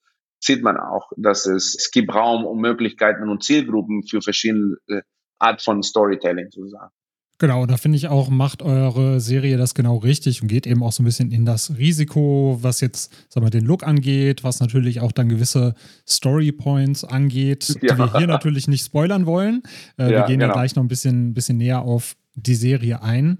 sieht 0.41 0.63
man 0.63 0.77
auch, 0.77 1.11
dass 1.17 1.47
es, 1.47 1.75
es 1.79 1.91
gibt 1.91 2.15
Raum 2.15 2.47
und 2.47 2.61
Möglichkeiten 2.61 3.29
und 3.29 3.43
Zielgruppen 3.43 4.03
für 4.09 4.23
verschiedene 4.23 4.77
Art 5.39 5.63
von 5.63 5.83
Storytelling 5.83 6.51
sozusagen. 6.51 6.93
Genau, 7.39 7.67
da 7.67 7.77
finde 7.77 7.97
ich 7.97 8.09
auch, 8.09 8.31
macht 8.31 8.63
eure 8.63 9.21
Serie 9.21 9.59
das 9.59 9.75
genau 9.75 9.99
richtig 9.99 10.41
und 10.41 10.49
geht 10.49 10.67
eben 10.67 10.83
auch 10.83 10.93
so 10.93 11.03
ein 11.03 11.05
bisschen 11.05 11.31
in 11.31 11.45
das 11.45 11.77
Risiko, 11.77 12.59
was 12.63 12.81
jetzt, 12.81 13.13
sag 13.29 13.43
mal, 13.43 13.51
den 13.51 13.65
Look 13.65 13.87
angeht, 13.87 14.43
was 14.43 14.61
natürlich 14.61 15.01
auch 15.01 15.13
dann 15.13 15.29
gewisse 15.29 15.75
Story 16.09 16.51
Points 16.53 17.05
angeht, 17.05 17.79
ja. 17.83 17.95
die 17.95 17.99
wir 17.99 18.17
hier 18.17 18.27
natürlich 18.27 18.69
nicht 18.69 18.87
spoilern 18.87 19.27
wollen. 19.27 19.63
Äh, 19.99 20.05
ja, 20.05 20.11
wir 20.11 20.23
gehen 20.23 20.39
genau. 20.39 20.53
ja 20.53 20.61
gleich 20.61 20.77
noch 20.77 20.83
ein 20.83 20.89
bisschen, 20.89 21.35
bisschen 21.35 21.59
näher 21.59 21.83
auf 21.83 22.17
die 22.35 22.55
Serie 22.55 23.03
ein. 23.03 23.39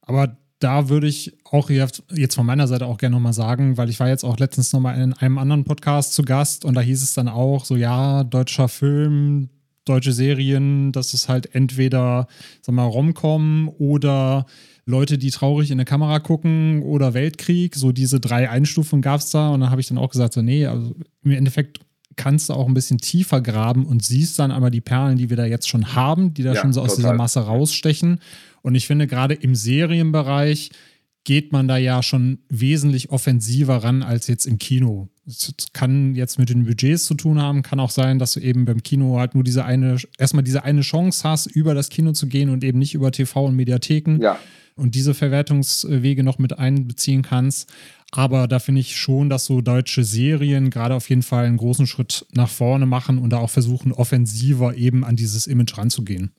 Aber 0.00 0.36
da 0.58 0.88
würde 0.88 1.06
ich 1.06 1.36
auch 1.44 1.70
jetzt 1.70 2.34
von 2.34 2.46
meiner 2.46 2.66
Seite 2.66 2.86
auch 2.86 2.98
gerne 2.98 3.14
nochmal 3.14 3.32
sagen, 3.32 3.76
weil 3.76 3.90
ich 3.90 4.00
war 4.00 4.08
jetzt 4.08 4.24
auch 4.24 4.38
letztens 4.38 4.72
nochmal 4.72 5.00
in 5.00 5.12
einem 5.12 5.38
anderen 5.38 5.64
Podcast 5.64 6.14
zu 6.14 6.22
Gast 6.22 6.64
und 6.64 6.74
da 6.74 6.80
hieß 6.80 7.02
es 7.02 7.14
dann 7.14 7.28
auch 7.28 7.64
so, 7.64 7.76
ja, 7.76 8.24
deutscher 8.24 8.68
Film, 8.68 9.50
deutsche 9.86 10.12
Serien, 10.12 10.92
dass 10.92 11.14
es 11.14 11.28
halt 11.28 11.54
entweder, 11.54 12.28
sag 12.60 12.74
mal, 12.74 12.84
Romcom 12.84 13.70
oder 13.78 14.46
Leute, 14.84 15.18
die 15.18 15.30
traurig 15.30 15.70
in 15.70 15.78
der 15.78 15.84
Kamera 15.84 16.20
gucken 16.20 16.82
oder 16.82 17.14
Weltkrieg. 17.14 17.74
So 17.74 17.92
diese 17.92 18.20
drei 18.20 18.50
Einstufungen 18.50 19.02
gab 19.02 19.20
es 19.20 19.30
da. 19.30 19.48
Und 19.48 19.60
dann 19.60 19.70
habe 19.70 19.80
ich 19.80 19.88
dann 19.88 19.98
auch 19.98 20.10
gesagt, 20.10 20.34
so, 20.34 20.42
nee, 20.42 20.66
also 20.66 20.94
im 21.24 21.30
Endeffekt 21.32 21.80
kannst 22.16 22.48
du 22.48 22.54
auch 22.54 22.66
ein 22.66 22.74
bisschen 22.74 22.98
tiefer 22.98 23.40
graben 23.40 23.84
und 23.84 24.02
siehst 24.02 24.38
dann 24.38 24.50
aber 24.50 24.70
die 24.70 24.80
Perlen, 24.80 25.18
die 25.18 25.28
wir 25.28 25.36
da 25.36 25.44
jetzt 25.44 25.68
schon 25.68 25.94
haben, 25.94 26.34
die 26.34 26.42
da 26.42 26.54
ja, 26.54 26.60
schon 26.60 26.72
so 26.72 26.80
aus 26.80 26.96
total. 26.96 27.02
dieser 27.02 27.14
Masse 27.14 27.40
rausstechen. 27.40 28.20
Und 28.62 28.74
ich 28.74 28.86
finde, 28.86 29.06
gerade 29.06 29.34
im 29.34 29.54
Serienbereich 29.54 30.70
geht 31.26 31.50
man 31.50 31.66
da 31.66 31.76
ja 31.76 32.04
schon 32.04 32.38
wesentlich 32.48 33.10
offensiver 33.10 33.78
ran 33.78 34.04
als 34.04 34.28
jetzt 34.28 34.46
im 34.46 34.58
Kino. 34.58 35.08
Das 35.24 35.52
kann 35.72 36.14
jetzt 36.14 36.38
mit 36.38 36.50
den 36.50 36.64
Budgets 36.64 37.04
zu 37.04 37.14
tun 37.14 37.42
haben, 37.42 37.62
kann 37.62 37.80
auch 37.80 37.90
sein, 37.90 38.20
dass 38.20 38.34
du 38.34 38.40
eben 38.40 38.64
beim 38.64 38.84
Kino 38.84 39.18
halt 39.18 39.34
nur 39.34 39.42
diese 39.42 39.64
eine, 39.64 39.96
erstmal 40.18 40.44
diese 40.44 40.62
eine 40.62 40.82
Chance 40.82 41.28
hast, 41.28 41.46
über 41.46 41.74
das 41.74 41.88
Kino 41.88 42.12
zu 42.12 42.28
gehen 42.28 42.48
und 42.48 42.62
eben 42.62 42.78
nicht 42.78 42.94
über 42.94 43.10
TV 43.10 43.44
und 43.44 43.56
Mediatheken. 43.56 44.20
Ja. 44.20 44.38
Und 44.76 44.94
diese 44.94 45.14
Verwertungswege 45.14 46.22
noch 46.22 46.38
mit 46.38 46.56
einbeziehen 46.58 47.22
kannst. 47.22 47.72
Aber 48.12 48.46
da 48.46 48.60
finde 48.60 48.82
ich 48.82 48.96
schon, 48.96 49.28
dass 49.28 49.46
so 49.46 49.60
deutsche 49.60 50.04
Serien 50.04 50.70
gerade 50.70 50.94
auf 50.94 51.08
jeden 51.10 51.22
Fall 51.22 51.46
einen 51.46 51.56
großen 51.56 51.88
Schritt 51.88 52.24
nach 52.34 52.48
vorne 52.48 52.86
machen 52.86 53.18
und 53.18 53.30
da 53.30 53.38
auch 53.38 53.50
versuchen, 53.50 53.90
offensiver 53.90 54.76
eben 54.76 55.04
an 55.04 55.16
dieses 55.16 55.48
Image 55.48 55.76
ranzugehen. 55.76 56.36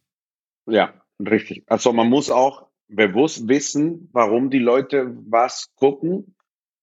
Ja, 0.65 0.93
richtig. 1.19 1.63
Also 1.67 1.91
man 1.91 2.08
muss 2.08 2.30
auch 2.30 2.66
bewusst 2.88 3.47
wissen, 3.47 4.10
warum 4.13 4.50
die 4.50 4.60
Leute 4.60 5.15
was 5.30 5.73
gucken 5.76 6.36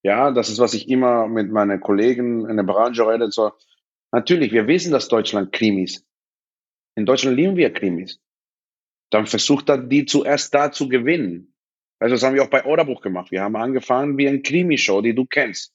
ja, 0.05 0.31
das 0.33 0.51
ist, 0.51 0.59
was 0.59 0.75
ich 0.75 0.90
immer 0.90 1.27
mit 1.29 1.51
meinen 1.51 1.81
Kollegen 1.81 2.49
in 2.49 2.57
der 2.59 2.64
Branche 2.64 3.09
rede. 3.09 3.31
So, 3.31 3.53
natürlich, 4.12 4.53
wir 4.53 4.69
wissen, 4.69 4.93
dass 4.93 5.09
Deutschland 5.09 5.51
Krimis. 5.51 6.07
In 6.95 7.07
Deutschland 7.07 7.37
lieben 7.37 7.57
wir 7.57 7.73
Krimis. 7.73 8.21
dann 9.11 9.27
versucht 9.27 9.69
er, 9.71 9.79
die 9.79 10.05
zuerst 10.05 10.55
da 10.55 10.73
zu 10.73 10.88
gewinnen. 10.88 11.55
Also 12.01 12.17
das 12.17 12.23
haben 12.23 12.35
wir 12.35 12.43
auch 12.43 12.51
bei 12.51 12.67
Orderbuch 12.67 13.01
gemacht. 13.01 13.31
Wir 13.31 13.43
haben 13.43 13.57
angefangen 13.57 14.19
wie 14.19 14.29
ein 14.29 14.43
Krimi-Show, 14.43 15.01
die 15.01 15.14
du 15.14 15.25
kennst. 15.25 15.73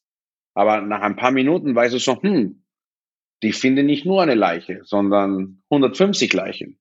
Aber 0.54 0.82
nach 0.82 1.02
ein 1.02 1.15
paar 1.15 1.32
Minuten 1.32 1.74
weißt 1.74 1.96
du 1.96 2.00
so, 2.00 2.22
hm, 2.22 2.63
die 3.42 3.54
finden 3.54 3.86
nicht 3.86 4.06
nur 4.06 4.22
eine 4.22 4.36
Leiche, 4.36 4.82
sondern 4.84 5.63
150 5.70 6.32
Leichen. 6.34 6.80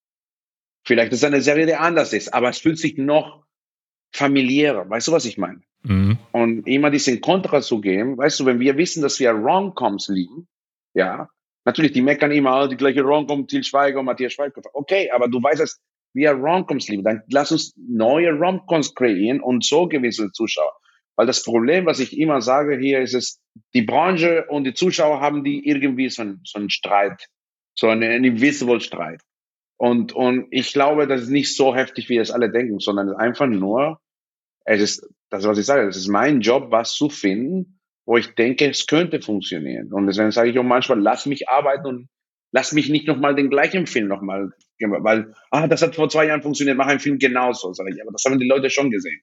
Vielleicht 0.84 1.12
ist 1.12 1.18
es 1.18 1.24
eine 1.24 1.40
Serie, 1.40 1.66
die 1.66 1.74
anders 1.74 2.12
ist, 2.12 2.32
aber 2.32 2.48
es 2.48 2.58
fühlt 2.58 2.78
sich 2.78 2.96
noch 2.96 3.44
familiärer. 4.12 4.88
Weißt 4.88 5.08
du, 5.08 5.12
was 5.12 5.24
ich 5.24 5.38
meine? 5.38 5.60
Mhm. 5.82 6.18
Und 6.32 6.66
immer 6.66 6.90
diesen 6.90 7.20
Kontra 7.20 7.60
zu 7.60 7.80
geben, 7.80 8.16
weißt 8.16 8.40
du, 8.40 8.46
wenn 8.46 8.60
wir 8.60 8.76
wissen, 8.76 9.02
dass 9.02 9.20
wir 9.20 9.30
Rom-Coms 9.30 10.08
lieben, 10.08 10.48
ja, 10.94 11.28
natürlich, 11.64 11.92
die 11.92 12.02
meckern 12.02 12.32
immer, 12.32 12.68
die 12.68 12.76
gleiche 12.76 13.02
Rom-Com, 13.02 13.46
Til 13.46 13.62
Schweiger 13.62 14.00
und 14.00 14.06
Matthias 14.06 14.32
Schweighöfer. 14.32 14.70
Okay, 14.72 15.10
aber 15.10 15.28
du 15.28 15.42
weißt, 15.42 15.60
dass 15.60 15.80
wir 16.14 16.32
Rom-Coms 16.32 16.88
lieben. 16.88 17.04
Dann 17.04 17.22
lass 17.30 17.52
uns 17.52 17.74
neue 17.76 18.32
Rom-Coms 18.32 18.94
kreieren 18.94 19.40
und 19.40 19.64
so 19.64 19.86
gewisse 19.86 20.32
Zuschauer. 20.32 20.72
Weil 21.16 21.26
das 21.26 21.42
Problem, 21.42 21.84
was 21.86 22.00
ich 22.00 22.16
immer 22.16 22.40
sage 22.40 22.78
hier, 22.78 23.00
ist 23.00 23.14
es, 23.14 23.40
die 23.74 23.82
Branche 23.82 24.46
und 24.48 24.64
die 24.64 24.74
Zuschauer 24.74 25.20
haben 25.20 25.44
die 25.44 25.66
irgendwie 25.68 26.08
so 26.08 26.22
einen, 26.22 26.40
so 26.44 26.58
einen 26.58 26.70
Streit, 26.70 27.26
so 27.74 27.88
einen, 27.88 28.04
einen 28.04 28.24
invisible 28.24 28.80
Streit. 28.80 29.20
Und, 29.78 30.12
und 30.12 30.48
ich 30.50 30.72
glaube, 30.72 31.06
das 31.06 31.22
ist 31.22 31.30
nicht 31.30 31.56
so 31.56 31.74
heftig, 31.74 32.08
wie 32.08 32.18
es 32.18 32.32
alle 32.32 32.50
denken, 32.50 32.80
sondern 32.80 33.14
einfach 33.14 33.46
nur, 33.46 34.00
es 34.64 34.80
ist, 34.80 35.08
das 35.30 35.44
was 35.44 35.56
ich 35.56 35.66
sage, 35.66 35.86
es 35.86 35.96
ist 35.96 36.08
mein 36.08 36.40
Job, 36.40 36.70
was 36.70 36.94
zu 36.94 37.08
finden, 37.08 37.80
wo 38.04 38.16
ich 38.16 38.34
denke, 38.34 38.68
es 38.68 38.86
könnte 38.86 39.20
funktionieren. 39.20 39.92
Und 39.92 40.06
deswegen 40.06 40.32
sage 40.32 40.50
ich 40.50 40.58
auch 40.58 40.64
manchmal, 40.64 41.00
lass 41.00 41.26
mich 41.26 41.48
arbeiten 41.48 41.86
und 41.86 42.08
lass 42.52 42.72
mich 42.72 42.88
nicht 42.88 43.06
nochmal 43.06 43.36
den 43.36 43.50
gleichen 43.50 43.86
Film 43.86 44.08
nochmal, 44.08 44.50
weil, 44.80 45.34
ah, 45.50 45.68
das 45.68 45.82
hat 45.82 45.94
vor 45.94 46.08
zwei 46.08 46.26
Jahren 46.26 46.42
funktioniert, 46.42 46.76
mach 46.76 46.86
einen 46.86 47.00
Film 47.00 47.18
genauso, 47.18 47.72
sage 47.72 47.90
ich. 47.94 48.02
Aber 48.02 48.10
das 48.10 48.24
haben 48.24 48.38
die 48.38 48.48
Leute 48.48 48.70
schon 48.70 48.90
gesehen. 48.90 49.20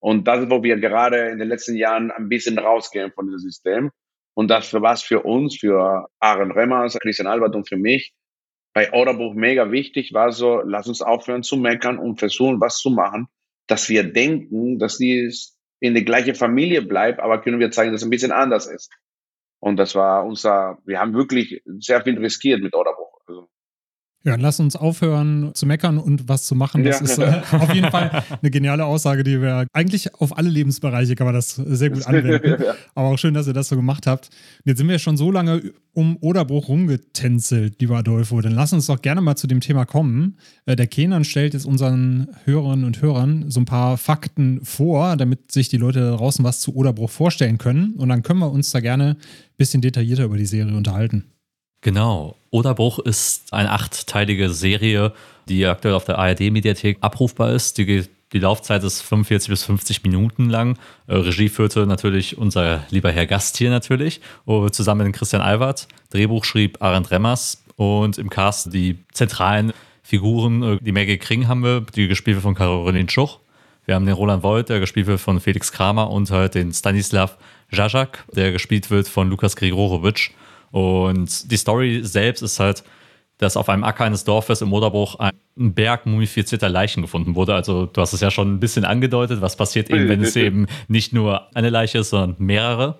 Und 0.00 0.26
das 0.26 0.44
ist, 0.44 0.50
wo 0.50 0.62
wir 0.62 0.78
gerade 0.78 1.28
in 1.28 1.38
den 1.38 1.48
letzten 1.48 1.76
Jahren 1.76 2.10
ein 2.10 2.28
bisschen 2.28 2.58
rausgehen 2.58 3.12
von 3.12 3.26
diesem 3.26 3.40
System. 3.40 3.90
Und 4.34 4.50
das 4.50 4.68
für 4.68 4.80
was 4.80 5.02
für 5.02 5.22
uns, 5.22 5.58
für 5.58 6.08
Aaron 6.18 6.50
Remmers, 6.50 6.98
Christian 6.98 7.28
Albert 7.28 7.54
und 7.54 7.68
für 7.68 7.76
mich 7.76 8.14
bei 8.72 8.92
Orderbuch 8.92 9.34
mega 9.34 9.70
wichtig 9.70 10.12
war 10.12 10.32
so, 10.32 10.62
lass 10.64 10.88
uns 10.88 11.02
aufhören 11.02 11.42
zu 11.42 11.56
meckern 11.56 11.98
und 11.98 12.18
versuchen, 12.18 12.60
was 12.60 12.78
zu 12.78 12.90
machen, 12.90 13.28
dass 13.66 13.88
wir 13.88 14.04
denken, 14.04 14.78
dass 14.78 14.98
dies 14.98 15.58
in 15.80 15.94
der 15.94 16.04
gleichen 16.04 16.34
Familie 16.34 16.82
bleibt, 16.82 17.20
aber 17.20 17.40
können 17.40 17.60
wir 17.60 17.70
zeigen, 17.70 17.92
dass 17.92 18.02
es 18.02 18.06
ein 18.06 18.10
bisschen 18.10 18.32
anders 18.32 18.66
ist. 18.66 18.90
Und 19.60 19.76
das 19.76 19.94
war 19.94 20.24
unser, 20.24 20.78
wir 20.84 20.98
haben 21.00 21.14
wirklich 21.14 21.62
sehr 21.78 22.02
viel 22.02 22.18
riskiert 22.18 22.62
mit 22.62 22.74
Orderbuch. 22.74 23.11
Ja, 24.24 24.36
lass 24.36 24.60
uns 24.60 24.76
aufhören 24.76 25.50
zu 25.54 25.66
meckern 25.66 25.98
und 25.98 26.28
was 26.28 26.46
zu 26.46 26.54
machen. 26.54 26.84
Das 26.84 27.00
ja. 27.00 27.04
ist 27.04 27.18
äh, 27.18 27.56
auf 27.56 27.74
jeden 27.74 27.90
Fall 27.90 28.22
eine 28.40 28.50
geniale 28.50 28.84
Aussage, 28.84 29.24
die 29.24 29.40
wir 29.40 29.66
eigentlich 29.72 30.14
auf 30.14 30.38
alle 30.38 30.48
Lebensbereiche 30.48 31.16
kann 31.16 31.26
man 31.26 31.34
das 31.34 31.56
sehr 31.56 31.90
gut 31.90 32.06
anwenden. 32.06 32.62
ja. 32.62 32.74
Aber 32.94 33.08
auch 33.08 33.18
schön, 33.18 33.34
dass 33.34 33.48
ihr 33.48 33.52
das 33.52 33.68
so 33.68 33.76
gemacht 33.76 34.06
habt. 34.06 34.30
Jetzt 34.64 34.78
sind 34.78 34.88
wir 34.88 35.00
schon 35.00 35.16
so 35.16 35.32
lange 35.32 35.72
um 35.92 36.16
Oderbruch 36.20 36.68
rumgetänzelt, 36.68 37.80
lieber 37.80 37.98
Adolfo. 37.98 38.40
Dann 38.40 38.52
lass 38.52 38.72
uns 38.72 38.86
doch 38.86 39.02
gerne 39.02 39.20
mal 39.20 39.36
zu 39.36 39.46
dem 39.46 39.60
Thema 39.60 39.84
kommen. 39.84 40.38
Äh, 40.66 40.76
der 40.76 40.86
Kenan 40.86 41.24
stellt 41.24 41.54
jetzt 41.54 41.66
unseren 41.66 42.28
Hörerinnen 42.44 42.84
und 42.84 43.02
Hörern 43.02 43.50
so 43.50 43.60
ein 43.60 43.66
paar 43.66 43.98
Fakten 43.98 44.64
vor, 44.64 45.16
damit 45.16 45.50
sich 45.50 45.68
die 45.68 45.78
Leute 45.78 46.00
da 46.00 46.16
draußen 46.16 46.44
was 46.44 46.60
zu 46.60 46.76
Oderbruch 46.76 47.10
vorstellen 47.10 47.58
können. 47.58 47.94
Und 47.94 48.08
dann 48.08 48.22
können 48.22 48.38
wir 48.38 48.52
uns 48.52 48.70
da 48.70 48.78
gerne 48.78 49.16
ein 49.18 49.56
bisschen 49.56 49.82
detaillierter 49.82 50.24
über 50.24 50.36
die 50.36 50.46
Serie 50.46 50.76
unterhalten. 50.76 51.24
Genau. 51.82 52.36
Oderbruch 52.50 53.00
ist 53.00 53.52
eine 53.52 53.70
achtteilige 53.70 54.50
Serie, 54.50 55.12
die 55.48 55.66
aktuell 55.66 55.94
auf 55.94 56.04
der 56.04 56.18
ARD-Mediathek 56.18 56.98
abrufbar 57.00 57.52
ist. 57.52 57.76
Die, 57.76 58.04
die 58.32 58.38
Laufzeit 58.38 58.84
ist 58.84 59.02
45 59.02 59.50
bis 59.50 59.64
50 59.64 60.04
Minuten 60.04 60.48
lang. 60.48 60.78
Äh, 61.08 61.16
Regie 61.16 61.48
führte 61.48 61.86
natürlich 61.86 62.38
unser 62.38 62.84
lieber 62.90 63.10
Herr 63.10 63.26
Gast 63.26 63.56
hier 63.56 63.70
natürlich, 63.70 64.20
oh, 64.46 64.68
zusammen 64.68 65.08
mit 65.08 65.16
Christian 65.16 65.42
Albert. 65.42 65.88
Drehbuch 66.10 66.44
schrieb 66.44 66.80
Arend 66.80 67.10
Remmers 67.10 67.64
und 67.76 68.16
im 68.16 68.30
Cast 68.30 68.72
die 68.72 68.98
zentralen 69.12 69.72
Figuren, 70.04 70.62
äh, 70.62 70.78
die 70.80 70.92
Maggie 70.92 71.18
Kring 71.18 71.48
haben 71.48 71.64
wir, 71.64 71.80
die 71.80 72.06
gespielt 72.06 72.36
wird 72.36 72.44
von 72.44 72.54
Caroline 72.54 73.10
Schuch. 73.10 73.40
Wir 73.86 73.96
haben 73.96 74.06
den 74.06 74.14
Roland 74.14 74.44
Voigt, 74.44 74.68
der 74.68 74.78
gespielt 74.78 75.08
wird 75.08 75.20
von 75.20 75.40
Felix 75.40 75.72
Kramer 75.72 76.10
und 76.10 76.30
halt 76.30 76.54
den 76.54 76.72
Stanislav 76.72 77.36
Jajak, 77.72 78.24
der 78.32 78.52
gespielt 78.52 78.90
wird 78.90 79.08
von 79.08 79.28
Lukas 79.28 79.56
Grigorowitsch. 79.56 80.30
Und 80.72 81.50
die 81.52 81.56
Story 81.56 82.00
selbst 82.02 82.42
ist 82.42 82.58
halt, 82.58 82.82
dass 83.42 83.56
auf 83.56 83.68
einem 83.68 83.82
Acker 83.82 84.04
eines 84.04 84.24
Dorfes 84.24 84.62
im 84.62 84.68
Moderbruch 84.68 85.16
ein 85.18 85.32
Berg 85.56 86.06
mumifizierter 86.06 86.68
Leichen 86.68 87.02
gefunden 87.02 87.34
wurde. 87.34 87.54
Also 87.54 87.86
du 87.86 88.00
hast 88.00 88.12
es 88.12 88.20
ja 88.20 88.30
schon 88.30 88.54
ein 88.54 88.60
bisschen 88.60 88.84
angedeutet, 88.84 89.40
was 89.40 89.56
passiert 89.56 89.90
eben, 89.90 90.08
wenn 90.08 90.22
es 90.22 90.36
eben 90.36 90.66
nicht 90.86 91.12
nur 91.12 91.48
eine 91.54 91.68
Leiche 91.68 91.98
ist, 91.98 92.10
sondern 92.10 92.36
mehrere. 92.38 92.98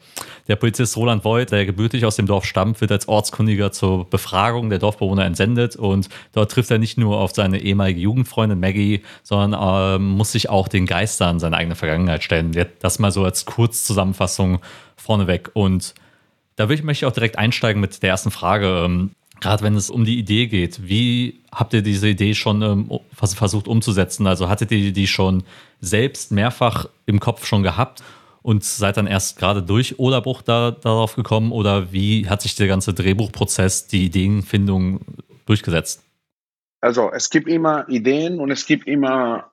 Der 0.49 0.57
Polizist 0.57 0.97
Roland 0.97 1.25
Voigt, 1.25 1.53
der 1.53 1.65
gebürtig 1.65 2.05
aus 2.05 2.17
dem 2.17 2.27
Dorf 2.27 2.45
stammt, 2.45 2.81
wird 2.81 2.91
als 2.91 3.07
Ortskundiger 3.07 3.71
zur 3.71 4.11
Befragung 4.11 4.69
der 4.69 4.81
Dorfbewohner 4.81 5.25
entsendet 5.25 5.77
und 5.77 6.09
dort 6.33 6.51
trifft 6.51 6.73
er 6.73 6.79
nicht 6.79 6.99
nur 6.99 7.19
auf 7.19 7.33
seine 7.33 7.63
ehemalige 7.63 8.01
Jugendfreundin 8.01 8.59
Maggie, 8.59 9.03
sondern 9.23 9.53
äh, 9.55 9.99
muss 10.03 10.33
sich 10.33 10.51
auch 10.51 10.67
den 10.67 10.87
Geistern 10.87 11.39
seiner 11.39 11.57
eigenen 11.57 11.77
Vergangenheit 11.77 12.25
stellen. 12.25 12.53
Das 12.81 12.99
mal 12.99 13.13
so 13.13 13.25
als 13.25 13.45
Kurzzusammenfassung 13.45 14.59
vorneweg 14.97 15.51
und 15.55 15.95
da 16.57 16.69
will 16.69 16.77
ich, 16.77 16.83
möchte 16.83 17.05
ich 17.05 17.11
auch 17.11 17.15
direkt 17.15 17.39
einsteigen 17.39 17.81
mit 17.81 18.03
der 18.03 18.11
ersten 18.11 18.31
Frage. 18.31 18.85
Ähm, 18.85 19.11
Gerade 19.41 19.65
wenn 19.65 19.75
es 19.75 19.91
um 19.91 20.05
die 20.05 20.21
Idee 20.21 20.47
geht, 20.47 20.89
wie 20.89 21.43
habt 21.51 21.75
ihr 21.75 21.83
diese 21.83 22.09
Idee 22.09 22.33
schon 22.35 22.63
ähm, 22.63 23.01
versucht 23.13 23.67
umzusetzen? 23.67 24.29
Also 24.29 24.49
hattet 24.49 24.71
ihr 24.71 24.93
die 24.93 25.09
schon 25.09 25.43
selbst 25.81 26.31
mehrfach 26.31 26.87
im 27.07 27.19
Kopf 27.19 27.45
schon 27.45 27.65
gehabt 27.65 28.05
und 28.43 28.63
seid 28.63 28.97
dann 28.97 29.09
erst 29.09 29.39
gerade 29.39 29.61
durch 29.61 29.99
Oderbruch 29.99 30.43
da, 30.43 30.71
darauf 30.71 31.17
gekommen? 31.17 31.51
Oder 31.51 31.93
wie 31.93 32.29
hat 32.29 32.41
sich 32.41 32.55
der 32.55 32.69
ganze 32.69 32.95
Drehbuchprozess, 32.95 33.89
die 33.89 34.05
Ideenfindung 34.05 35.01
durchgesetzt? 35.47 36.05
Also 36.81 37.11
es 37.13 37.29
gibt 37.29 37.49
immer 37.49 37.89
Ideen 37.89 38.39
und 38.39 38.53
es 38.53 38.67
gibt 38.67 38.87
immer 38.87 39.53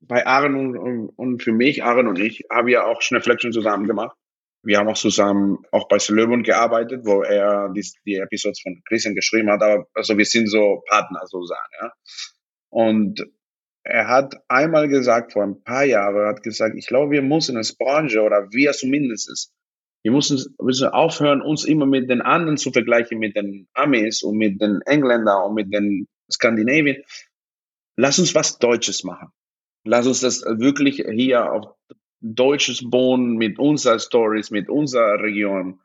bei 0.00 0.26
Aaron 0.26 0.76
und, 0.76 1.08
und, 1.10 1.42
für 1.42 1.52
mich, 1.52 1.84
Aaron 1.84 2.08
und 2.08 2.18
ich, 2.18 2.44
haben 2.50 2.66
wir 2.66 2.86
auch 2.86 3.02
Schnellflexion 3.02 3.52
zusammen 3.52 3.86
gemacht. 3.86 4.16
Wir 4.62 4.78
haben 4.78 4.88
auch 4.88 4.96
zusammen 4.96 5.58
auch 5.72 5.88
bei 5.88 5.96
Löwen 6.08 6.42
gearbeitet, 6.42 7.06
wo 7.06 7.22
er 7.22 7.70
die, 7.74 7.86
die 8.04 8.16
Episodes 8.16 8.60
von 8.60 8.82
Christian 8.86 9.14
geschrieben 9.14 9.50
hat. 9.50 9.62
Aber 9.62 9.86
also 9.94 10.16
wir 10.18 10.26
sind 10.26 10.48
so 10.48 10.82
Partner 10.88 11.20
sozusagen. 11.26 11.70
Ja. 11.80 11.92
Und 12.68 13.26
er 13.82 14.08
hat 14.08 14.34
einmal 14.48 14.88
gesagt, 14.88 15.32
vor 15.32 15.42
ein 15.42 15.62
paar 15.62 15.84
Jahren, 15.84 16.26
hat 16.26 16.42
gesagt, 16.42 16.76
ich 16.76 16.86
glaube, 16.86 17.12
wir 17.12 17.22
müssen 17.22 17.56
als 17.56 17.74
Branche 17.74 18.20
oder 18.20 18.52
wir 18.52 18.72
zumindest, 18.72 19.52
wir 20.02 20.12
müssen, 20.12 20.54
müssen 20.60 20.88
aufhören, 20.88 21.40
uns 21.40 21.64
immer 21.64 21.86
mit 21.86 22.10
den 22.10 22.20
anderen 22.20 22.56
zu 22.56 22.72
vergleichen, 22.72 23.18
mit 23.18 23.36
den 23.36 23.68
Amis 23.74 24.22
und 24.22 24.36
mit 24.36 24.60
den 24.60 24.80
Engländern 24.82 25.44
und 25.44 25.54
mit 25.54 25.72
den 25.72 26.06
Skandinavien. 26.30 27.02
Lass 27.96 28.18
uns 28.18 28.34
was 28.34 28.58
Deutsches 28.58 29.04
machen. 29.04 29.28
Lass 29.84 30.06
uns 30.06 30.20
das 30.20 30.42
wirklich 30.42 31.04
hier 31.10 31.50
auf 31.50 31.74
deutsches 32.20 32.88
Bohnen 32.88 33.36
mit 33.36 33.58
unserer 33.58 33.98
Stories, 33.98 34.50
mit 34.50 34.68
unserer 34.68 35.22
Region 35.22 35.80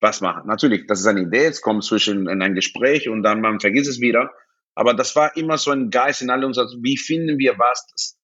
was 0.00 0.20
machen. 0.20 0.46
Natürlich, 0.46 0.86
das 0.86 1.00
ist 1.00 1.06
eine 1.06 1.22
Idee, 1.22 1.46
es 1.46 1.60
kommt 1.60 1.84
zwischen 1.84 2.28
in 2.28 2.42
ein 2.42 2.54
Gespräch 2.54 3.08
und 3.08 3.22
dann 3.22 3.40
man 3.40 3.60
vergisst 3.60 3.90
es 3.90 4.00
wieder. 4.00 4.30
Aber 4.74 4.94
das 4.94 5.14
war 5.16 5.36
immer 5.36 5.58
so 5.58 5.72
ein 5.72 5.90
Geist 5.90 6.22
in 6.22 6.30
all 6.30 6.44
uns, 6.44 6.56
wie 6.56 6.96
finden 6.96 7.38
wir 7.38 7.58
was, 7.58 7.86
das 7.92 8.18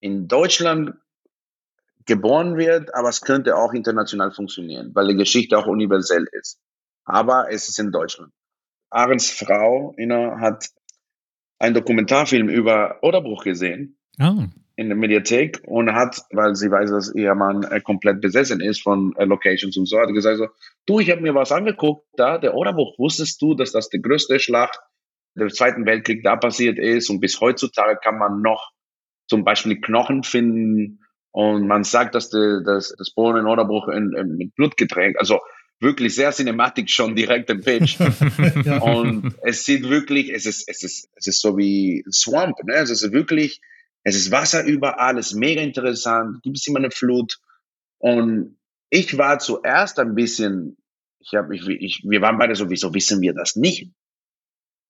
in 0.00 0.26
Deutschland 0.26 0.94
geboren 2.06 2.56
wird, 2.56 2.92
aber 2.94 3.08
es 3.08 3.20
könnte 3.20 3.56
auch 3.56 3.72
international 3.72 4.32
funktionieren, 4.32 4.90
weil 4.94 5.08
die 5.08 5.16
Geschichte 5.16 5.56
auch 5.56 5.66
universell 5.66 6.26
ist. 6.32 6.58
Aber 7.04 7.52
es 7.52 7.68
ist 7.68 7.78
in 7.78 7.92
Deutschland. 7.92 8.32
Ahrens 8.90 9.30
Frau 9.30 9.94
Ina, 9.96 10.40
hat 10.40 10.66
einen 11.58 11.74
Dokumentarfilm 11.74 12.48
über 12.48 12.98
Oderbruch 13.02 13.44
gesehen. 13.44 13.96
Oh 14.20 14.46
in 14.76 14.88
der 14.88 14.96
Mediathek 14.96 15.60
und 15.66 15.92
hat, 15.92 16.22
weil 16.30 16.54
sie 16.54 16.70
weiß, 16.70 16.90
dass 16.90 17.14
ihr 17.14 17.34
Mann 17.34 17.64
äh, 17.64 17.80
komplett 17.80 18.20
besessen 18.20 18.60
ist 18.60 18.82
von 18.82 19.14
äh, 19.16 19.24
Locations 19.24 19.76
und 19.76 19.86
so, 19.86 19.98
hat 19.98 20.08
gesagt 20.12 20.38
so, 20.38 20.48
du, 20.86 21.00
ich 21.00 21.10
habe 21.10 21.20
mir 21.20 21.34
was 21.34 21.52
angeguckt, 21.52 22.06
da, 22.16 22.38
der 22.38 22.54
Oderbuch, 22.54 22.98
wusstest 22.98 23.40
du, 23.42 23.54
dass 23.54 23.72
das 23.72 23.88
die 23.88 24.00
größte 24.00 24.38
Schlacht 24.40 24.78
des 25.34 25.54
Zweiten 25.54 25.86
Weltkrieg 25.86 26.22
da 26.22 26.36
passiert 26.36 26.78
ist 26.78 27.10
und 27.10 27.20
bis 27.20 27.40
heutzutage 27.40 27.98
kann 28.02 28.18
man 28.18 28.42
noch 28.42 28.70
zum 29.28 29.44
Beispiel 29.44 29.80
Knochen 29.80 30.22
finden 30.22 31.00
und 31.30 31.66
man 31.66 31.84
sagt, 31.84 32.14
dass, 32.14 32.30
die, 32.30 32.62
dass 32.64 32.94
das 32.96 33.12
Bohren 33.14 33.38
in 33.38 33.46
Oderbruch 33.46 33.88
in, 33.88 34.12
in, 34.14 34.36
mit 34.36 34.54
Blut 34.54 34.76
getränkt, 34.76 35.18
also 35.18 35.40
wirklich 35.80 36.14
sehr 36.14 36.30
cinematisch 36.30 36.94
schon 36.94 37.16
direkt 37.16 37.50
im 37.50 37.60
Pitch. 37.60 37.98
ja. 38.64 38.78
Und 38.78 39.34
es 39.42 39.64
sieht 39.64 39.88
wirklich, 39.88 40.32
es 40.32 40.46
ist, 40.46 40.68
es 40.68 40.82
ist, 40.82 41.08
es 41.16 41.26
ist 41.26 41.40
so 41.40 41.58
wie 41.58 42.04
Swamp, 42.10 42.56
ne? 42.64 42.74
Es 42.74 42.90
ist 42.90 43.12
wirklich, 43.12 43.60
es 44.04 44.16
ist 44.16 44.30
Wasser 44.30 44.64
überall, 44.64 45.18
es 45.18 45.28
ist 45.28 45.38
mega 45.38 45.62
interessant, 45.62 46.42
gibt 46.42 46.56
es 46.56 46.66
immer 46.66 46.78
eine 46.78 46.90
Flut. 46.90 47.38
Und 47.98 48.58
ich 48.90 49.16
war 49.16 49.38
zuerst 49.38 49.98
ein 49.98 50.14
bisschen, 50.14 50.76
ich 51.20 51.34
habe, 51.34 51.54
ich, 51.54 51.66
ich, 51.68 52.04
wir 52.06 52.20
waren 52.20 52.38
beide 52.38 52.54
so, 52.54 52.68
wieso 52.68 52.92
wissen 52.94 53.20
wir 53.20 53.32
das 53.32 53.56
nicht? 53.56 53.92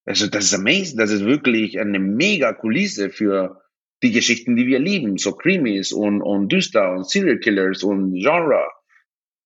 Also 0.05 0.27
das 0.27 0.45
ist 0.45 0.55
amazing, 0.55 0.99
das 0.99 1.11
ist 1.11 1.25
wirklich 1.25 1.79
eine 1.79 1.99
mega 1.99 2.53
Kulisse 2.53 3.11
für, 3.11 3.63
die 4.03 4.11
Geschichten, 4.11 4.57
die 4.57 4.67
wir 4.67 4.81
lieben, 4.81 5.17
so 5.17 5.33
Creamies 5.33 5.93
und, 5.93 6.23
und 6.23 6.51
düster 6.51 6.93
und 6.93 7.09
Serial 7.09 7.39
Killers 7.39 7.83
und 7.83 8.15
Genre. 8.15 8.69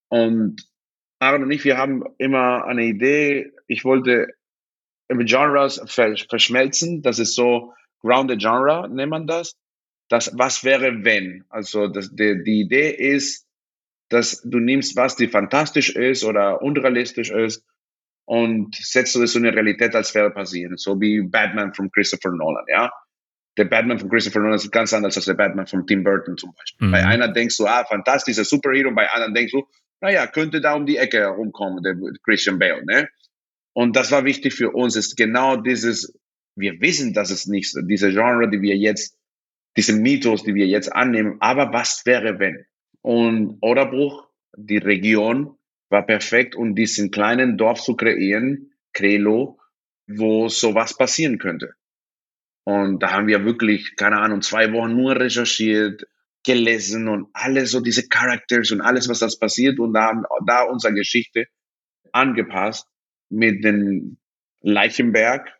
Und 0.08 0.66
Aaron 1.18 1.44
und 1.44 1.50
ich, 1.50 1.64
wir 1.64 1.76
haben 1.76 2.04
immer 2.18 2.64
eine 2.64 2.84
Idee, 2.84 3.52
ich 3.66 3.84
wollte 3.84 4.28
Genres 5.08 5.80
verschmelzen, 5.86 7.02
das 7.02 7.18
ist 7.18 7.34
so 7.34 7.72
Grounded 8.06 8.40
Genre, 8.40 8.88
nennt 8.88 9.10
man 9.10 9.26
das. 9.26 9.56
Das, 10.08 10.32
was 10.38 10.62
wäre 10.62 11.04
wenn? 11.04 11.44
Also 11.48 11.88
das, 11.88 12.14
die, 12.14 12.42
die 12.44 12.60
Idee 12.60 12.90
ist, 12.90 13.46
dass 14.08 14.40
du 14.42 14.58
nimmst 14.58 14.96
was, 14.96 15.16
die 15.16 15.28
fantastisch 15.28 15.90
ist 15.90 16.24
oder 16.24 16.62
unrealistisch 16.62 17.30
ist 17.30 17.64
und 18.24 18.74
setzt 18.76 19.14
du 19.14 19.20
das 19.20 19.32
so 19.32 19.38
eine 19.38 19.52
Realität, 19.52 19.94
als 19.94 20.14
wäre 20.14 20.30
passieren. 20.30 20.76
So 20.76 21.00
wie 21.00 21.22
Batman 21.22 21.74
von 21.74 21.90
Christopher 21.90 22.30
Nolan, 22.30 22.64
ja. 22.68 22.92
Der 23.56 23.64
Batman 23.64 23.98
von 23.98 24.10
Christopher 24.10 24.40
Nolan 24.40 24.56
ist 24.56 24.70
ganz 24.70 24.92
anders 24.92 25.16
als 25.16 25.26
der 25.26 25.34
Batman 25.34 25.66
von 25.66 25.86
Tim 25.86 26.04
Burton 26.04 26.36
zum 26.36 26.52
Beispiel. 26.54 26.88
Mhm. 26.88 26.92
Bei 26.92 27.04
einer 27.04 27.28
denkst 27.28 27.56
du, 27.56 27.66
ah, 27.66 27.84
fantastischer 27.84 28.44
Superhero, 28.44 28.92
bei 28.92 29.10
anderen 29.10 29.34
denkst 29.34 29.52
du, 29.52 29.66
naja, 30.00 30.26
könnte 30.26 30.60
da 30.60 30.74
um 30.74 30.86
die 30.86 30.98
Ecke 30.98 31.18
herumkommen, 31.18 31.82
der 31.82 31.96
Christian 32.22 32.58
Bale, 32.58 32.84
ne? 32.84 33.08
Und 33.72 33.96
das 33.96 34.10
war 34.10 34.24
wichtig 34.24 34.54
für 34.54 34.70
uns, 34.70 34.96
ist 34.96 35.16
genau 35.16 35.56
dieses, 35.56 36.14
wir 36.56 36.80
wissen, 36.80 37.12
dass 37.12 37.30
es 37.30 37.46
nicht, 37.46 37.74
diese 37.82 38.10
Genre, 38.10 38.50
die 38.50 38.62
wir 38.62 38.76
jetzt, 38.76 39.18
diese 39.76 39.92
Mythos, 39.92 40.42
die 40.42 40.54
wir 40.54 40.66
jetzt 40.66 40.92
annehmen, 40.92 41.36
aber 41.40 41.72
was 41.72 42.04
wäre 42.06 42.38
wenn? 42.38 42.64
Und 43.02 43.58
Oderbruch, 43.60 44.28
die 44.56 44.78
Region, 44.78 45.56
war 45.90 46.04
perfekt, 46.04 46.56
um 46.56 46.74
diesen 46.74 47.10
kleinen 47.10 47.56
Dorf 47.56 47.80
zu 47.80 47.94
kreieren, 47.94 48.72
Krelo, 48.92 49.60
wo 50.08 50.48
sowas 50.48 50.96
passieren 50.96 51.38
könnte. 51.38 51.74
Und 52.64 53.00
da 53.00 53.12
haben 53.12 53.28
wir 53.28 53.44
wirklich, 53.44 53.94
keine 53.96 54.18
Ahnung, 54.18 54.42
zwei 54.42 54.72
Wochen 54.72 54.96
nur 54.96 55.14
recherchiert, 55.14 56.08
gelesen 56.44 57.08
und 57.08 57.28
alles 57.32 57.70
so 57.72 57.80
diese 57.80 58.08
Characters 58.08 58.70
und 58.70 58.80
alles, 58.80 59.08
was 59.08 59.18
das 59.18 59.38
passiert 59.38 59.78
und 59.78 59.92
da 59.92 60.04
haben 60.08 60.24
da 60.46 60.62
unsere 60.62 60.94
Geschichte 60.94 61.46
angepasst 62.12 62.88
mit 63.28 63.64
dem 63.64 64.18
Leichenberg 64.62 65.52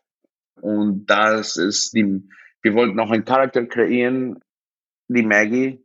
und 0.61 1.05
das 1.07 1.57
ist 1.57 1.93
die, 1.93 2.27
wir 2.61 2.73
wollten 2.73 2.95
noch 2.95 3.11
einen 3.11 3.25
Charakter 3.25 3.65
kreieren, 3.65 4.39
die 5.07 5.23
Maggie, 5.23 5.83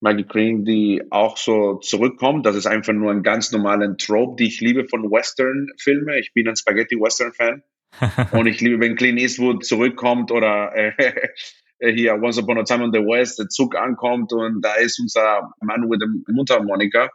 Maggie 0.00 0.26
Green, 0.26 0.64
die 0.64 1.02
auch 1.10 1.38
so 1.38 1.76
zurückkommt. 1.76 2.44
Das 2.44 2.56
ist 2.56 2.66
einfach 2.66 2.92
nur 2.92 3.10
ein 3.10 3.22
ganz 3.22 3.52
normalen 3.52 3.96
Trope, 3.96 4.36
die 4.38 4.48
ich 4.48 4.60
liebe 4.60 4.86
von 4.86 5.10
Western-Filmen. 5.10 6.18
Ich 6.18 6.32
bin 6.34 6.46
ein 6.46 6.56
Spaghetti-Western-Fan. 6.56 7.62
und 8.32 8.46
ich 8.46 8.60
liebe, 8.60 8.80
wenn 8.80 8.96
Clint 8.96 9.18
Eastwood 9.18 9.64
zurückkommt 9.64 10.30
oder 10.30 10.74
äh, 10.74 11.32
hier 11.94 12.14
Once 12.14 12.38
Upon 12.38 12.58
a 12.58 12.64
Time 12.64 12.84
in 12.84 12.92
the 12.92 12.98
West, 12.98 13.38
der 13.38 13.48
Zug 13.48 13.76
ankommt 13.76 14.32
und 14.32 14.60
da 14.62 14.74
ist 14.74 15.00
unser 15.00 15.52
Mann 15.60 15.88
mit 15.88 16.02
dem 16.02 16.24
Mundharmonika, 16.28 17.08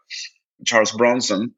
Charles 0.63 0.95
Bronson. 0.95 1.55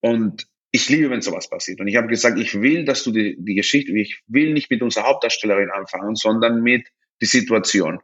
Und 0.00 0.46
ich 0.72 0.88
liebe, 0.88 1.10
wenn 1.10 1.22
sowas 1.22 1.48
passiert. 1.48 1.80
Und 1.80 1.88
ich 1.88 1.96
habe 1.96 2.08
gesagt, 2.08 2.38
ich 2.38 2.60
will, 2.60 2.84
dass 2.84 3.04
du 3.04 3.12
die, 3.12 3.36
die 3.38 3.54
Geschichte, 3.54 3.92
ich 3.92 4.22
will 4.26 4.52
nicht 4.52 4.70
mit 4.70 4.82
unserer 4.82 5.04
Hauptdarstellerin 5.04 5.70
anfangen, 5.70 6.14
sondern 6.16 6.62
mit 6.62 6.88
die 7.20 7.26
Situation. 7.26 8.00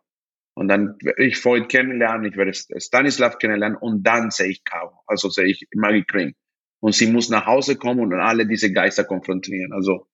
Und 0.54 0.68
dann 0.68 0.96
werde 1.02 1.24
ich 1.24 1.38
Freud 1.38 1.66
kennenlernen, 1.68 2.30
ich 2.30 2.36
werde 2.36 2.52
Stanislav 2.54 3.38
kennenlernen 3.38 3.76
und 3.78 4.02
dann 4.06 4.30
sehe 4.30 4.48
ich 4.48 4.64
Caro, 4.64 4.98
also 5.06 5.28
sehe 5.28 5.46
ich 5.46 5.66
Maggie 5.74 6.04
Kring. 6.04 6.34
Und 6.80 6.94
sie 6.94 7.10
muss 7.10 7.30
nach 7.30 7.46
Hause 7.46 7.76
kommen 7.76 8.00
und 8.00 8.12
alle 8.14 8.46
diese 8.46 8.72
Geister 8.72 9.04
konfrontieren. 9.04 9.72
Also, 9.72 10.08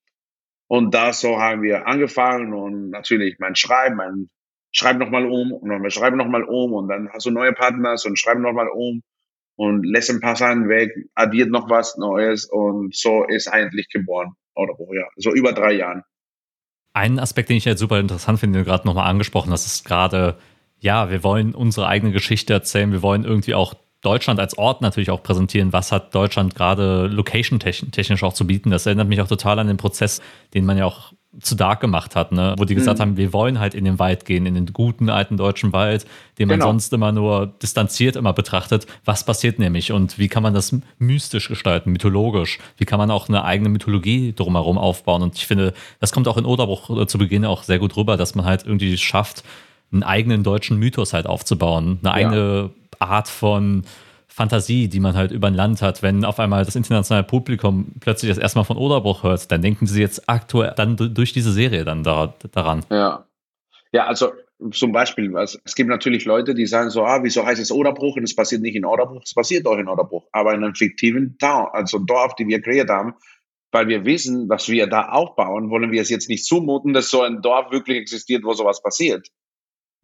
und 0.68 0.94
da 0.94 1.12
so 1.12 1.40
haben 1.40 1.62
wir 1.62 1.86
angefangen 1.86 2.52
und 2.52 2.90
natürlich 2.90 3.36
mein 3.38 3.56
Schreiben, 3.56 3.96
mein 3.96 4.30
Schreib 4.70 4.98
nochmal 4.98 5.26
um 5.26 5.52
und 5.52 5.70
dann 5.70 5.90
schreib 5.90 6.14
nochmal 6.14 6.44
um 6.44 6.72
und 6.72 6.88
dann 6.88 7.08
hast 7.12 7.26
du 7.26 7.30
neue 7.30 7.52
Partners 7.52 8.04
und 8.04 8.18
schreib 8.18 8.38
nochmal 8.38 8.68
um 8.68 9.02
und 9.58 9.84
lässt 9.84 10.08
ein 10.08 10.20
paar 10.20 10.36
Sachen 10.36 10.68
weg, 10.68 10.92
addiert 11.16 11.50
noch 11.50 11.68
was 11.68 11.96
Neues 11.96 12.44
und 12.44 12.94
so 12.94 13.24
ist 13.24 13.48
eigentlich 13.48 13.88
geboren. 13.88 14.34
Oder 14.54 14.74
ja, 14.94 15.04
so 15.16 15.32
über 15.32 15.52
drei 15.52 15.72
Jahren. 15.72 16.04
Ein 16.94 17.18
Aspekt, 17.18 17.48
den 17.48 17.56
ich 17.56 17.64
jetzt 17.64 17.80
super 17.80 17.98
interessant 17.98 18.38
finde, 18.38 18.58
den 18.58 18.64
du 18.64 18.70
gerade 18.70 18.86
nochmal 18.86 19.10
angesprochen 19.10 19.50
hast, 19.50 19.66
ist 19.66 19.84
gerade, 19.84 20.38
ja, 20.78 21.10
wir 21.10 21.24
wollen 21.24 21.56
unsere 21.56 21.88
eigene 21.88 22.12
Geschichte 22.12 22.52
erzählen, 22.52 22.92
wir 22.92 23.02
wollen 23.02 23.24
irgendwie 23.24 23.54
auch 23.54 23.74
Deutschland 24.00 24.38
als 24.38 24.56
Ort 24.56 24.80
natürlich 24.80 25.10
auch 25.10 25.24
präsentieren. 25.24 25.72
Was 25.72 25.90
hat 25.90 26.14
Deutschland 26.14 26.54
gerade 26.54 27.08
location-technisch 27.08 28.22
auch 28.22 28.34
zu 28.34 28.46
bieten? 28.46 28.70
Das 28.70 28.86
erinnert 28.86 29.08
mich 29.08 29.20
auch 29.20 29.28
total 29.28 29.58
an 29.58 29.66
den 29.66 29.76
Prozess, 29.76 30.22
den 30.54 30.66
man 30.66 30.78
ja 30.78 30.84
auch 30.84 31.12
zu 31.40 31.54
Dark 31.54 31.80
gemacht 31.80 32.16
hat, 32.16 32.32
ne? 32.32 32.54
wo 32.58 32.64
die 32.64 32.74
gesagt 32.74 32.98
mhm. 32.98 33.02
haben, 33.02 33.16
wir 33.16 33.32
wollen 33.32 33.60
halt 33.60 33.74
in 33.74 33.84
den 33.84 33.98
Wald 33.98 34.24
gehen, 34.24 34.46
in 34.46 34.54
den 34.54 34.72
guten 34.72 35.08
alten 35.08 35.36
deutschen 35.36 35.72
Wald, 35.72 36.06
den 36.38 36.48
man 36.48 36.58
genau. 36.58 36.70
sonst 36.70 36.92
immer 36.92 37.12
nur 37.12 37.46
distanziert 37.46 38.16
immer 38.16 38.32
betrachtet. 38.32 38.86
Was 39.04 39.24
passiert 39.24 39.58
nämlich 39.58 39.92
und 39.92 40.18
wie 40.18 40.28
kann 40.28 40.42
man 40.42 40.54
das 40.54 40.76
mystisch 40.98 41.48
gestalten, 41.48 41.92
mythologisch? 41.92 42.58
Wie 42.76 42.84
kann 42.84 42.98
man 42.98 43.10
auch 43.10 43.28
eine 43.28 43.44
eigene 43.44 43.68
Mythologie 43.68 44.32
drumherum 44.34 44.78
aufbauen? 44.78 45.22
Und 45.22 45.36
ich 45.36 45.46
finde, 45.46 45.74
das 46.00 46.12
kommt 46.12 46.26
auch 46.28 46.36
in 46.36 46.44
Oderbruch 46.44 46.90
äh, 47.02 47.06
zu 47.06 47.18
Beginn 47.18 47.44
auch 47.44 47.62
sehr 47.62 47.78
gut 47.78 47.96
rüber, 47.96 48.16
dass 48.16 48.34
man 48.34 48.44
halt 48.44 48.64
irgendwie 48.64 48.96
schafft, 48.96 49.44
einen 49.92 50.02
eigenen 50.02 50.42
deutschen 50.42 50.78
Mythos 50.78 51.12
halt 51.12 51.26
aufzubauen, 51.26 51.98
eine 52.02 52.10
ja. 52.10 52.12
eigene 52.12 52.70
Art 52.98 53.28
von 53.28 53.84
Fantasie, 54.28 54.88
die 54.88 55.00
man 55.00 55.16
halt 55.16 55.32
über 55.32 55.48
ein 55.48 55.54
Land 55.54 55.82
hat. 55.82 56.02
Wenn 56.02 56.24
auf 56.24 56.38
einmal 56.38 56.64
das 56.64 56.76
internationale 56.76 57.26
Publikum 57.26 57.92
plötzlich 58.00 58.30
das 58.30 58.38
erstmal 58.38 58.64
von 58.64 58.76
Oderbruch 58.76 59.22
hört, 59.22 59.50
dann 59.50 59.62
denken 59.62 59.86
sie 59.86 60.00
jetzt 60.00 60.28
aktuell 60.28 60.74
dann 60.76 60.96
durch 60.96 61.32
diese 61.32 61.52
Serie 61.52 61.84
dann 61.84 62.04
da, 62.04 62.34
daran. 62.52 62.84
Ja. 62.90 63.24
Ja, 63.90 64.06
also 64.06 64.32
zum 64.72 64.92
Beispiel, 64.92 65.34
es 65.36 65.74
gibt 65.74 65.88
natürlich 65.88 66.24
Leute, 66.24 66.54
die 66.54 66.66
sagen 66.66 66.90
so, 66.90 67.04
ah, 67.04 67.22
wieso 67.22 67.46
heißt 67.46 67.60
es 67.60 67.70
Oderbruch 67.70 68.16
und 68.16 68.24
es 68.24 68.34
passiert 68.34 68.60
nicht 68.60 68.74
in 68.74 68.84
Oderbruch, 68.84 69.22
es 69.24 69.32
passiert 69.32 69.66
doch 69.66 69.78
in 69.78 69.88
Oderbruch, 69.88 70.26
aber 70.32 70.52
in 70.54 70.64
einem 70.64 70.74
fiktiven 70.74 71.38
Town, 71.38 71.68
also 71.72 71.98
Dorf, 71.98 72.34
die 72.34 72.46
wir 72.48 72.60
kreiert 72.60 72.90
haben, 72.90 73.14
weil 73.70 73.86
wir 73.88 74.04
wissen, 74.04 74.48
was 74.48 74.68
wir 74.68 74.88
da 74.88 75.08
aufbauen, 75.10 75.70
wollen 75.70 75.92
wir 75.92 76.02
es 76.02 76.10
jetzt 76.10 76.28
nicht 76.28 76.44
zumuten, 76.44 76.92
dass 76.92 77.10
so 77.10 77.22
ein 77.22 77.40
Dorf 77.40 77.70
wirklich 77.70 77.98
existiert, 77.98 78.44
wo 78.44 78.52
sowas 78.52 78.82
passiert. 78.82 79.28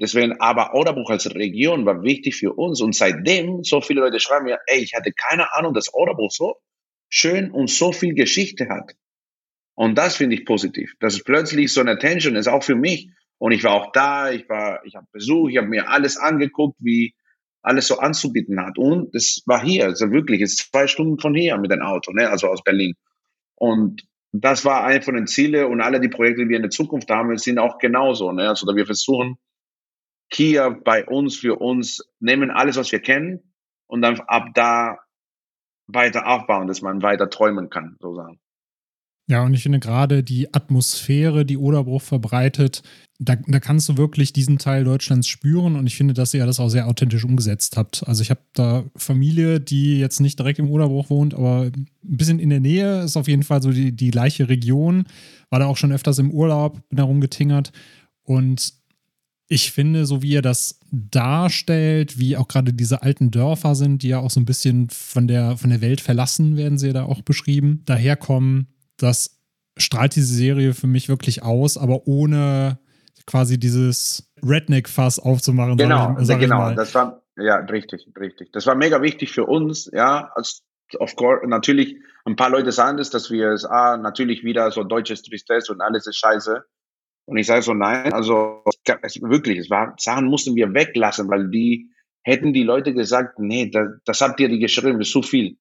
Deswegen, 0.00 0.40
aber 0.40 0.74
Oderbruch 0.74 1.10
als 1.10 1.32
Region 1.34 1.86
war 1.86 2.02
wichtig 2.02 2.36
für 2.36 2.52
uns. 2.52 2.80
Und 2.80 2.94
seitdem, 2.94 3.62
so 3.62 3.80
viele 3.80 4.00
Leute 4.00 4.18
schreiben 4.18 4.46
mir, 4.46 4.58
ey, 4.66 4.80
ich 4.80 4.94
hatte 4.94 5.12
keine 5.12 5.52
Ahnung, 5.52 5.72
dass 5.72 5.94
Oderbruch 5.94 6.30
so 6.32 6.56
schön 7.08 7.50
und 7.50 7.70
so 7.70 7.92
viel 7.92 8.14
Geschichte 8.14 8.68
hat. 8.68 8.92
Und 9.74 9.96
das 9.96 10.16
finde 10.16 10.36
ich 10.36 10.44
positiv. 10.44 10.94
Dass 11.00 11.14
es 11.14 11.24
plötzlich 11.24 11.72
so 11.72 11.80
eine 11.80 11.92
Attention 11.92 12.36
ist, 12.36 12.48
auch 12.48 12.64
für 12.64 12.74
mich. 12.74 13.10
Und 13.38 13.52
ich 13.52 13.62
war 13.62 13.74
auch 13.74 13.92
da, 13.92 14.30
ich 14.30 14.48
war, 14.48 14.84
ich 14.84 14.94
habe 14.96 15.06
Besuch, 15.12 15.48
ich 15.48 15.58
habe 15.58 15.68
mir 15.68 15.88
alles 15.88 16.16
angeguckt, 16.16 16.76
wie 16.80 17.14
alles 17.62 17.86
so 17.86 17.98
anzubieten 17.98 18.60
hat. 18.60 18.78
Und 18.78 19.14
es 19.14 19.42
war 19.46 19.64
hier, 19.64 19.84
also 19.84 20.10
wirklich, 20.10 20.40
es 20.42 20.54
ist 20.54 20.72
zwei 20.72 20.86
Stunden 20.86 21.18
von 21.18 21.34
hier 21.34 21.56
mit 21.58 21.70
dem 21.70 21.82
Auto, 21.82 22.12
ne? 22.12 22.28
also 22.28 22.48
aus 22.48 22.62
Berlin. 22.62 22.94
Und 23.54 24.02
das 24.32 24.64
war 24.64 24.84
ein 24.84 25.02
von 25.02 25.14
den 25.14 25.26
Zielen 25.26 25.66
und 25.66 25.80
alle 25.80 26.00
die 26.00 26.08
Projekte, 26.08 26.42
die 26.42 26.48
wir 26.48 26.56
in 26.56 26.62
der 26.62 26.70
Zukunft 26.70 27.08
haben, 27.10 27.36
sind 27.38 27.58
auch 27.58 27.78
genauso. 27.78 28.32
Ne? 28.32 28.48
Also 28.48 28.66
wir 28.66 28.86
versuchen, 28.86 29.38
hier 30.34 30.70
bei 30.84 31.06
uns, 31.06 31.36
für 31.36 31.56
uns, 31.56 32.08
nehmen 32.20 32.50
alles, 32.50 32.76
was 32.76 32.92
wir 32.92 33.00
kennen 33.00 33.40
und 33.86 34.02
dann 34.02 34.20
ab 34.20 34.48
da 34.54 34.98
weiter 35.86 36.26
aufbauen, 36.26 36.66
dass 36.66 36.82
man 36.82 37.02
weiter 37.02 37.30
träumen 37.30 37.70
kann, 37.70 37.96
sozusagen. 38.00 38.38
Ja, 39.26 39.42
und 39.42 39.54
ich 39.54 39.62
finde 39.62 39.80
gerade 39.80 40.22
die 40.22 40.52
Atmosphäre, 40.52 41.46
die 41.46 41.56
Oderbruch 41.56 42.02
verbreitet, 42.02 42.82
da, 43.18 43.36
da 43.46 43.58
kannst 43.58 43.88
du 43.88 43.96
wirklich 43.96 44.34
diesen 44.34 44.58
Teil 44.58 44.84
Deutschlands 44.84 45.28
spüren 45.28 45.76
und 45.76 45.86
ich 45.86 45.96
finde, 45.96 46.12
dass 46.12 46.34
ihr 46.34 46.44
das 46.44 46.60
auch 46.60 46.68
sehr 46.68 46.86
authentisch 46.88 47.24
umgesetzt 47.24 47.78
habt. 47.78 48.06
Also 48.06 48.20
ich 48.20 48.28
habe 48.28 48.42
da 48.52 48.84
Familie, 48.96 49.60
die 49.60 49.98
jetzt 49.98 50.20
nicht 50.20 50.38
direkt 50.38 50.58
im 50.58 50.70
Oderbruch 50.70 51.08
wohnt, 51.08 51.32
aber 51.32 51.70
ein 51.72 51.88
bisschen 52.02 52.38
in 52.38 52.50
der 52.50 52.60
Nähe, 52.60 53.02
ist 53.02 53.16
auf 53.16 53.28
jeden 53.28 53.44
Fall 53.44 53.62
so 53.62 53.70
die, 53.70 53.92
die 53.92 54.10
gleiche 54.10 54.50
Region, 54.50 55.04
war 55.48 55.58
da 55.58 55.66
auch 55.66 55.78
schon 55.78 55.92
öfters 55.92 56.18
im 56.18 56.30
Urlaub, 56.30 56.86
bin 56.90 56.98
da 56.98 57.04
rumgetingert 57.04 57.72
und 58.24 58.74
ich 59.46 59.72
finde, 59.72 60.06
so 60.06 60.22
wie 60.22 60.30
ihr 60.30 60.42
das 60.42 60.80
darstellt, 60.90 62.18
wie 62.18 62.36
auch 62.36 62.48
gerade 62.48 62.72
diese 62.72 63.02
alten 63.02 63.30
Dörfer 63.30 63.74
sind, 63.74 64.02
die 64.02 64.08
ja 64.08 64.20
auch 64.20 64.30
so 64.30 64.40
ein 64.40 64.46
bisschen 64.46 64.88
von 64.90 65.28
der, 65.28 65.56
von 65.56 65.70
der 65.70 65.80
Welt 65.80 66.00
verlassen, 66.00 66.56
werden 66.56 66.78
sie 66.78 66.88
ja 66.88 66.92
da 66.92 67.04
auch 67.04 67.22
beschrieben, 67.22 67.82
daherkommen, 67.84 68.68
das 68.96 69.38
strahlt 69.76 70.16
diese 70.16 70.32
Serie 70.32 70.72
für 70.72 70.86
mich 70.86 71.08
wirklich 71.08 71.42
aus, 71.42 71.76
aber 71.76 72.06
ohne 72.06 72.78
quasi 73.26 73.58
dieses 73.58 74.32
Redneck-Fass 74.42 75.18
aufzumachen. 75.18 75.76
Genau, 75.76 76.16
ich, 76.18 76.28
genau, 76.28 76.72
das 76.74 76.94
war, 76.94 77.22
ja, 77.36 77.56
richtig, 77.56 78.06
richtig. 78.18 78.52
Das 78.52 78.66
war 78.66 78.74
mega 78.74 79.02
wichtig 79.02 79.32
für 79.32 79.44
uns, 79.44 79.90
ja, 79.92 80.30
als, 80.34 80.62
of 80.98 81.16
course, 81.16 81.46
natürlich, 81.46 81.96
ein 82.24 82.36
paar 82.36 82.50
Leute 82.50 82.72
sagen 82.72 82.96
das, 82.96 83.10
dass 83.10 83.30
wir 83.30 83.50
es, 83.50 83.64
ah, 83.66 83.96
natürlich 83.98 84.44
wieder 84.44 84.70
so 84.70 84.84
deutsches 84.84 85.22
Tristesse 85.22 85.72
und 85.72 85.82
alles 85.82 86.06
ist 86.06 86.16
scheiße. 86.16 86.64
Und 87.26 87.38
ich 87.38 87.46
sage 87.46 87.62
so, 87.62 87.74
nein, 87.74 88.12
also 88.12 88.62
es, 89.02 89.20
wirklich, 89.22 89.58
es 89.58 89.70
war, 89.70 89.94
Sachen 89.98 90.26
mussten 90.26 90.54
wir 90.54 90.74
weglassen, 90.74 91.28
weil 91.28 91.48
die 91.48 91.90
hätten 92.22 92.52
die 92.52 92.62
Leute 92.62 92.92
gesagt, 92.92 93.38
nee, 93.38 93.70
das, 93.70 93.88
das 94.04 94.20
habt 94.20 94.40
ihr 94.40 94.48
die 94.48 94.58
geschrieben, 94.58 94.98
das 94.98 95.08
ist 95.08 95.12
zu 95.12 95.22
viel. 95.22 95.56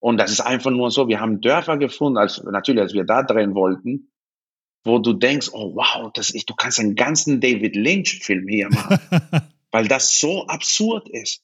Und 0.00 0.18
das 0.18 0.32
ist 0.32 0.40
einfach 0.40 0.70
nur 0.70 0.90
so, 0.90 1.08
wir 1.08 1.20
haben 1.20 1.40
Dörfer 1.40 1.76
gefunden, 1.76 2.18
als 2.18 2.42
natürlich, 2.42 2.82
als 2.82 2.94
wir 2.94 3.04
da 3.04 3.22
drehen 3.22 3.54
wollten. 3.54 4.10
wo 4.84 4.98
du 4.98 5.12
denkst, 5.12 5.50
oh 5.52 5.76
wow, 5.76 6.10
das 6.12 6.30
ist, 6.30 6.50
du 6.50 6.54
kannst 6.54 6.80
einen 6.80 6.96
ganzen 6.96 7.40
David 7.40 7.76
Lynch-Film 7.76 8.48
hier 8.48 8.68
machen, 8.68 8.98
weil 9.70 9.86
das 9.86 10.18
so 10.18 10.46
absurd 10.46 11.08
ist. 11.08 11.42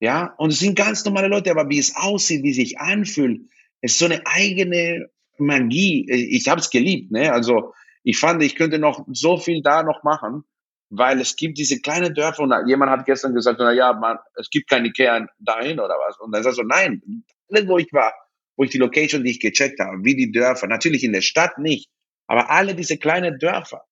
Ja, 0.00 0.34
und 0.38 0.50
es 0.50 0.58
sind 0.58 0.74
ganz 0.74 1.04
normale 1.04 1.28
Leute, 1.28 1.52
aber 1.52 1.68
wie 1.70 1.78
es 1.78 1.94
aussieht, 1.94 2.42
wie 2.42 2.50
es 2.50 2.56
sich 2.56 2.78
anfühlt, 2.78 3.42
ist 3.80 3.98
so 3.98 4.06
eine 4.06 4.26
eigene 4.26 5.08
Magie. 5.38 6.04
Ich 6.10 6.48
habe 6.48 6.60
es 6.60 6.70
geliebt, 6.70 7.12
ne? 7.12 7.32
Also 7.32 7.72
ich 8.04 8.18
fand, 8.18 8.42
ich 8.42 8.54
könnte 8.54 8.78
noch 8.78 9.04
so 9.12 9.38
viel 9.38 9.62
da 9.62 9.82
noch 9.82 10.02
machen, 10.02 10.44
weil 10.90 11.20
es 11.20 11.36
gibt 11.36 11.58
diese 11.58 11.80
kleine 11.80 12.12
Dörfer 12.12 12.42
und 12.42 12.68
jemand 12.68 12.90
hat 12.90 13.06
gestern 13.06 13.34
gesagt, 13.34 13.58
na 13.58 13.72
ja, 13.72 13.92
man, 13.94 14.18
es 14.36 14.50
gibt 14.50 14.68
keine 14.68 14.88
Ikea 14.88 15.26
dahin 15.38 15.80
oder 15.80 15.94
was. 15.94 16.20
Und 16.20 16.32
dann 16.32 16.42
sagst 16.42 16.58
du, 16.58 16.62
nein, 16.62 17.02
alles, 17.50 17.66
wo 17.66 17.78
ich 17.78 17.92
war, 17.92 18.12
wo 18.56 18.64
ich 18.64 18.70
die 18.70 18.78
Location, 18.78 19.24
die 19.24 19.32
ich 19.32 19.40
gecheckt 19.40 19.80
habe, 19.80 20.04
wie 20.04 20.14
die 20.14 20.30
Dörfer, 20.30 20.66
natürlich 20.66 21.02
in 21.02 21.12
der 21.12 21.22
Stadt 21.22 21.58
nicht, 21.58 21.90
aber 22.26 22.50
alle 22.50 22.74
diese 22.74 22.98
kleinen 22.98 23.38
Dörfer 23.38 23.84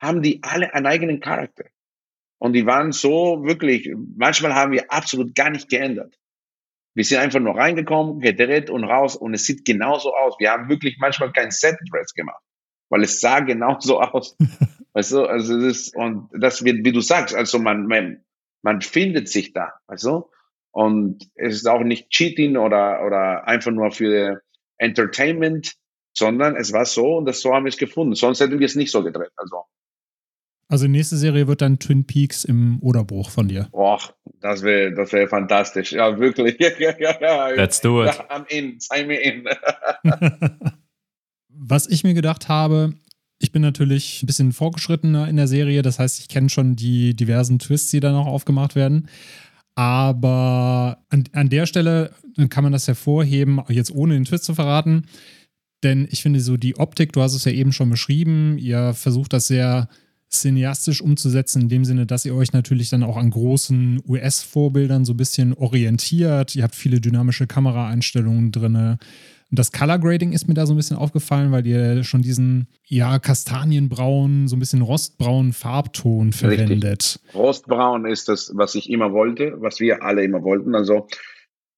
haben 0.00 0.22
die 0.22 0.40
alle 0.42 0.72
einen 0.74 0.86
eigenen 0.86 1.20
Charakter. 1.20 1.64
Und 2.38 2.52
die 2.52 2.66
waren 2.66 2.92
so 2.92 3.42
wirklich, 3.44 3.90
manchmal 4.16 4.54
haben 4.54 4.72
wir 4.72 4.92
absolut 4.92 5.34
gar 5.34 5.50
nicht 5.50 5.70
geändert. 5.70 6.14
Wir 6.94 7.04
sind 7.04 7.18
einfach 7.18 7.40
nur 7.40 7.56
reingekommen, 7.56 8.20
gedreht 8.20 8.70
und 8.70 8.84
raus 8.84 9.16
und 9.16 9.34
es 9.34 9.46
sieht 9.46 9.64
genauso 9.64 10.14
aus. 10.14 10.36
Wir 10.38 10.52
haben 10.52 10.68
wirklich 10.68 10.96
manchmal 11.00 11.32
kein 11.32 11.50
Set-Dress 11.50 12.12
gemacht, 12.12 12.42
weil 12.94 13.02
es 13.02 13.20
sah 13.20 13.40
genauso 13.40 14.00
aus. 14.00 14.36
weißt 14.92 15.12
du, 15.12 15.24
also 15.24 15.60
das 15.60 15.64
ist, 15.64 15.96
und 15.96 16.28
das 16.32 16.64
wird, 16.64 16.84
wie 16.84 16.92
du 16.92 17.00
sagst, 17.00 17.34
also 17.34 17.58
man, 17.58 17.86
man, 17.86 18.22
man 18.62 18.82
findet 18.82 19.28
sich 19.28 19.52
da, 19.52 19.72
weißt 19.88 20.04
du? 20.04 20.30
Und 20.70 21.28
es 21.34 21.56
ist 21.56 21.66
auch 21.68 21.82
nicht 21.82 22.10
Cheating 22.10 22.56
oder, 22.56 23.04
oder 23.04 23.48
einfach 23.48 23.72
nur 23.72 23.90
für 23.90 24.42
Entertainment, 24.78 25.74
sondern 26.16 26.54
es 26.54 26.72
war 26.72 26.84
so 26.84 27.16
und 27.16 27.26
das 27.26 27.40
so 27.40 27.52
haben 27.52 27.64
wir 27.64 27.70
es 27.70 27.78
gefunden. 27.78 28.14
Sonst 28.14 28.38
hätten 28.38 28.60
wir 28.60 28.66
es 28.66 28.76
nicht 28.76 28.92
so 28.92 29.02
gedreht. 29.02 29.32
Also. 29.36 29.64
Also 30.68 30.86
die 30.86 30.92
nächste 30.92 31.16
Serie 31.16 31.48
wird 31.48 31.62
dann 31.62 31.80
Twin 31.80 32.06
Peaks 32.06 32.44
im 32.44 32.78
Oderbruch 32.80 33.30
von 33.30 33.48
dir. 33.48 33.68
Och, 33.72 34.14
das 34.40 34.62
wäre 34.62 34.94
das 34.94 35.12
wär 35.12 35.28
fantastisch. 35.28 35.92
Ja, 35.92 36.16
wirklich. 36.18 36.58
Let's 37.56 37.80
do 37.80 38.04
it. 38.04 38.10
I'm 38.30 38.46
in. 38.48 38.78
Sign 38.78 39.08
me 39.08 39.16
in. 39.16 39.48
Was 41.66 41.86
ich 41.86 42.04
mir 42.04 42.12
gedacht 42.12 42.50
habe, 42.50 42.92
ich 43.38 43.50
bin 43.50 43.62
natürlich 43.62 44.22
ein 44.22 44.26
bisschen 44.26 44.52
vorgeschrittener 44.52 45.28
in 45.28 45.36
der 45.36 45.48
Serie. 45.48 45.80
Das 45.80 45.98
heißt, 45.98 46.20
ich 46.20 46.28
kenne 46.28 46.50
schon 46.50 46.76
die 46.76 47.16
diversen 47.16 47.58
Twists, 47.58 47.90
die 47.90 48.00
da 48.00 48.12
noch 48.12 48.26
aufgemacht 48.26 48.74
werden. 48.74 49.08
Aber 49.74 50.98
an, 51.08 51.24
an 51.32 51.48
der 51.48 51.64
Stelle 51.64 52.12
kann 52.50 52.64
man 52.64 52.72
das 52.72 52.86
hervorheben, 52.86 53.62
jetzt 53.68 53.90
ohne 53.90 54.12
den 54.12 54.26
Twist 54.26 54.44
zu 54.44 54.54
verraten. 54.54 55.06
Denn 55.82 56.06
ich 56.10 56.22
finde 56.22 56.40
so 56.40 56.58
die 56.58 56.76
Optik, 56.76 57.14
du 57.14 57.22
hast 57.22 57.34
es 57.34 57.46
ja 57.46 57.52
eben 57.52 57.72
schon 57.72 57.88
beschrieben, 57.90 58.58
ihr 58.58 58.92
versucht 58.92 59.32
das 59.32 59.46
sehr 59.46 59.88
cineastisch 60.30 61.00
umzusetzen, 61.00 61.62
in 61.62 61.68
dem 61.68 61.84
Sinne, 61.84 62.06
dass 62.06 62.24
ihr 62.24 62.34
euch 62.34 62.52
natürlich 62.52 62.90
dann 62.90 63.02
auch 63.02 63.16
an 63.16 63.30
großen 63.30 64.02
US-Vorbildern 64.06 65.04
so 65.04 65.14
ein 65.14 65.18
bisschen 65.18 65.54
orientiert. 65.54 66.56
Ihr 66.56 66.64
habt 66.64 66.74
viele 66.74 67.00
dynamische 67.00 67.46
Kameraeinstellungen 67.46 68.52
drin. 68.52 68.98
Das 69.54 69.72
Color 69.72 69.98
Grading 69.98 70.32
ist 70.32 70.48
mir 70.48 70.54
da 70.54 70.66
so 70.66 70.74
ein 70.74 70.76
bisschen 70.76 70.96
aufgefallen, 70.96 71.52
weil 71.52 71.66
ihr 71.66 72.04
schon 72.04 72.22
diesen, 72.22 72.68
ja, 72.84 73.18
kastanienbraunen, 73.18 74.48
so 74.48 74.56
ein 74.56 74.60
bisschen 74.60 74.82
rostbraunen 74.82 75.52
Farbton 75.52 76.32
verwendet. 76.32 76.84
Richtig. 76.84 77.34
Rostbraun 77.34 78.06
ist 78.06 78.28
das, 78.28 78.52
was 78.54 78.74
ich 78.74 78.90
immer 78.90 79.12
wollte, 79.12 79.54
was 79.58 79.80
wir 79.80 80.02
alle 80.02 80.24
immer 80.24 80.42
wollten. 80.42 80.74
Also, 80.74 81.08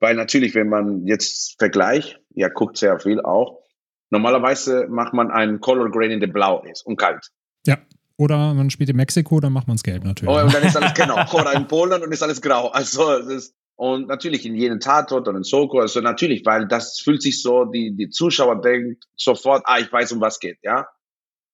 weil 0.01 0.15
natürlich, 0.15 0.55
wenn 0.55 0.69
man 0.69 1.07
jetzt 1.07 1.57
vergleicht, 1.59 2.21
ihr 2.35 2.51
guckt 2.51 2.77
sehr 2.77 2.99
viel 3.01 3.21
auch, 3.21 3.67
Normalerweise 4.11 4.87
macht 4.89 5.15
man 5.15 5.31
einen 5.31 5.61
Color 5.61 5.91
Grading, 5.91 6.21
der 6.21 6.29
blau 6.29 6.63
ist 6.63 6.87
und 6.87 6.97
kalt. 6.97 7.31
Ja. 7.67 7.79
Oder 8.19 8.55
man 8.55 8.71
spielt 8.71 8.89
in 8.89 8.97
Mexiko, 8.97 9.41
dann 9.41 9.53
macht 9.53 9.67
man 9.67 9.77
es 9.77 9.83
gelb 9.83 10.05
natürlich. 10.05 10.35
Oh, 10.35 10.41
und 10.41 10.55
dann 10.55 10.63
ist 10.63 10.77
alles 10.77 10.95
genau. 10.95 11.23
Oder 11.35 11.53
in 11.53 11.67
Polen 11.67 12.03
und 12.03 12.13
ist 12.13 12.23
alles 12.23 12.41
grau. 12.41 12.69
Also 12.69 13.13
ist, 13.17 13.55
und 13.77 14.09
natürlich 14.09 14.45
in 14.47 14.55
jedem 14.55 14.81
Tatort 14.81 15.29
oder 15.29 15.37
in 15.37 15.45
Soko, 15.45 15.81
also 15.81 16.01
natürlich, 16.01 16.45
weil 16.45 16.67
das 16.67 16.99
fühlt 16.99 17.23
sich 17.23 17.43
so, 17.43 17.65
die, 17.65 17.95
die 17.95 18.09
Zuschauer 18.09 18.61
denkt 18.61 19.05
sofort, 19.17 19.63
ah, 19.67 19.79
ich 19.79 19.93
weiß, 19.93 20.13
um 20.13 20.21
was 20.21 20.41
geht, 20.41 20.59
ja. 20.63 20.87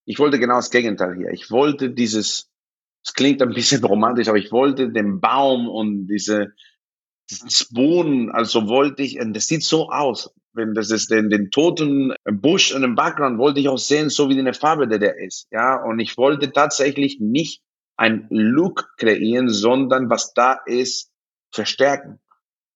Ich 0.04 0.18
wollte 0.18 0.38
genau 0.38 0.56
das 0.56 0.70
Gegenteil 0.70 1.16
hier. 1.16 1.30
Ich 1.30 1.50
wollte 1.50 1.90
dieses, 1.90 2.50
es 3.04 3.14
klingt 3.14 3.42
ein 3.42 3.54
bisschen 3.54 3.84
romantisch, 3.84 4.28
aber 4.28 4.38
ich 4.38 4.50
wollte 4.52 4.90
den 4.90 5.20
Baum 5.20 5.68
und 5.68 6.06
diese, 6.06 6.52
das 7.28 7.68
Boden, 7.70 8.30
also 8.30 8.68
wollte 8.68 9.02
ich, 9.02 9.20
und 9.20 9.34
das 9.34 9.46
sieht 9.46 9.62
so 9.62 9.90
aus 9.90 10.32
wenn 10.54 10.74
das 10.74 10.90
ist 10.90 11.10
den, 11.10 11.30
den 11.30 11.50
toten 11.50 12.14
Busch 12.24 12.74
in 12.74 12.82
dem 12.82 12.94
Background 12.94 13.38
wollte 13.38 13.60
ich 13.60 13.68
auch 13.68 13.78
sehen, 13.78 14.10
so 14.10 14.28
wie 14.28 14.38
eine 14.38 14.54
Farbe 14.54 14.86
der 14.86 14.98
der 14.98 15.18
ist. 15.18 15.48
Ja, 15.50 15.82
und 15.82 15.98
ich 15.98 16.16
wollte 16.16 16.52
tatsächlich 16.52 17.18
nicht 17.20 17.62
ein 17.96 18.26
Look 18.30 18.88
kreieren, 18.96 19.48
sondern 19.48 20.10
was 20.10 20.34
da 20.34 20.58
ist, 20.66 21.10
verstärken. 21.53 22.20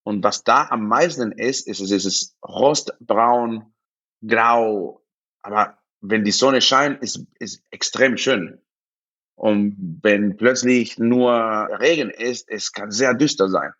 Und 0.05 0.23
was 0.23 0.45
da 0.45 0.69
am 0.71 0.87
meisten 0.87 1.33
ist, 1.33 1.67
ist 1.67 1.81
es 1.81 1.91
ist 1.91 2.37
rostbraun, 2.47 3.75
grau. 4.25 5.03
Aber 5.43 5.79
wenn 6.01 6.25
die 6.25 6.33
Sonne 6.33 6.61
scheint, 6.61 7.03
ist, 7.03 7.27
ist 7.41 7.65
extrem 7.71 8.17
schön. 8.17 8.61
Und 9.35 10.01
wenn 10.03 10.37
plötzlich 10.37 10.99
nur 10.99 11.33
Regen 11.81 12.11
ist, 12.11 12.49
es 12.49 12.73
kann 12.73 12.91
sehr 12.91 13.15
düster 13.15 13.49
sein. 13.49 13.73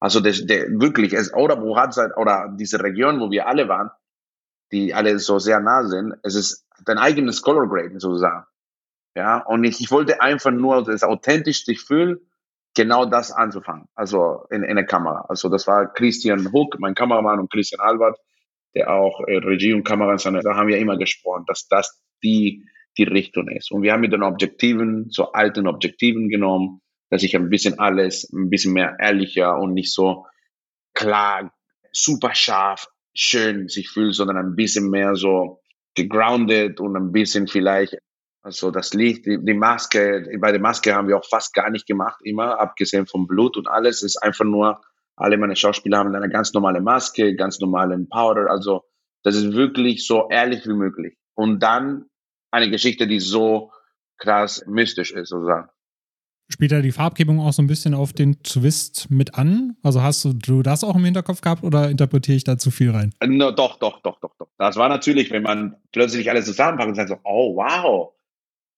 Also 0.00 0.20
das, 0.20 0.44
der, 0.44 0.68
wirklich, 0.80 1.12
es, 1.12 1.32
oder 1.32 1.62
wo 1.62 1.76
hat 1.76 1.94
seit, 1.94 2.16
oder 2.16 2.52
diese 2.58 2.82
Region, 2.82 3.20
wo 3.20 3.30
wir 3.30 3.46
alle 3.46 3.68
waren, 3.68 3.90
die 4.72 4.92
alle 4.92 5.18
so 5.18 5.38
sehr 5.38 5.60
nah 5.60 5.84
sind, 5.84 6.14
es 6.22 6.34
ist 6.34 6.66
dein 6.84 6.98
eigenes 6.98 7.42
Color 7.42 7.68
Grading 7.68 8.00
sozusagen. 8.00 8.44
Ja, 9.16 9.38
und 9.38 9.62
ich, 9.62 9.80
ich 9.80 9.90
wollte 9.92 10.20
einfach 10.20 10.50
nur 10.50 10.82
das 10.82 11.04
authentisch 11.04 11.64
sich 11.64 11.80
fühlen, 11.80 12.18
genau 12.74 13.06
das 13.06 13.30
anzufangen. 13.30 13.86
Also 13.94 14.46
in, 14.50 14.62
in 14.62 14.76
der 14.76 14.86
Kamera. 14.86 15.24
Also 15.28 15.48
das 15.48 15.66
war 15.66 15.92
Christian 15.92 16.52
Hook, 16.52 16.78
mein 16.78 16.94
Kameramann 16.94 17.40
und 17.40 17.50
Christian 17.50 17.80
Albert, 17.80 18.18
der 18.74 18.92
auch 18.92 19.20
äh, 19.26 19.36
Regie 19.36 19.72
und 19.72 19.84
Kamera 19.84 20.14
ist. 20.14 20.26
Da 20.26 20.56
haben 20.56 20.68
wir 20.68 20.78
immer 20.78 20.98
gesprochen, 20.98 21.44
dass 21.46 21.66
das 21.68 22.02
die, 22.22 22.64
die 22.98 23.04
Richtung 23.04 23.48
ist. 23.48 23.70
Und 23.70 23.82
wir 23.82 23.92
haben 23.92 24.00
mit 24.00 24.12
den 24.12 24.22
Objektiven, 24.22 25.06
so 25.10 25.32
alten 25.32 25.66
Objektiven 25.66 26.28
genommen, 26.28 26.80
dass 27.10 27.22
ich 27.22 27.36
ein 27.36 27.48
bisschen 27.48 27.78
alles 27.78 28.30
ein 28.32 28.50
bisschen 28.50 28.72
mehr 28.72 28.96
ehrlicher 29.00 29.56
und 29.58 29.74
nicht 29.74 29.92
so 29.92 30.26
klar, 30.94 31.52
super 31.92 32.34
scharf, 32.34 32.88
schön 33.14 33.68
sich 33.68 33.88
fühlt, 33.88 34.14
sondern 34.14 34.36
ein 34.36 34.56
bisschen 34.56 34.90
mehr 34.90 35.14
so 35.14 35.60
gegroundet 35.94 36.80
und 36.80 36.96
ein 36.96 37.12
bisschen 37.12 37.46
vielleicht, 37.46 37.98
also 38.44 38.70
das 38.70 38.92
Licht, 38.92 39.24
die, 39.24 39.42
die 39.42 39.54
Maske, 39.54 40.28
bei 40.38 40.52
der 40.52 40.60
Maske 40.60 40.94
haben 40.94 41.08
wir 41.08 41.16
auch 41.16 41.24
fast 41.24 41.54
gar 41.54 41.70
nicht 41.70 41.86
gemacht, 41.86 42.20
immer, 42.24 42.60
abgesehen 42.60 43.06
vom 43.06 43.26
Blut 43.26 43.56
und 43.56 43.66
alles, 43.66 44.02
ist 44.02 44.22
einfach 44.22 44.44
nur, 44.44 44.82
alle 45.16 45.38
meine 45.38 45.56
Schauspieler 45.56 45.98
haben 45.98 46.14
eine 46.14 46.28
ganz 46.28 46.52
normale 46.52 46.82
Maske, 46.82 47.34
ganz 47.36 47.58
normalen 47.60 48.06
Powder, 48.08 48.50
also 48.50 48.84
das 49.22 49.34
ist 49.34 49.54
wirklich 49.54 50.06
so 50.06 50.28
ehrlich 50.28 50.66
wie 50.66 50.74
möglich. 50.74 51.16
Und 51.34 51.62
dann 51.62 52.04
eine 52.50 52.70
Geschichte, 52.70 53.06
die 53.06 53.18
so 53.18 53.72
krass 54.18 54.62
mystisch 54.66 55.10
ist, 55.12 55.30
sozusagen. 55.30 55.70
Spielt 56.52 56.72
da 56.72 56.82
die 56.82 56.92
Farbgebung 56.92 57.40
auch 57.40 57.54
so 57.54 57.62
ein 57.62 57.66
bisschen 57.66 57.94
auf 57.94 58.12
den 58.12 58.42
Twist 58.42 59.10
mit 59.10 59.34
an? 59.36 59.78
Also 59.82 60.02
hast 60.02 60.22
du, 60.26 60.34
du 60.34 60.62
das 60.62 60.84
auch 60.84 60.94
im 60.94 61.04
Hinterkopf 61.04 61.40
gehabt 61.40 61.64
oder 61.64 61.88
interpretiere 61.88 62.36
ich 62.36 62.44
da 62.44 62.58
zu 62.58 62.70
viel 62.70 62.90
rein? 62.90 63.14
No, 63.24 63.50
doch, 63.50 63.78
doch, 63.78 64.02
doch, 64.02 64.20
doch, 64.20 64.34
doch. 64.38 64.48
Das 64.58 64.76
war 64.76 64.90
natürlich, 64.90 65.30
wenn 65.30 65.42
man 65.42 65.76
plötzlich 65.92 66.28
alles 66.28 66.44
zusammenpackt 66.44 66.90
und 66.90 66.94
sagt 66.96 67.08
so, 67.08 67.18
oh 67.24 67.56
wow, 67.56 68.13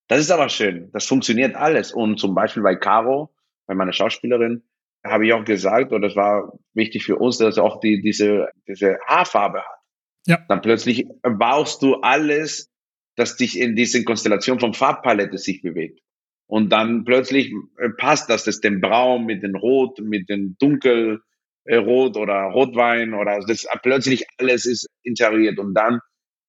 das 0.09 0.21
ist 0.21 0.31
aber 0.31 0.49
schön, 0.49 0.91
das 0.93 1.07
funktioniert 1.07 1.57
alles. 1.57 1.93
Und 1.93 2.19
zum 2.19 2.35
Beispiel 2.35 2.63
bei 2.63 2.77
Caro, 2.77 3.35
bei 3.67 3.75
meiner 3.75 3.93
Schauspielerin, 3.93 4.63
habe 5.05 5.27
ich 5.27 5.33
auch 5.33 5.45
gesagt, 5.45 5.93
und 5.93 6.03
das 6.03 6.17
war 6.17 6.53
wichtig 6.75 7.05
für 7.05 7.17
uns, 7.17 7.39
dass 7.39 7.57
er 7.57 7.65
auch 7.65 7.81
die, 7.81 8.01
diese, 8.01 8.49
diese 8.67 8.99
Haarfarbe 9.07 9.61
hat. 9.61 9.81
Ja. 10.27 10.39
Dann 10.49 10.61
plötzlich 10.61 11.07
baust 11.23 11.83
du 11.83 11.97
alles, 11.97 12.71
das 13.17 13.37
dich 13.37 13.59
in 13.59 13.77
diese 13.77 14.05
Konstellation 14.05 14.61
von 14.61 14.75
Farbpalette 14.75 15.39
sich 15.39 15.63
bewegt. 15.63 16.01
Und 16.49 16.71
dann 16.71 17.05
plötzlich 17.05 17.53
äh, 17.79 17.91
passt 17.91 18.31
das, 18.31 18.45
das 18.45 18.61
den 18.61 18.81
Braun 18.81 19.25
mit 19.25 19.43
dem 19.43 19.57
Rot, 19.57 19.99
mit 20.01 20.29
dem 20.29 20.57
Dunkelrot 20.59 21.21
äh, 21.65 21.79
oder 21.79 22.43
Rotwein 22.53 23.15
oder 23.15 23.41
das 23.41 23.67
plötzlich 23.83 24.25
alles 24.39 24.67
ist 24.67 24.87
integriert 25.03 25.59
und 25.59 25.75
dann 25.75 26.01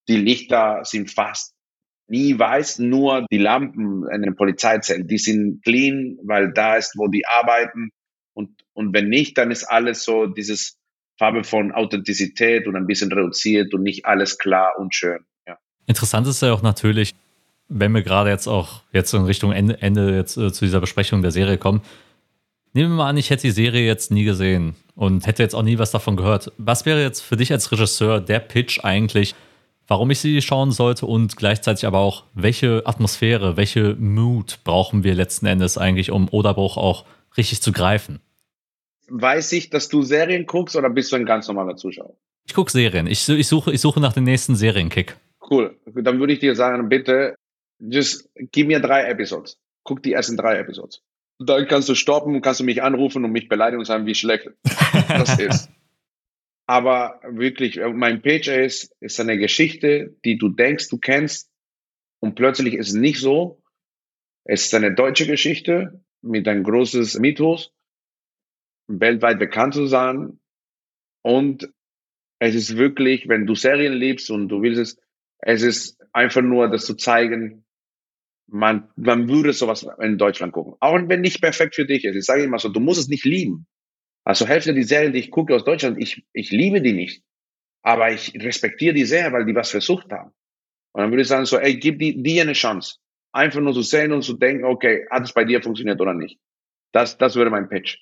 die 0.08 0.18
Lichter 0.18 0.82
sind 0.84 1.10
fast 1.10 1.57
nie 2.08 2.38
weiß, 2.38 2.80
nur 2.80 3.26
die 3.32 3.38
Lampen 3.38 4.08
in 4.10 4.22
den 4.22 4.36
Polizeizellen, 4.36 5.08
die 5.08 5.18
sind 5.18 5.64
clean, 5.64 6.18
weil 6.24 6.53
da 6.53 6.76
ist, 6.76 6.97
wo 6.97 7.08
die 7.08 7.26
arbeiten 7.26 7.89
und, 8.34 8.49
und 8.74 8.93
wenn 8.93 9.10
nicht, 9.10 9.38
dann 9.38 9.51
ist 9.51 9.64
alles 9.64 10.03
so 10.03 10.28
dieses 10.28 10.78
Farbe 11.18 11.43
von 11.43 11.72
Authentizität 11.72 12.68
und 12.68 12.76
ein 12.76 12.86
bisschen 12.86 13.12
reduziert 13.12 13.74
und 13.74 13.84
nicht 13.84 14.05
alles 14.05 14.38
klar 14.38 14.74
und 14.78 14.93
schön. 14.93 15.26
Ja. 15.47 15.58
Interessant 15.88 16.28
ist 16.28 16.41
ja 16.41 16.53
auch 16.53 16.62
natürlich, 16.62 17.16
wenn 17.68 17.91
wir 17.93 18.03
gerade 18.03 18.30
jetzt 18.30 18.47
auch 18.47 18.84
jetzt 18.93 19.14
in 19.14 19.24
Richtung 19.24 19.51
Ende, 19.51 19.82
Ende 19.82 20.16
jetzt 20.16 20.38
äh, 20.38 20.53
zu 20.53 20.66
dieser 20.66 20.80
Besprechung 20.80 21.22
der 21.22 21.32
Serie 21.32 21.58
kommen, 21.58 21.82
nehmen 22.74 22.91
wir 22.91 22.97
mal 22.97 23.10
an, 23.10 23.18
ich 23.18 23.30
hätte 23.30 23.41
die 23.41 23.51
Serie 23.51 23.86
jetzt 23.86 24.12
nie 24.12 24.24
gesehen 24.24 24.76
und 24.95 25.26
hätte 25.26 25.43
jetzt 25.43 25.55
auch 25.55 25.64
nie 25.64 25.80
was 25.80 25.91
davon 25.91 26.16
gehört. 26.16 26.51
Was 26.58 26.86
wäre 26.86 27.01
jetzt 27.01 27.22
für 27.22 27.36
dich 27.36 27.51
als 27.51 27.72
Regisseur 27.72 28.22
der 28.22 28.39
Pitch 28.39 28.84
eigentlich, 28.84 29.36
warum 29.88 30.11
ich 30.11 30.19
sie 30.19 30.41
schauen 30.41 30.71
sollte 30.71 31.05
und 31.05 31.35
gleichzeitig 31.35 31.85
aber 31.85 31.99
auch, 31.99 32.25
welche 32.33 32.83
Atmosphäre, 32.85 33.57
welche 33.57 33.95
Mood 33.95 34.59
brauchen 34.63 35.03
wir 35.03 35.15
letzten 35.15 35.45
Endes 35.45 35.77
eigentlich, 35.77 36.11
um 36.11 36.27
Oderbruch 36.29 36.77
auch 36.77 37.05
richtig 37.38 37.61
zu 37.61 37.71
greifen. 37.71 38.19
Weiß 39.09 39.53
ich, 39.53 39.69
dass 39.69 39.88
du 39.88 40.01
Serien 40.01 40.45
guckst 40.45 40.75
oder 40.75 40.89
bist 40.89 41.11
du 41.11 41.15
ein 41.15 41.25
ganz 41.25 41.47
normaler 41.47 41.77
Zuschauer? 41.77 42.15
Ich 42.45 42.53
gucke 42.53 42.71
Serien. 42.71 43.07
Ich, 43.07 43.27
ich, 43.27 43.47
suche, 43.47 43.71
ich 43.71 43.81
suche 43.81 43.99
nach 43.99 44.13
dem 44.13 44.25
nächsten 44.25 44.55
Serienkick. 44.55 45.15
Cool. 45.49 45.77
Dann 45.85 46.19
würde 46.19 46.33
ich 46.33 46.39
dir 46.39 46.55
sagen, 46.55 46.89
bitte, 46.89 47.35
just 47.79 48.29
gib 48.35 48.67
mir 48.67 48.79
drei 48.79 49.05
Episodes. 49.05 49.57
Guck 49.83 50.03
die 50.03 50.13
ersten 50.13 50.35
drei 50.35 50.57
Episodes. 50.57 51.01
Dann 51.39 51.67
kannst 51.67 51.88
du 51.88 51.95
stoppen, 51.95 52.41
kannst 52.41 52.59
du 52.59 52.63
mich 52.63 52.81
anrufen 52.81 53.23
und 53.23 53.31
mich 53.31 53.47
beleidigen 53.47 53.79
und 53.79 53.85
sagen, 53.85 54.05
wie 54.05 54.15
schlecht 54.15 54.49
das 55.07 55.39
ist. 55.39 55.69
Aber 56.68 57.22
wirklich, 57.24 57.78
äh, 57.78 57.89
mein 57.89 58.22
Pitch 58.22 58.49
ist, 58.49 58.95
ist 58.99 59.20
eine 59.20 59.38
Geschichte, 59.38 60.15
die 60.26 60.38
du 60.38 60.49
denkst, 60.49 60.89
du 60.89 60.99
kennst 60.99 61.49
und 62.20 62.36
plötzlich 62.36 62.74
ist 62.74 62.89
es 62.89 62.93
nicht 62.93 63.20
so. 63.20 63.63
Es 64.43 64.65
ist 64.65 64.74
eine 64.74 64.93
deutsche 64.93 65.28
Geschichte 65.28 66.03
mit 66.22 66.47
einem 66.47 66.63
großes 66.63 67.20
Mythos, 67.20 67.74
weltweit 68.88 69.39
bekannt 69.39 69.74
zu 69.74 69.88
sein. 69.88 70.39
Und 71.22 71.72
es 72.39 72.53
ist 72.53 72.78
wirklich, 72.78 73.28
wenn 73.28 73.45
du 73.45 73.55
Serien 73.55 73.93
liebst 73.93 74.30
und 74.30 74.49
du 74.49 74.61
willst 74.61 74.80
es, 74.80 74.97
es 75.39 75.61
ist 75.61 76.01
einfach 76.11 76.41
nur, 76.41 76.70
das 76.70 76.86
zu 76.86 76.95
zeigen, 76.95 77.65
man, 78.47 78.89
man 78.95 79.30
würde 79.30 79.53
sowas 79.53 79.86
in 80.01 80.18
Deutschland 80.18 80.53
gucken. 80.53 80.76
Auch 80.80 80.97
wenn 81.07 81.22
nicht 81.22 81.41
perfekt 81.41 81.76
für 81.76 81.86
dich 81.86 82.05
ist. 82.05 82.15
Ich 82.15 82.26
sage 82.26 82.43
immer 82.43 82.59
so, 82.59 82.70
du 82.70 82.80
musst 82.80 82.99
es 82.99 83.07
nicht 83.07 83.26
lieben. 83.26 83.68
Also 84.28 84.45
Hälfte 84.45 84.73
der 84.73 84.84
Serien, 84.84 85.13
die 85.13 85.19
ich 85.19 85.32
gucke 85.32 85.55
aus 85.55 85.63
Deutschland, 85.63 85.97
ich, 85.97 86.21
ich 86.34 86.51
liebe 86.51 86.82
die 86.82 86.91
nicht. 86.91 87.23
Aber 87.82 88.11
ich 88.11 88.34
respektiere 88.36 88.93
die 88.93 89.05
sehr, 89.05 89.32
weil 89.32 89.45
die 89.45 89.55
was 89.55 89.71
versucht 89.71 90.11
haben. 90.11 90.34
Und 90.91 91.01
dann 91.01 91.11
würde 91.11 91.21
ich 91.21 91.30
sagen 91.30 91.45
so, 91.45 91.57
ey, 91.57 91.78
gib 91.78 91.99
die, 91.99 92.21
die 92.21 92.41
eine 92.41 92.51
Chance. 92.51 92.95
Einfach 93.32 93.61
nur 93.61 93.73
zu 93.73 93.84
sehen 93.84 94.11
und 94.11 94.23
zu 94.23 94.34
denken, 94.34 94.65
okay, 94.65 95.07
hat 95.09 95.23
es 95.23 95.32
bei 95.32 95.45
dir 95.45 95.63
funktioniert 95.63 96.01
oder 96.01 96.13
nicht. 96.13 96.38
Das, 96.91 97.17
das 97.17 97.36
würde 97.36 97.49
mein 97.49 97.69
Pitch. 97.69 97.99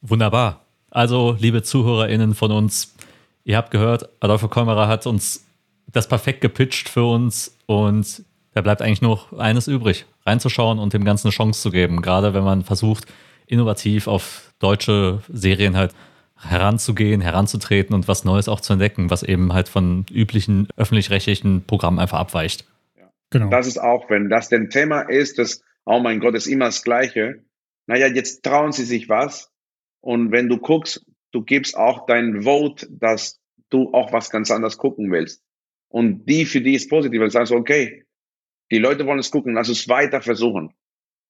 Wunderbar. 0.00 0.64
Also, 0.88 1.36
liebe 1.38 1.62
ZuhörerInnen 1.62 2.34
von 2.34 2.50
uns, 2.50 2.96
ihr 3.44 3.58
habt 3.58 3.70
gehört, 3.70 4.08
Adolfo 4.20 4.48
Kolmerer 4.48 4.88
hat 4.88 5.06
uns 5.06 5.46
das 5.92 6.08
perfekt 6.08 6.40
gepitcht 6.40 6.88
für 6.88 7.04
uns 7.04 7.54
und 7.66 8.24
da 8.54 8.62
bleibt 8.62 8.80
eigentlich 8.80 9.02
nur 9.02 9.38
eines 9.38 9.68
übrig, 9.68 10.06
reinzuschauen 10.24 10.78
und 10.78 10.94
dem 10.94 11.04
Ganzen 11.04 11.26
eine 11.26 11.34
Chance 11.34 11.60
zu 11.60 11.70
geben. 11.70 12.00
Gerade 12.00 12.32
wenn 12.32 12.44
man 12.44 12.64
versucht, 12.64 13.06
innovativ 13.46 14.06
auf 14.06 14.52
deutsche 14.58 15.22
Serien 15.28 15.76
halt 15.76 15.94
heranzugehen, 16.38 17.20
heranzutreten 17.20 17.94
und 17.94 18.08
was 18.08 18.24
Neues 18.24 18.48
auch 18.48 18.60
zu 18.60 18.74
entdecken, 18.74 19.10
was 19.10 19.22
eben 19.22 19.52
halt 19.52 19.68
von 19.68 20.04
üblichen 20.10 20.68
öffentlich-rechtlichen 20.76 21.64
Programmen 21.64 21.98
einfach 21.98 22.18
abweicht. 22.18 22.66
Ja. 22.96 23.10
Genau. 23.30 23.48
Das 23.48 23.66
ist 23.66 23.78
auch, 23.78 24.10
wenn 24.10 24.28
das 24.28 24.48
denn 24.48 24.68
Thema 24.68 25.02
ist, 25.02 25.38
das, 25.38 25.62
oh 25.84 25.98
mein 25.98 26.20
Gott, 26.20 26.34
ist 26.34 26.46
immer 26.46 26.66
das 26.66 26.82
Gleiche. 26.82 27.42
Naja, 27.86 28.06
jetzt 28.08 28.44
trauen 28.44 28.72
sie 28.72 28.84
sich 28.84 29.08
was. 29.08 29.50
Und 30.00 30.30
wenn 30.30 30.48
du 30.48 30.58
guckst, 30.58 31.04
du 31.32 31.42
gibst 31.42 31.76
auch 31.76 32.06
dein 32.06 32.42
Vote, 32.42 32.86
dass 32.90 33.40
du 33.70 33.92
auch 33.92 34.12
was 34.12 34.30
ganz 34.30 34.50
anderes 34.50 34.76
gucken 34.78 35.10
willst. 35.10 35.42
Und 35.88 36.26
die, 36.26 36.44
für 36.44 36.60
die 36.60 36.74
ist 36.74 36.90
positiv, 36.90 37.18
weil 37.18 37.28
du 37.28 37.32
sagst, 37.32 37.52
okay, 37.52 38.04
die 38.70 38.78
Leute 38.78 39.06
wollen 39.06 39.18
es 39.18 39.30
gucken, 39.30 39.54
lass 39.54 39.68
uns 39.68 39.88
weiter 39.88 40.20
versuchen. 40.20 40.74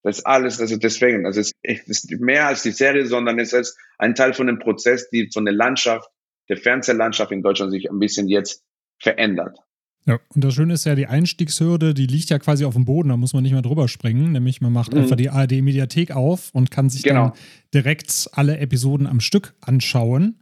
Das 0.07 0.19
ist 0.19 0.25
alles, 0.25 0.61
also 0.61 0.77
deswegen, 0.77 1.27
also 1.27 1.41
es 1.41 1.53
ist 1.65 2.13
mehr 2.21 2.47
als 2.47 2.63
die 2.63 2.71
Serie, 2.71 3.07
sondern 3.07 3.41
es 3.41 3.53
ist 3.53 3.77
ein 3.99 4.15
Teil 4.15 4.35
von 4.35 4.47
dem 4.47 4.61
Prozess, 4.61 5.11
die 5.11 5.29
von 5.33 5.45
der 5.45 5.53
Landschaft, 5.53 6.09
der 6.49 6.59
Fernsehlandschaft 6.59 7.33
in 7.33 7.43
Deutschland 7.43 7.73
sich 7.73 7.91
ein 7.91 7.99
bisschen 7.99 8.29
jetzt 8.29 8.63
verändert. 9.01 9.59
Ja, 10.07 10.21
und 10.33 10.45
das 10.45 10.55
Schöne 10.55 10.75
ist 10.75 10.85
ja, 10.85 10.95
die 10.95 11.09
Einstiegshürde, 11.09 11.93
die 11.93 12.07
liegt 12.07 12.31
ja 12.31 12.39
quasi 12.39 12.65
auf 12.65 12.75
dem 12.75 12.85
Boden, 12.85 13.09
da 13.09 13.17
muss 13.17 13.35
man 13.35 13.43
nicht 13.43 13.51
mehr 13.51 13.63
drüber 13.63 13.89
springen. 13.89 14.31
Nämlich 14.31 14.61
man 14.61 14.73
macht 14.73 14.95
mhm. 14.95 15.01
einfach 15.01 15.17
die 15.17 15.29
ARD-Mediathek 15.29 16.13
auf 16.13 16.51
und 16.53 16.71
kann 16.71 16.89
sich 16.89 17.03
genau. 17.03 17.31
dann 17.31 17.33
direkt 17.75 18.31
alle 18.31 18.59
Episoden 18.59 19.09
am 19.09 19.19
Stück 19.19 19.55
anschauen. 19.61 20.41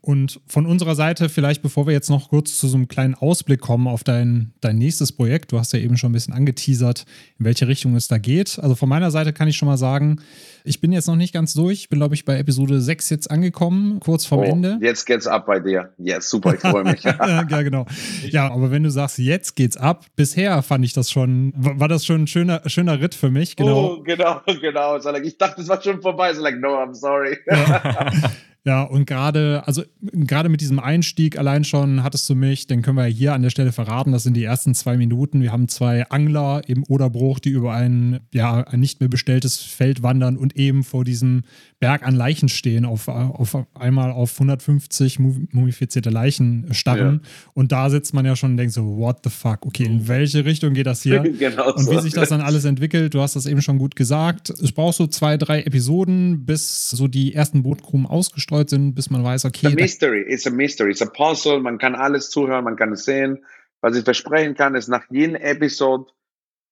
Und 0.00 0.40
von 0.46 0.66
unserer 0.66 0.94
Seite, 0.94 1.28
vielleicht 1.28 1.62
bevor 1.62 1.86
wir 1.86 1.92
jetzt 1.92 2.08
noch 2.08 2.30
kurz 2.30 2.58
zu 2.58 2.68
so 2.68 2.76
einem 2.76 2.88
kleinen 2.88 3.14
Ausblick 3.14 3.60
kommen 3.60 3.88
auf 3.88 4.04
dein, 4.04 4.52
dein 4.60 4.78
nächstes 4.78 5.12
Projekt, 5.12 5.52
du 5.52 5.58
hast 5.58 5.72
ja 5.72 5.78
eben 5.78 5.96
schon 5.96 6.10
ein 6.10 6.12
bisschen 6.12 6.34
angeteasert, 6.34 7.04
in 7.38 7.44
welche 7.44 7.68
Richtung 7.68 7.96
es 7.96 8.08
da 8.08 8.18
geht. 8.18 8.58
Also 8.58 8.74
von 8.74 8.88
meiner 8.88 9.10
Seite 9.10 9.32
kann 9.32 9.48
ich 9.48 9.56
schon 9.56 9.68
mal 9.68 9.76
sagen, 9.76 10.20
ich 10.64 10.80
bin 10.80 10.92
jetzt 10.92 11.08
noch 11.08 11.16
nicht 11.16 11.32
ganz 11.32 11.54
durch. 11.54 11.80
Ich 11.80 11.88
bin, 11.88 11.98
glaube 11.98 12.14
ich, 12.14 12.24
bei 12.24 12.38
Episode 12.38 12.80
6 12.80 13.10
jetzt 13.10 13.30
angekommen, 13.30 14.00
kurz 14.00 14.26
vorm 14.26 14.42
oh, 14.42 14.44
Ende. 14.44 14.78
Jetzt 14.80 15.04
geht's 15.06 15.26
ab 15.26 15.46
bei 15.46 15.60
dir. 15.60 15.92
Ja, 15.98 16.16
yes, 16.16 16.30
super, 16.30 16.54
ich 16.54 16.60
freue 16.60 16.84
mich. 16.84 17.02
ja, 17.04 17.42
genau. 17.42 17.86
Ja, 18.28 18.50
aber 18.50 18.70
wenn 18.70 18.82
du 18.82 18.90
sagst, 18.90 19.18
jetzt 19.18 19.56
geht's 19.56 19.76
ab, 19.76 20.06
bisher 20.16 20.62
fand 20.62 20.84
ich 20.84 20.92
das 20.92 21.10
schon, 21.10 21.52
war 21.56 21.88
das 21.88 22.04
schon 22.04 22.22
ein 22.22 22.26
schöner, 22.26 22.62
schöner 22.66 23.00
Ritt 23.00 23.14
für 23.14 23.30
mich. 23.30 23.56
Genau. 23.56 23.96
Oh, 23.96 24.02
genau, 24.02 24.40
genau. 24.60 24.96
ich 24.96 25.38
dachte, 25.38 25.60
es 25.60 25.68
war 25.68 25.82
schon 25.82 26.02
vorbei. 26.02 26.32
So 26.34 26.42
like, 26.42 26.58
no, 26.60 26.76
I'm 26.76 26.94
sorry. 26.94 27.38
Ja. 27.46 28.10
Ja, 28.68 28.82
und 28.82 29.06
gerade, 29.06 29.62
also 29.64 29.82
gerade 30.02 30.50
mit 30.50 30.60
diesem 30.60 30.78
Einstieg 30.78 31.38
allein 31.38 31.64
schon 31.64 32.02
hattest 32.02 32.28
du 32.28 32.34
mich, 32.34 32.66
den 32.66 32.82
können 32.82 32.98
wir 32.98 33.06
hier 33.06 33.32
an 33.32 33.40
der 33.40 33.48
Stelle 33.48 33.72
verraten, 33.72 34.12
das 34.12 34.24
sind 34.24 34.34
die 34.34 34.44
ersten 34.44 34.74
zwei 34.74 34.98
Minuten. 34.98 35.40
Wir 35.40 35.52
haben 35.52 35.68
zwei 35.68 36.06
Angler 36.10 36.60
im 36.66 36.84
Oderbruch, 36.86 37.38
die 37.38 37.48
über 37.48 37.72
ein, 37.72 38.20
ja, 38.30 38.60
ein 38.60 38.80
nicht 38.80 39.00
mehr 39.00 39.08
bestelltes 39.08 39.56
Feld 39.56 40.02
wandern 40.02 40.36
und 40.36 40.54
eben 40.54 40.84
vor 40.84 41.06
diesem 41.06 41.44
Berg 41.80 42.06
an 42.06 42.14
Leichen 42.14 42.50
stehen, 42.50 42.84
auf, 42.84 43.08
auf 43.08 43.56
einmal 43.72 44.12
auf 44.12 44.34
150 44.34 45.18
mumifizierte 45.18 46.10
Leichen 46.10 46.66
starren. 46.72 47.20
Ja. 47.22 47.50
Und 47.54 47.72
da 47.72 47.88
sitzt 47.88 48.12
man 48.12 48.26
ja 48.26 48.36
schon 48.36 48.50
und 48.50 48.56
denkt 48.58 48.74
so, 48.74 48.98
what 48.98 49.20
the 49.24 49.30
fuck, 49.30 49.64
okay, 49.64 49.84
in 49.84 50.08
welche 50.08 50.44
Richtung 50.44 50.74
geht 50.74 50.86
das 50.86 51.02
hier? 51.02 51.20
genau 51.38 51.72
und 51.72 51.90
wie 51.90 52.00
sich 52.02 52.12
das 52.12 52.28
dann 52.28 52.42
alles 52.42 52.66
entwickelt, 52.66 53.14
du 53.14 53.22
hast 53.22 53.34
das 53.34 53.46
eben 53.46 53.62
schon 53.62 53.78
gut 53.78 53.96
gesagt. 53.96 54.50
Es 54.50 54.72
braucht 54.72 54.96
so 54.96 55.06
zwei, 55.06 55.38
drei 55.38 55.62
Episoden, 55.62 56.44
bis 56.44 56.90
so 56.90 57.08
die 57.08 57.32
ersten 57.32 57.62
Bootkrumen 57.62 58.06
ausgestreut 58.06 58.57
gestreut 58.58 58.70
sind, 58.70 58.94
bis 58.94 59.10
man 59.10 59.24
weiß, 59.24 59.44
okay. 59.44 59.68
It's 59.68 59.76
a 59.76 59.80
mystery, 59.80 60.24
it's 60.28 60.46
a 60.46 60.50
mystery, 60.50 60.90
it's 60.90 61.02
a 61.02 61.06
puzzle, 61.06 61.60
man 61.60 61.78
kann 61.78 61.94
alles 61.94 62.30
zuhören, 62.30 62.64
man 62.64 62.76
kann 62.76 62.92
es 62.92 63.04
sehen. 63.04 63.44
Was 63.80 63.96
ich 63.96 64.04
versprechen 64.04 64.54
kann, 64.54 64.74
ist, 64.74 64.88
nach 64.88 65.04
jedem 65.10 65.36
Episode 65.36 66.06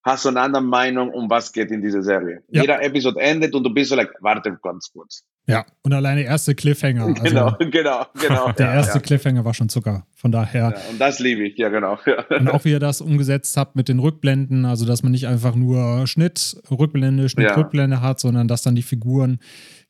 hast 0.03 0.25
du 0.25 0.29
eine 0.29 0.41
andere 0.41 0.63
Meinung, 0.63 1.11
um 1.11 1.29
was 1.31 1.53
geht 1.53 1.71
in 1.71 1.83
dieser 1.83 2.03
Serie. 2.03 2.43
Ja. 2.49 2.63
Jeder 2.63 2.83
Episode 2.83 3.21
endet 3.21 3.55
und 3.55 3.65
du 3.65 3.71
bist 3.71 3.91
so 3.91 3.97
like, 3.97 4.11
warte 4.21 4.57
ganz 4.63 4.91
kurz. 4.93 5.25
Ja, 5.49 5.65
und 5.83 5.93
alleine 5.93 6.23
erste 6.23 6.57
Cliffhanger. 6.57 7.07
Also 7.07 7.23
genau, 7.23 7.57
genau, 7.71 8.07
genau. 8.21 8.53
Der 8.59 8.73
erste 8.73 8.99
ja. 8.99 9.01
Cliffhanger 9.01 9.45
war 9.45 9.55
schon 9.55 9.69
Zucker. 9.69 10.05
Von 10.17 10.33
daher. 10.33 10.75
Und 10.91 11.01
das 11.01 11.21
liebe 11.21 11.47
ich, 11.47 11.57
ja, 11.57 11.69
genau. 11.69 11.99
Und 12.31 12.49
auch 12.51 12.65
wie 12.65 12.71
ihr 12.71 12.81
das 12.81 13.01
umgesetzt 13.01 13.57
habt 13.57 13.77
mit 13.77 13.89
den 13.89 14.01
Rückblenden, 14.01 14.65
also 14.65 14.87
dass 14.87 15.05
man 15.05 15.13
nicht 15.13 15.29
einfach 15.29 15.55
nur 15.55 16.07
Schnitt, 16.09 16.61
Rückblende, 16.71 17.29
Schnitt, 17.29 17.57
Rückblende 17.57 18.01
hat, 18.01 18.19
sondern 18.19 18.49
dass 18.49 18.63
dann 18.63 18.75
die 18.75 18.83
Figuren 18.83 19.39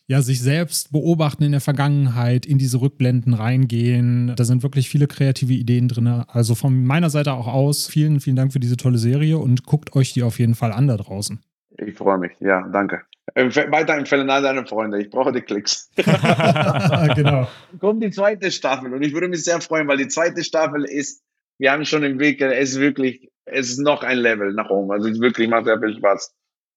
ja, 0.08 0.22
sich 0.22 0.40
selbst 0.40 0.92
beobachten 0.92 1.42
in 1.42 1.52
der 1.52 1.60
Vergangenheit, 1.60 2.46
in 2.46 2.58
diese 2.58 2.80
Rückblenden 2.80 3.34
reingehen. 3.34 4.34
Da 4.36 4.44
sind 4.44 4.62
wirklich 4.62 4.88
viele 4.88 5.08
kreative 5.08 5.52
Ideen 5.52 5.88
drin. 5.88 6.06
Also 6.28 6.54
von 6.54 6.84
meiner 6.84 7.10
Seite 7.10 7.32
auch 7.32 7.48
aus, 7.48 7.88
vielen, 7.88 8.20
vielen 8.20 8.36
Dank 8.36 8.52
für 8.52 8.60
diese 8.60 8.76
tolle 8.76 8.98
Serie 8.98 9.38
und 9.38 9.64
guckt 9.64 9.96
euch 9.96 10.12
die 10.12 10.22
auf 10.22 10.38
jeden 10.38 10.54
Fall 10.54 10.72
an 10.72 10.86
da 10.86 10.96
draußen. 10.96 11.40
Ich 11.78 11.96
freue 11.96 12.18
mich, 12.18 12.32
ja, 12.40 12.66
danke. 12.72 13.02
Weiterempfehlen 13.34 14.30
an 14.30 14.42
deine 14.42 14.64
Freunde, 14.64 15.00
ich 15.00 15.10
brauche 15.10 15.32
die 15.32 15.40
Klicks. 15.40 15.90
genau. 15.96 17.48
Kommt 17.80 18.02
die 18.02 18.10
zweite 18.10 18.50
Staffel 18.52 18.94
und 18.94 19.02
ich 19.02 19.12
würde 19.12 19.28
mich 19.28 19.44
sehr 19.44 19.60
freuen, 19.60 19.88
weil 19.88 19.98
die 19.98 20.08
zweite 20.08 20.44
Staffel 20.44 20.84
ist, 20.84 21.22
wir 21.58 21.72
haben 21.72 21.84
schon 21.84 22.04
im 22.04 22.20
Weg, 22.20 22.40
es 22.40 22.72
ist 22.72 22.80
wirklich, 22.80 23.28
es 23.44 23.70
ist 23.70 23.78
noch 23.78 24.02
ein 24.02 24.18
Level 24.18 24.52
nach 24.52 24.70
oben. 24.70 24.92
Also 24.92 25.08
es 25.08 25.20
wirklich 25.20 25.48
macht 25.48 25.64
sehr 25.64 25.80
viel 25.80 25.96
Spaß. 25.96 26.34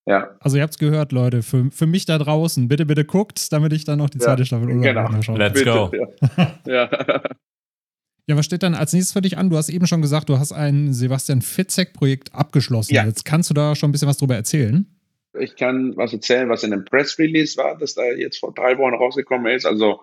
Ja. 0.10 0.36
Also 0.40 0.58
ihr 0.58 0.64
habt 0.64 0.74
es 0.74 0.80
gehört, 0.80 1.12
Leute, 1.12 1.44
für, 1.44 1.70
für 1.70 1.86
mich 1.86 2.08
da 2.08 2.18
draußen, 2.18 2.68
bitte, 2.68 2.88
bitte 2.88 3.06
guckt, 3.06 3.54
damit 3.54 3.74
ich 3.74 3.86
dann 3.86 4.00
noch 4.00 4.10
die 4.10 4.18
zweite 4.18 4.42
ja, 4.42 4.46
Staffel 4.46 4.66
genau. 4.66 5.22
schaue. 5.22 5.38
Let's 5.38 5.54
bitte, 5.54 5.72
go. 5.72 5.92
Ja. 6.66 6.90
ja. 8.26 8.36
was 8.36 8.44
steht 8.44 8.64
dann 8.64 8.74
als 8.74 8.92
nächstes 8.92 9.14
für 9.14 9.22
dich 9.22 9.38
an? 9.38 9.52
Du 9.52 9.58
hast 9.58 9.70
eben 9.70 9.86
schon 9.86 10.02
gesagt, 10.02 10.28
du 10.28 10.40
hast 10.40 10.52
ein 10.52 10.94
Sebastian 10.94 11.44
Fitzek-Projekt 11.44 12.34
abgeschlossen. 12.34 12.96
Ja. 12.96 13.06
Jetzt 13.06 13.24
kannst 13.24 13.52
du 13.52 13.54
da 13.54 13.76
schon 13.76 13.90
ein 13.90 13.92
bisschen 13.92 14.08
was 14.08 14.18
drüber 14.18 14.36
erzählen? 14.36 14.88
Ich 15.40 15.56
kann 15.56 15.96
was 15.96 16.12
erzählen, 16.12 16.50
was 16.50 16.64
in 16.64 16.72
dem 16.72 16.86
Press 16.86 17.20
Release 17.20 17.56
war, 17.56 17.78
das 17.78 17.94
da 17.94 18.04
jetzt 18.06 18.40
vor 18.40 18.52
drei 18.52 18.80
Wochen 18.80 18.96
rausgekommen 18.96 19.54
ist. 19.54 19.68
Also 19.68 20.00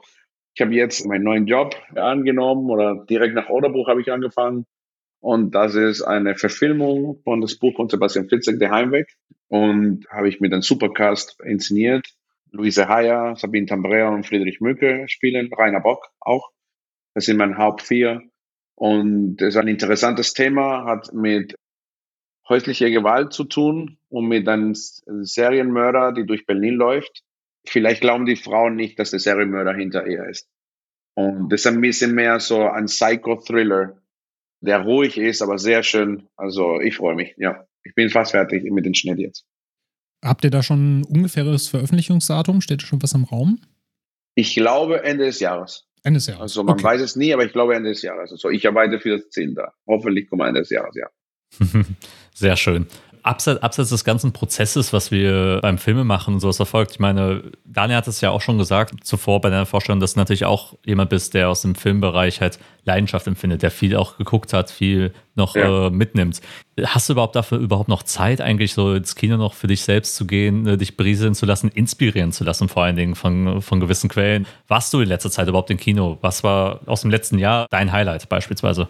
ich 0.54 0.60
habe 0.60 0.72
jetzt 0.72 1.04
meinen 1.04 1.24
neuen 1.24 1.48
Job 1.48 1.74
angenommen 1.96 2.70
oder 2.70 3.04
direkt 3.10 3.34
nach 3.34 3.48
Orderbuch 3.48 3.88
habe 3.88 4.02
ich 4.02 4.12
angefangen. 4.12 4.66
Und 5.20 5.54
das 5.54 5.74
ist 5.74 6.02
eine 6.02 6.36
Verfilmung 6.36 7.20
von 7.24 7.40
das 7.40 7.56
Buch 7.56 7.76
von 7.76 7.88
Sebastian 7.88 8.28
Fitzek, 8.28 8.58
Der 8.58 8.70
Heimweg. 8.70 9.08
Und 9.48 10.06
habe 10.10 10.28
ich 10.28 10.40
mit 10.40 10.52
einem 10.52 10.62
Supercast 10.62 11.40
inszeniert. 11.44 12.06
Luise 12.52 12.88
Heyer, 12.88 13.36
Sabine 13.36 13.66
Tambrea 13.66 14.08
und 14.08 14.26
Friedrich 14.26 14.60
Mücke 14.60 15.04
spielen, 15.08 15.50
Rainer 15.52 15.80
Bock 15.80 16.08
auch. 16.20 16.50
Das 17.14 17.24
sind 17.24 17.36
meine 17.36 17.56
Hauptvier. 17.56 18.22
Und 18.74 19.36
das 19.36 19.48
ist 19.48 19.56
ein 19.56 19.68
interessantes 19.68 20.32
Thema, 20.32 20.84
hat 20.84 21.12
mit 21.12 21.56
häuslicher 22.48 22.90
Gewalt 22.90 23.32
zu 23.32 23.44
tun 23.44 23.98
und 24.08 24.28
mit 24.28 24.48
einem 24.48 24.74
Serienmörder, 24.74 26.12
die 26.12 26.26
durch 26.26 26.46
Berlin 26.46 26.74
läuft. 26.74 27.22
Vielleicht 27.64 28.00
glauben 28.00 28.26
die 28.26 28.36
Frauen 28.36 28.76
nicht, 28.76 28.98
dass 28.98 29.10
der 29.10 29.20
Serienmörder 29.20 29.74
hinter 29.74 30.06
ihr 30.06 30.24
ist. 30.28 30.48
Und 31.14 31.50
das 31.50 31.60
ist 31.62 31.66
ein 31.66 31.80
bisschen 31.80 32.14
mehr 32.14 32.38
so 32.38 32.68
ein 32.68 32.86
Psycho-Thriller 32.86 34.00
der 34.66 34.80
ruhig 34.80 35.16
ist, 35.16 35.42
aber 35.42 35.58
sehr 35.58 35.82
schön. 35.82 36.28
Also 36.36 36.80
ich 36.80 36.96
freue 36.96 37.14
mich, 37.14 37.34
ja. 37.38 37.66
Ich 37.84 37.94
bin 37.94 38.10
fast 38.10 38.32
fertig 38.32 38.64
mit 38.70 38.84
dem 38.84 38.94
Schnitt 38.94 39.18
jetzt. 39.18 39.46
Habt 40.24 40.44
ihr 40.44 40.50
da 40.50 40.62
schon 40.62 41.00
ein 41.00 41.04
ungefähres 41.04 41.68
Veröffentlichungsdatum? 41.68 42.60
Steht 42.60 42.82
schon 42.82 43.02
was 43.02 43.12
im 43.12 43.24
Raum? 43.24 43.60
Ich 44.34 44.54
glaube 44.54 45.04
Ende 45.04 45.24
des 45.24 45.40
Jahres. 45.40 45.86
Ende 46.02 46.18
des 46.18 46.26
Jahres. 46.26 46.42
Also 46.42 46.64
man 46.64 46.74
okay. 46.74 46.84
weiß 46.84 47.00
es 47.00 47.16
nie, 47.16 47.32
aber 47.32 47.44
ich 47.44 47.52
glaube 47.52 47.74
Ende 47.74 47.90
des 47.90 48.02
Jahres. 48.02 48.32
Also 48.32 48.50
ich 48.50 48.66
arbeite 48.66 48.98
für 48.98 49.18
das 49.18 49.30
Ziel 49.30 49.54
da. 49.54 49.72
Hoffentlich 49.86 50.28
kommt 50.28 50.42
Ende 50.42 50.60
des 50.60 50.70
Jahres, 50.70 50.96
ja. 50.96 51.08
Sehr 52.34 52.56
schön 52.56 52.86
abseits, 53.26 53.62
abseits 53.62 53.90
des 53.90 54.04
ganzen 54.04 54.32
Prozesses, 54.32 54.92
was 54.92 55.10
wir 55.10 55.58
beim 55.60 55.78
Filmemachen 55.78 56.34
und 56.34 56.40
sowas 56.40 56.56
verfolgt, 56.56 56.92
ich 56.92 57.00
meine, 57.00 57.42
Daniel 57.64 57.96
hat 57.96 58.06
es 58.06 58.20
ja 58.20 58.30
auch 58.30 58.40
schon 58.40 58.56
gesagt 58.58 59.04
zuvor 59.04 59.40
bei 59.40 59.50
deiner 59.50 59.66
Vorstellung, 59.66 60.00
dass 60.00 60.14
du 60.14 60.20
natürlich 60.20 60.44
auch 60.44 60.74
jemand 60.84 61.10
bist, 61.10 61.34
der 61.34 61.48
aus 61.48 61.62
dem 61.62 61.74
Filmbereich 61.74 62.40
halt 62.40 62.58
Leidenschaft 62.84 63.26
empfindet, 63.26 63.62
der 63.62 63.72
viel 63.72 63.96
auch 63.96 64.16
geguckt 64.16 64.52
hat, 64.52 64.70
viel 64.70 65.12
noch 65.34 65.56
ja. 65.56 65.88
äh, 65.88 65.90
mitnimmt. 65.90 66.40
Hast 66.80 67.08
du 67.08 67.14
überhaupt 67.14 67.34
dafür 67.34 67.58
überhaupt 67.58 67.88
noch 67.88 68.04
Zeit, 68.04 68.40
eigentlich 68.40 68.74
so 68.74 68.94
ins 68.94 69.16
Kino 69.16 69.36
noch 69.36 69.54
für 69.54 69.66
dich 69.66 69.82
selbst 69.82 70.14
zu 70.14 70.26
gehen, 70.26 70.66
äh, 70.66 70.76
dich 70.76 70.96
berieseln 70.96 71.34
zu 71.34 71.46
lassen, 71.46 71.68
inspirieren 71.68 72.30
zu 72.30 72.44
lassen, 72.44 72.68
vor 72.68 72.84
allen 72.84 72.96
Dingen 72.96 73.16
von, 73.16 73.60
von 73.60 73.80
gewissen 73.80 74.08
Quellen? 74.08 74.46
Warst 74.68 74.94
du 74.94 75.00
in 75.00 75.08
letzter 75.08 75.30
Zeit 75.30 75.48
überhaupt 75.48 75.70
im 75.70 75.78
Kino? 75.78 76.18
Was 76.20 76.44
war 76.44 76.80
aus 76.86 77.00
dem 77.00 77.10
letzten 77.10 77.38
Jahr 77.38 77.66
dein 77.70 77.90
Highlight 77.90 78.28
beispielsweise? 78.28 78.88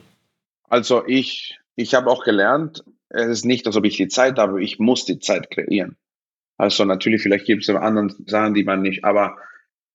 Also 0.68 1.06
ich, 1.06 1.58
ich 1.74 1.94
habe 1.94 2.10
auch 2.10 2.22
gelernt, 2.22 2.84
es 3.08 3.28
ist 3.28 3.44
nicht, 3.44 3.66
als 3.66 3.76
ob 3.76 3.84
ich 3.84 3.96
die 3.96 4.08
Zeit 4.08 4.38
habe, 4.38 4.62
ich 4.62 4.78
muss 4.78 5.04
die 5.04 5.18
Zeit 5.18 5.50
kreieren. 5.50 5.96
Also 6.56 6.84
natürlich, 6.84 7.22
vielleicht 7.22 7.46
gibt 7.46 7.62
es 7.62 7.74
andere 7.74 8.14
Sachen, 8.26 8.54
die 8.54 8.64
man 8.64 8.82
nicht, 8.82 9.04
aber 9.04 9.36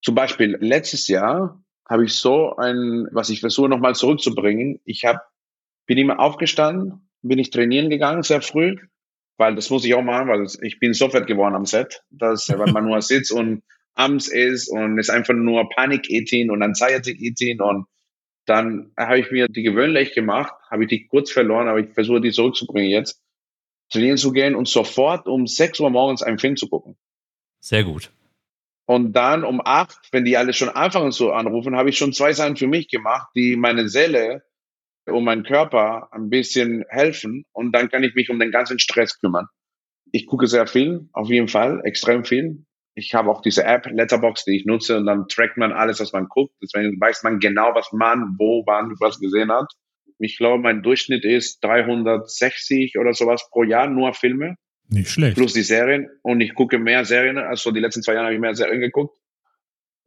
zum 0.01 0.16
Beispiel 0.16 0.57
letztes 0.59 1.07
Jahr 1.07 1.64
habe 1.89 2.05
ich 2.05 2.14
so 2.14 2.55
ein, 2.55 3.07
was 3.12 3.30
ich 3.30 3.41
versuche 3.41 3.70
nochmal 3.70 3.95
zurückzubringen. 3.95 4.80
Ich 4.86 5.03
habe, 5.05 5.20
bin 5.86 5.97
immer 5.97 6.20
aufgestanden, 6.20 7.09
bin 7.22 7.39
ich 7.39 7.49
trainieren 7.49 7.89
gegangen 7.89 8.24
sehr 8.24 8.41
früh, 8.41 8.76
weil 9.38 9.55
das 9.55 9.70
muss 9.70 9.86
ich 9.86 9.93
auch 9.93 10.01
machen, 10.01 10.28
weil 10.28 10.47
ich 10.62 10.80
bin 10.80 10.93
so 10.93 11.09
fett 11.09 11.28
geworden 11.28 11.55
am 11.55 11.66
Set, 11.66 12.03
dass 12.09 12.49
wenn 12.49 12.72
man 12.72 12.86
nur 12.86 13.01
sitzt 13.01 13.32
und 13.32 13.64
abends 13.93 14.28
ist 14.28 14.70
und 14.70 14.97
es 14.99 15.09
einfach 15.09 15.34
nur 15.34 15.68
Panik-Eating 15.70 16.49
und 16.49 16.64
Anxiety-Eating 16.64 17.59
und 17.59 17.86
dann 18.45 18.91
habe 18.97 19.19
ich 19.19 19.31
mir 19.31 19.47
die 19.47 19.63
gewöhnlich 19.63 20.13
gemacht, 20.13 20.53
habe 20.69 20.83
ich 20.83 20.89
die 20.89 21.07
kurz 21.07 21.31
verloren, 21.31 21.67
aber 21.67 21.79
ich 21.79 21.93
versuche 21.93 22.21
die 22.21 22.31
zurückzubringen 22.31 22.89
jetzt, 22.89 23.21
trainieren 23.91 24.17
zu 24.17 24.31
gehen 24.31 24.55
und 24.55 24.67
sofort 24.67 25.27
um 25.27 25.47
6 25.47 25.79
Uhr 25.79 25.89
morgens 25.89 26.23
einen 26.23 26.39
Film 26.39 26.55
zu 26.55 26.67
gucken. 26.67 26.97
Sehr 27.59 27.83
gut. 27.83 28.11
Und 28.85 29.13
dann 29.13 29.43
um 29.43 29.61
8, 29.63 30.09
wenn 30.11 30.25
die 30.25 30.37
alle 30.37 30.53
schon 30.53 30.69
anfangen 30.69 31.11
zu 31.11 31.31
anrufen, 31.31 31.75
habe 31.75 31.89
ich 31.89 31.97
schon 31.97 32.13
zwei 32.13 32.33
Sachen 32.33 32.57
für 32.57 32.67
mich 32.67 32.89
gemacht, 32.89 33.29
die 33.35 33.55
meine 33.55 33.87
Seele 33.87 34.43
und 35.05 35.23
meinen 35.23 35.43
Körper 35.43 36.09
ein 36.11 36.29
bisschen 36.29 36.83
helfen. 36.89 37.45
Und 37.53 37.71
dann 37.73 37.89
kann 37.89 38.03
ich 38.03 38.15
mich 38.15 38.29
um 38.29 38.39
den 38.39 38.51
ganzen 38.51 38.79
Stress 38.79 39.19
kümmern. 39.19 39.47
Ich 40.11 40.25
gucke 40.25 40.47
sehr 40.47 40.67
viel, 40.67 41.07
auf 41.13 41.29
jeden 41.29 41.47
Fall, 41.47 41.81
extrem 41.85 42.25
viel 42.25 42.65
ich 42.93 43.13
habe 43.13 43.29
auch 43.29 43.41
diese 43.41 43.63
App 43.63 43.85
Letterbox, 43.85 44.45
die 44.45 44.57
ich 44.57 44.65
nutze 44.65 44.97
und 44.97 45.05
dann 45.05 45.27
trackt 45.27 45.57
man 45.57 45.71
alles, 45.71 45.99
was 45.99 46.11
man 46.11 46.27
guckt. 46.27 46.55
Deswegen 46.61 46.99
weiß 46.99 47.23
man 47.23 47.39
genau, 47.39 47.73
was 47.73 47.91
man, 47.93 48.35
wo, 48.37 48.63
wann, 48.65 48.95
was 48.99 49.19
gesehen 49.19 49.51
hat. 49.51 49.71
Ich 50.19 50.37
glaube, 50.37 50.61
mein 50.61 50.83
Durchschnitt 50.83 51.23
ist 51.23 51.63
360 51.63 52.97
oder 52.99 53.13
sowas 53.13 53.47
pro 53.49 53.63
Jahr, 53.63 53.87
nur 53.87 54.13
Filme. 54.13 54.55
Nicht 54.89 55.09
schlecht. 55.09 55.37
Plus 55.37 55.53
die 55.53 55.61
Serien. 55.61 56.09
Und 56.21 56.41
ich 56.41 56.53
gucke 56.53 56.77
mehr 56.77 57.05
Serien. 57.05 57.37
Also 57.37 57.71
die 57.71 57.79
letzten 57.79 58.03
zwei 58.03 58.13
Jahre 58.13 58.25
habe 58.25 58.35
ich 58.35 58.41
mehr 58.41 58.55
Serien 58.55 58.81
geguckt. 58.81 59.17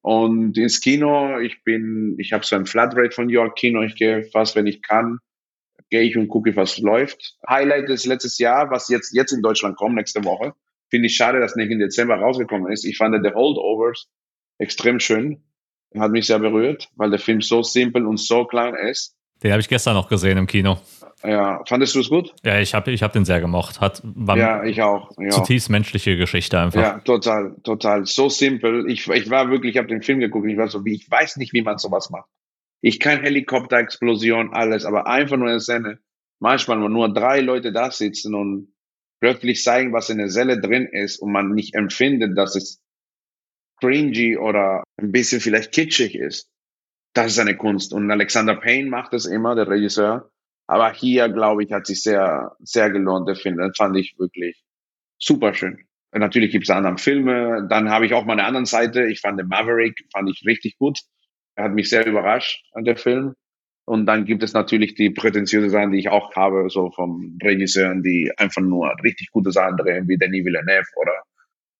Und 0.02 0.58
ins 0.58 0.80
Kino, 0.80 1.40
ich 1.40 1.64
bin, 1.64 2.16
ich 2.18 2.34
habe 2.34 2.44
so 2.44 2.54
ein 2.54 2.66
Flatrate 2.66 3.12
von 3.12 3.26
New 3.26 3.32
York 3.32 3.56
Kino. 3.56 3.82
Ich 3.82 3.96
gehe 3.96 4.24
fast, 4.24 4.54
wenn 4.54 4.66
ich 4.66 4.82
kann, 4.82 5.18
gehe 5.88 6.02
ich 6.02 6.18
und 6.18 6.28
gucke, 6.28 6.54
was 6.54 6.78
läuft. 6.78 7.38
Highlight 7.48 7.88
ist 7.88 8.04
letztes 8.04 8.38
Jahr, 8.38 8.70
was 8.70 8.90
jetzt, 8.90 9.14
jetzt 9.14 9.32
in 9.32 9.40
Deutschland 9.40 9.76
kommt, 9.76 9.94
nächste 9.94 10.22
Woche 10.24 10.52
Finde 10.94 11.08
ich 11.08 11.16
schade, 11.16 11.40
dass 11.40 11.56
nicht 11.56 11.72
im 11.72 11.80
Dezember 11.80 12.14
rausgekommen 12.14 12.70
ist. 12.70 12.84
Ich 12.84 12.98
fand 12.98 13.16
The 13.20 13.34
Holdovers 13.34 14.06
extrem 14.58 15.00
schön. 15.00 15.42
Hat 15.98 16.12
mich 16.12 16.26
sehr 16.26 16.38
berührt, 16.38 16.88
weil 16.94 17.10
der 17.10 17.18
Film 17.18 17.40
so 17.40 17.64
simpel 17.64 18.06
und 18.06 18.18
so 18.18 18.44
klein 18.44 18.76
ist. 18.76 19.16
Den 19.42 19.50
habe 19.50 19.60
ich 19.60 19.68
gestern 19.68 19.94
noch 19.94 20.08
gesehen 20.08 20.38
im 20.38 20.46
Kino. 20.46 20.78
Ja, 21.24 21.64
fandest 21.66 21.96
du 21.96 21.98
es 21.98 22.08
gut? 22.08 22.32
Ja, 22.44 22.60
ich 22.60 22.74
habe 22.74 22.92
ich 22.92 23.02
hab 23.02 23.12
den 23.12 23.24
sehr 23.24 23.40
gemocht. 23.40 23.80
Hat, 23.80 24.04
ja, 24.36 24.62
ich 24.62 24.82
auch. 24.82 25.10
Ja. 25.18 25.30
Zutiefst 25.30 25.68
menschliche 25.68 26.16
Geschichte 26.16 26.60
einfach. 26.60 26.80
Ja, 26.80 27.00
total, 27.00 27.56
total. 27.64 28.06
So 28.06 28.28
simpel. 28.28 28.88
Ich, 28.88 29.08
ich 29.08 29.30
war 29.30 29.50
wirklich, 29.50 29.74
ich 29.74 29.78
habe 29.78 29.88
den 29.88 30.02
Film 30.02 30.20
geguckt, 30.20 30.46
ich 30.48 30.56
war 30.56 30.68
so, 30.68 30.84
wie, 30.84 30.94
ich 30.94 31.10
weiß 31.10 31.38
nicht, 31.38 31.52
wie 31.54 31.62
man 31.62 31.78
sowas 31.78 32.08
macht. 32.10 32.30
Ich 32.82 33.00
kann 33.00 33.20
Helikopterexplosion, 33.20 34.54
alles, 34.54 34.84
aber 34.84 35.08
einfach 35.08 35.38
nur 35.38 35.48
eine 35.48 35.58
Szene. 35.58 35.98
Manchmal 36.38 36.78
nur 36.78 37.12
drei 37.12 37.40
Leute 37.40 37.72
da 37.72 37.90
sitzen 37.90 38.36
und 38.36 38.73
plötzlich 39.24 39.62
zeigen, 39.62 39.94
was 39.94 40.10
in 40.10 40.18
der 40.18 40.28
Zelle 40.28 40.60
drin 40.60 40.84
ist 40.84 41.16
und 41.16 41.32
man 41.32 41.54
nicht 41.54 41.74
empfindet, 41.74 42.36
dass 42.36 42.56
es 42.56 42.82
cringy 43.80 44.36
oder 44.36 44.84
ein 45.00 45.12
bisschen 45.12 45.40
vielleicht 45.40 45.72
kitschig 45.72 46.14
ist. 46.14 46.50
Das 47.14 47.28
ist 47.32 47.38
eine 47.38 47.56
Kunst. 47.56 47.94
Und 47.94 48.10
Alexander 48.10 48.54
Payne 48.54 48.90
macht 48.90 49.14
es 49.14 49.24
immer, 49.24 49.54
der 49.54 49.66
Regisseur. 49.66 50.30
Aber 50.66 50.92
hier, 50.92 51.30
glaube 51.30 51.64
ich, 51.64 51.72
hat 51.72 51.86
sich 51.86 52.02
sehr, 52.02 52.54
sehr 52.58 52.90
gelohnt, 52.90 53.26
der 53.26 53.36
Film. 53.36 53.56
Das 53.56 53.74
fand 53.74 53.96
ich 53.96 54.14
wirklich 54.18 54.62
super 55.18 55.54
schön. 55.54 55.78
Natürlich 56.12 56.52
gibt 56.52 56.64
es 56.64 56.70
andere 56.70 56.98
Filme. 56.98 57.66
Dann 57.70 57.88
habe 57.88 58.04
ich 58.04 58.12
auch 58.12 58.26
mal 58.26 58.34
eine 58.34 58.44
andere 58.44 58.66
Seite. 58.66 59.06
Ich 59.06 59.22
fand 59.22 59.40
den 59.40 59.48
Maverick, 59.48 60.06
fand 60.12 60.28
ich 60.28 60.44
richtig 60.46 60.76
gut. 60.76 60.98
Er 61.54 61.64
hat 61.64 61.72
mich 61.72 61.88
sehr 61.88 62.06
überrascht 62.06 62.62
an 62.72 62.84
der 62.84 62.98
Film. 62.98 63.32
Und 63.86 64.06
dann 64.06 64.24
gibt 64.24 64.42
es 64.42 64.54
natürlich 64.54 64.94
die 64.94 65.10
prätentiöse 65.10 65.68
Sachen, 65.68 65.92
die 65.92 65.98
ich 65.98 66.08
auch 66.08 66.34
habe, 66.34 66.70
so 66.70 66.90
vom 66.90 67.38
Regisseuren, 67.42 68.02
die 68.02 68.32
einfach 68.36 68.62
nur 68.62 68.94
richtig 69.02 69.30
gute 69.30 69.52
Sachen 69.52 69.76
drehen, 69.76 70.08
wie 70.08 70.16
Denis 70.16 70.44
Villeneuve 70.44 70.86
oder 70.96 71.22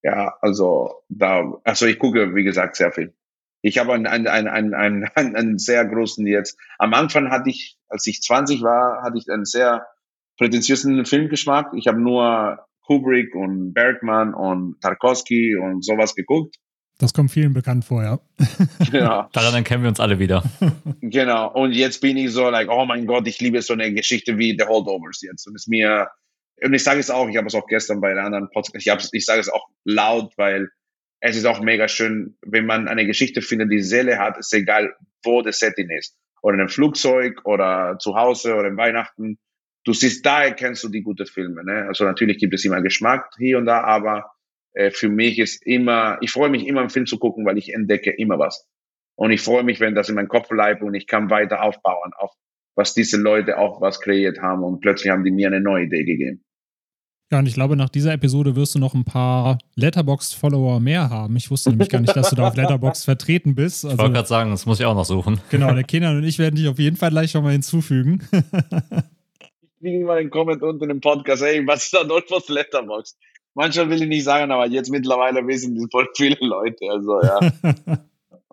ja, 0.03 0.35
also 0.43 1.03
da, 1.09 1.59
also 1.65 1.87
ich 1.87 1.99
gucke, 1.99 2.35
wie 2.35 2.45
gesagt, 2.45 2.77
sehr 2.77 2.93
viel. 2.93 3.15
Ich 3.63 3.79
habe 3.79 3.95
einen, 3.95 4.07
einen, 4.07 4.27
einen, 4.27 4.75
einen, 4.75 5.05
einen 5.15 5.59
sehr 5.59 5.87
großen 5.87 6.27
jetzt. 6.27 6.59
Am 6.79 6.93
Anfang 6.93 7.31
hatte 7.31 7.49
ich, 7.49 7.79
als 7.89 8.07
ich 8.07 8.21
20 8.21 8.63
war, 8.63 9.03
hatte 9.03 9.17
ich 9.17 9.31
einen 9.31 9.47
sehr 9.47 9.87
prätentiösen 10.37 11.07
Filmgeschmack. 11.07 11.73
Ich 11.75 11.87
habe 11.87 11.99
nur 11.99 12.67
Kubrick 12.83 13.35
und 13.35 13.73
Bergman 13.73 14.35
und 14.35 14.79
Tarkovsky 14.83 15.57
und 15.57 15.83
sowas 15.83 16.15
geguckt. 16.15 16.57
Das 16.99 17.13
kommt 17.13 17.33
vielen 17.33 17.53
bekannt 17.53 17.85
vor, 17.85 18.03
ja. 18.03 18.21
Genau. 18.91 19.29
Daran 19.33 19.55
erkennen 19.55 19.83
wir 19.83 19.89
uns 19.89 20.01
alle 20.01 20.19
wieder. 20.19 20.45
Genau. 21.01 21.53
Und 21.53 21.73
jetzt 21.73 22.01
bin 22.01 22.17
ich 22.17 22.31
so, 22.31 22.49
like, 22.51 22.69
oh 22.71 22.85
mein 22.85 23.07
Gott, 23.07 23.27
ich 23.27 23.41
liebe 23.41 23.61
so 23.63 23.73
eine 23.73 23.93
Geschichte 23.93 24.39
wie 24.39 24.57
The 24.59 24.67
Holdovers 24.67 25.21
jetzt. 25.23 25.47
Und 25.47 25.57
es 25.57 25.67
mir, 25.67 26.09
und 26.63 26.73
ich 26.73 26.85
sage 26.85 27.01
es 27.01 27.11
auch, 27.11 27.29
ich 27.29 27.37
habe 27.37 27.49
es 27.49 27.55
auch 27.55 27.67
gestern 27.67 28.01
bei 28.01 28.15
der 28.15 28.25
anderen 28.25 28.49
Podcast, 28.51 28.87
ich, 28.87 29.09
ich 29.13 29.25
sage 29.25 29.41
es 29.41 29.49
auch 29.49 29.67
laut, 29.85 30.33
weil 30.37 30.69
es 31.21 31.37
ist 31.37 31.47
auch 31.47 31.61
mega 31.61 31.89
schön, 31.89 32.37
wenn 32.43 32.67
man 32.67 32.87
eine 32.87 33.07
Geschichte 33.07 33.43
findet, 33.43 33.73
die 33.73 33.81
Seele 33.81 34.19
hat, 34.19 34.39
ist 34.39 34.53
egal, 34.53 34.95
wo 35.25 35.43
das 35.43 35.59
Setting 35.59 35.91
ist. 35.91 36.17
Oder 36.43 36.55
in 36.55 36.61
einem 36.61 36.69
Flugzeug 36.69 37.41
oder 37.45 37.97
zu 37.99 38.15
Hause 38.15 38.55
oder 38.55 38.69
in 38.69 38.77
Weihnachten. 38.77 39.39
Du 39.85 39.93
siehst, 39.95 40.25
da 40.25 40.45
erkennst 40.45 40.85
du 40.85 40.91
die 40.91 41.03
guten 41.03 41.27
Filme. 41.27 41.65
Ne? 41.65 41.87
Also 41.89 42.05
natürlich 42.05 42.39
gibt 42.39 42.55
es 42.55 42.65
immer 42.65 42.83
Geschmack 42.83 43.31
hier 43.39 43.59
und 43.59 43.65
da, 43.65 43.83
aber 43.83 44.34
äh, 44.75 44.91
für 44.91 45.09
mich 45.09 45.39
ist 45.39 45.67
immer, 45.67 46.19
ich 46.21 46.31
freue 46.31 46.51
mich 46.51 46.67
immer, 46.67 46.81
einen 46.81 46.91
Film 46.91 47.07
zu 47.07 47.19
gucken, 47.19 47.47
weil 47.47 47.59
ich 47.59 47.73
entdecke 47.73 48.11
immer 48.11 48.39
was. 48.39 48.69
Und 49.17 49.31
ich 49.31 49.41
freue 49.41 49.63
mich, 49.63 49.81
wenn 49.81 49.95
das 49.95 50.09
in 50.09 50.17
meinem 50.17 50.29
Kopf 50.29 50.49
bleibt 50.49 50.83
und 50.83 50.95
ich 50.95 51.07
kann 51.07 51.31
weiter 51.31 51.63
aufbauen 51.63 52.13
auf 52.17 52.33
was 52.77 52.95
diese 52.95 53.17
Leute 53.17 53.59
auch 53.59 53.81
was 53.81 54.01
kreiert 54.01 54.41
haben 54.41 54.65
und 54.65 54.81
plötzlich 54.81 55.13
haben 55.13 55.25
die 55.25 55.31
mir 55.31 55.47
eine 55.47 55.61
neue 55.61 55.85
Idee 55.85 56.05
gegeben. 56.05 56.45
Ja, 57.33 57.39
und 57.39 57.47
ich 57.47 57.55
glaube, 57.55 57.75
nach 57.75 57.89
dieser 57.89 58.13
Episode 58.13 58.55
wirst 58.55 58.75
du 58.75 58.79
noch 58.79 58.95
ein 58.95 59.05
paar 59.05 59.59
Letterboxd-Follower 59.77 60.79
mehr 60.79 61.09
haben. 61.09 61.37
Ich 61.37 61.51
wusste 61.51 61.71
nämlich 61.71 61.89
gar 61.89 62.01
nicht, 62.01 62.15
dass 62.15 62.31
du 62.31 62.37
da 62.37 62.49
auf 62.49 62.57
Letterboxd 62.57 63.05
vertreten 63.07 63.55
bist. 63.55 63.85
Also, 63.85 63.95
ich 63.95 64.01
wollte 64.01 64.15
gerade 64.15 64.29
sagen, 64.29 64.51
das 64.51 64.67
muss 64.67 64.79
ich 64.79 64.87
auch 64.87 64.95
noch 64.95 65.07
suchen. 65.07 65.41
Genau, 65.51 65.73
der 65.73 65.85
Kenan 65.85 66.19
und 66.19 66.25
ich 66.25 66.39
werden 66.39 66.57
dich 66.57 66.69
auf 66.69 66.79
jeden 66.79 66.97
Fall 66.97 67.11
gleich 67.11 67.33
nochmal 67.35 67.53
hinzufügen. 67.53 68.23
ich 68.33 69.81
kriege 69.81 70.05
mal 70.05 70.19
einen 70.19 70.31
Comment 70.31 70.63
unten 70.63 70.91
im 70.91 71.01
Podcast, 71.01 71.43
hey, 71.43 71.67
was 71.67 71.85
ist 71.85 71.95
da 71.95 72.01
Adolfos 72.01 72.49
Letterboxd? 72.49 73.17
Manchmal 73.55 73.89
will 73.89 74.03
ich 74.03 74.09
nicht 74.09 74.25
sagen, 74.25 74.51
aber 74.51 74.67
jetzt 74.67 74.91
mittlerweile 74.91 75.47
wissen 75.47 75.75
die 75.75 75.87
voll 75.91 76.09
viele 76.17 76.37
Leute. 76.41 76.91
Also 76.91 77.23
ja. 77.23 77.39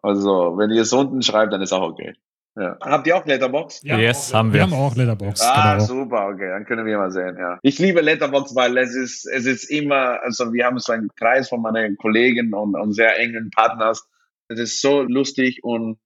also 0.02 0.58
wenn 0.58 0.70
ihr 0.72 0.84
es 0.84 0.94
unten 0.94 1.22
schreibt, 1.22 1.54
dann 1.54 1.62
ist 1.62 1.74
auch 1.74 1.90
okay. 1.90 2.14
Ja. 2.56 2.78
Habt 2.82 3.08
ihr 3.08 3.16
auch 3.16 3.26
Letterbox? 3.26 3.82
Ja, 3.84 3.98
yes, 3.98 4.34
haben 4.34 4.52
wir. 4.52 4.60
Wir 4.60 4.64
haben 4.64 4.74
auch 4.74 4.94
Letterbox. 4.94 5.42
Ah, 5.42 5.76
genau. 5.76 5.86
super, 5.86 6.28
okay, 6.28 6.50
dann 6.50 6.66
können 6.66 6.86
wir 6.86 6.98
mal 6.98 7.12
sehen, 7.12 7.38
ja. 7.40 7.58
Ich 7.62 7.80
liebe 7.80 8.02
Letterbox, 8.02 8.54
weil 8.56 8.78
es 8.78 8.94
ist, 8.94 9.26
es 9.26 9.46
ist 9.46 9.64
immer, 9.72 10.22
also 10.22 10.52
wir 10.52 10.66
haben 10.66 10.78
so 10.78 10.92
einen 10.92 11.10
Kreis 11.16 11.48
von 11.48 11.62
meinen 11.62 11.96
Kollegen 11.96 12.54
und, 12.54 12.76
und 12.76 12.92
sehr 12.92 13.18
engen 13.18 13.52
Partners. 13.52 14.06
Es 14.50 14.60
ist 14.60 14.82
so 14.82 15.02
lustig 15.02 15.64
und 15.64 15.98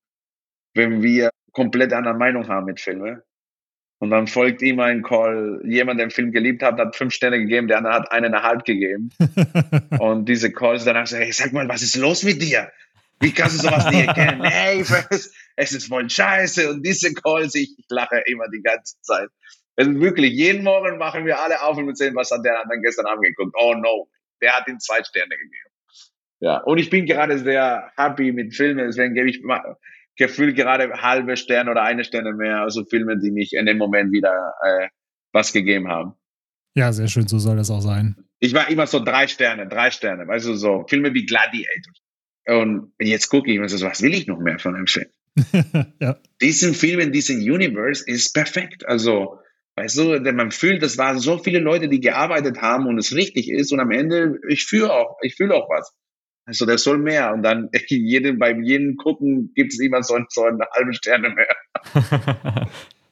wenn 0.75 1.01
wir 1.01 1.31
komplett 1.51 1.93
andere 1.93 2.13
Meinung 2.13 2.47
haben 2.47 2.65
mit 2.65 2.79
Filmen, 2.79 3.21
und 4.05 4.11
dann 4.11 4.27
folgt 4.27 4.61
ihm 4.61 4.79
ein 4.79 5.01
Call. 5.01 5.61
Jemand, 5.65 5.99
der 5.99 6.05
den 6.05 6.11
Film 6.11 6.31
geliebt 6.31 6.61
hat, 6.61 6.77
hat 6.77 6.95
fünf 6.95 7.11
Sterne 7.11 7.39
gegeben, 7.39 7.67
der 7.67 7.79
andere 7.79 7.93
hat 7.95 8.11
eineinhalb 8.11 8.63
gegeben. 8.63 9.09
und 9.99 10.29
diese 10.29 10.51
Calls 10.51 10.85
danach 10.85 11.07
so, 11.07 11.17
hey, 11.17 11.31
sag 11.31 11.53
mal, 11.53 11.67
was 11.67 11.81
ist 11.81 11.95
los 11.95 12.21
mit 12.21 12.39
dir? 12.39 12.71
Wie 13.19 13.31
kannst 13.31 13.63
du 13.63 13.67
sowas 13.67 13.89
nie 13.89 14.05
erkennen? 14.05 14.43
Hey, 14.43 14.85
es 15.55 15.71
ist 15.71 15.87
voll 15.87 16.07
scheiße 16.07 16.69
und 16.69 16.85
diese 16.85 17.15
Calls, 17.15 17.55
ich, 17.55 17.73
ich 17.79 17.85
lache 17.89 18.21
immer 18.27 18.47
die 18.47 18.61
ganze 18.61 19.01
Zeit. 19.01 19.29
Es 19.75 19.87
ist 19.87 19.99
wirklich, 19.99 20.33
jeden 20.33 20.63
Morgen 20.63 20.99
machen 20.99 21.25
wir 21.25 21.39
alle 21.41 21.63
auf 21.63 21.75
und 21.75 21.97
sehen, 21.97 22.13
was 22.15 22.29
hat 22.29 22.45
der 22.45 22.63
dann 22.69 22.83
gestern 22.83 23.07
Abend 23.07 23.25
geguckt. 23.25 23.55
Oh 23.59 23.73
no, 23.73 24.07
der 24.39 24.55
hat 24.55 24.67
ihm 24.67 24.79
zwei 24.79 25.03
Sterne 25.03 25.35
gegeben. 25.35 25.71
Ja, 26.41 26.59
und 26.59 26.77
ich 26.77 26.91
bin 26.91 27.07
gerade 27.07 27.39
sehr 27.39 27.91
happy 27.97 28.31
mit 28.33 28.55
Filmen, 28.55 28.85
deswegen 28.85 29.15
gebe 29.15 29.31
ich 29.31 29.41
gefühlt 30.17 30.55
gerade 30.55 30.89
halbe 31.01 31.37
Sterne 31.37 31.71
oder 31.71 31.83
eine 31.83 32.03
Sterne 32.03 32.33
mehr, 32.33 32.61
also 32.61 32.85
Filme, 32.85 33.17
die 33.19 33.31
mich 33.31 33.53
in 33.53 33.65
dem 33.65 33.77
Moment 33.77 34.11
wieder 34.11 34.53
äh, 34.63 34.87
was 35.31 35.53
gegeben 35.53 35.89
haben. 35.89 36.13
Ja, 36.75 36.91
sehr 36.91 37.07
schön, 37.07 37.27
so 37.27 37.39
soll 37.39 37.57
das 37.57 37.71
auch 37.71 37.81
sein. 37.81 38.15
Ich 38.39 38.53
war 38.53 38.69
immer 38.69 38.87
so 38.87 39.03
drei 39.03 39.27
Sterne, 39.27 39.67
drei 39.67 39.91
Sterne, 39.91 40.27
weißt 40.27 40.47
du, 40.47 40.55
so 40.55 40.85
Filme 40.87 41.13
wie 41.13 41.25
Gladiator. 41.25 41.93
Und 42.47 42.91
jetzt 42.99 43.29
gucke 43.29 43.51
ich 43.51 43.59
mir 43.59 43.69
so, 43.69 43.83
was 43.85 44.01
will 44.01 44.13
ich 44.13 44.27
noch 44.27 44.39
mehr 44.39 44.59
von 44.59 44.75
einem 44.75 44.87
Film? 44.87 45.07
ja. 45.99 46.17
Diesen 46.41 46.73
Film 46.73 46.99
in 46.99 47.11
diesem 47.11 47.37
Universe 47.37 48.03
ist 48.05 48.33
perfekt. 48.33 48.85
Also, 48.87 49.39
weißt 49.75 49.97
du, 49.97 50.19
man 50.33 50.51
fühlt, 50.51 50.83
das 50.83 50.97
waren 50.97 51.19
so 51.19 51.37
viele 51.37 51.59
Leute, 51.59 51.89
die 51.89 51.99
gearbeitet 51.99 52.61
haben 52.61 52.87
und 52.87 52.97
es 52.97 53.15
richtig 53.15 53.49
ist 53.49 53.71
und 53.71 53.79
am 53.79 53.91
Ende, 53.91 54.39
ich 54.47 54.65
fühle 54.65 54.93
auch, 54.93 55.17
ich 55.21 55.35
fühle 55.35 55.55
auch 55.55 55.69
was. 55.69 55.93
Also, 56.45 56.65
der 56.65 56.77
soll 56.77 56.97
mehr. 56.97 57.33
Und 57.33 57.43
dann 57.43 57.69
jeden, 57.87 58.39
beim 58.39 58.63
jeden 58.63 58.97
Gucken 58.97 59.51
gibt 59.55 59.73
es 59.73 59.79
immer 59.79 60.03
so, 60.03 60.17
so 60.29 60.43
eine 60.43 60.65
halbe 60.75 60.93
Sterne 60.93 61.29
mehr. 61.29 62.67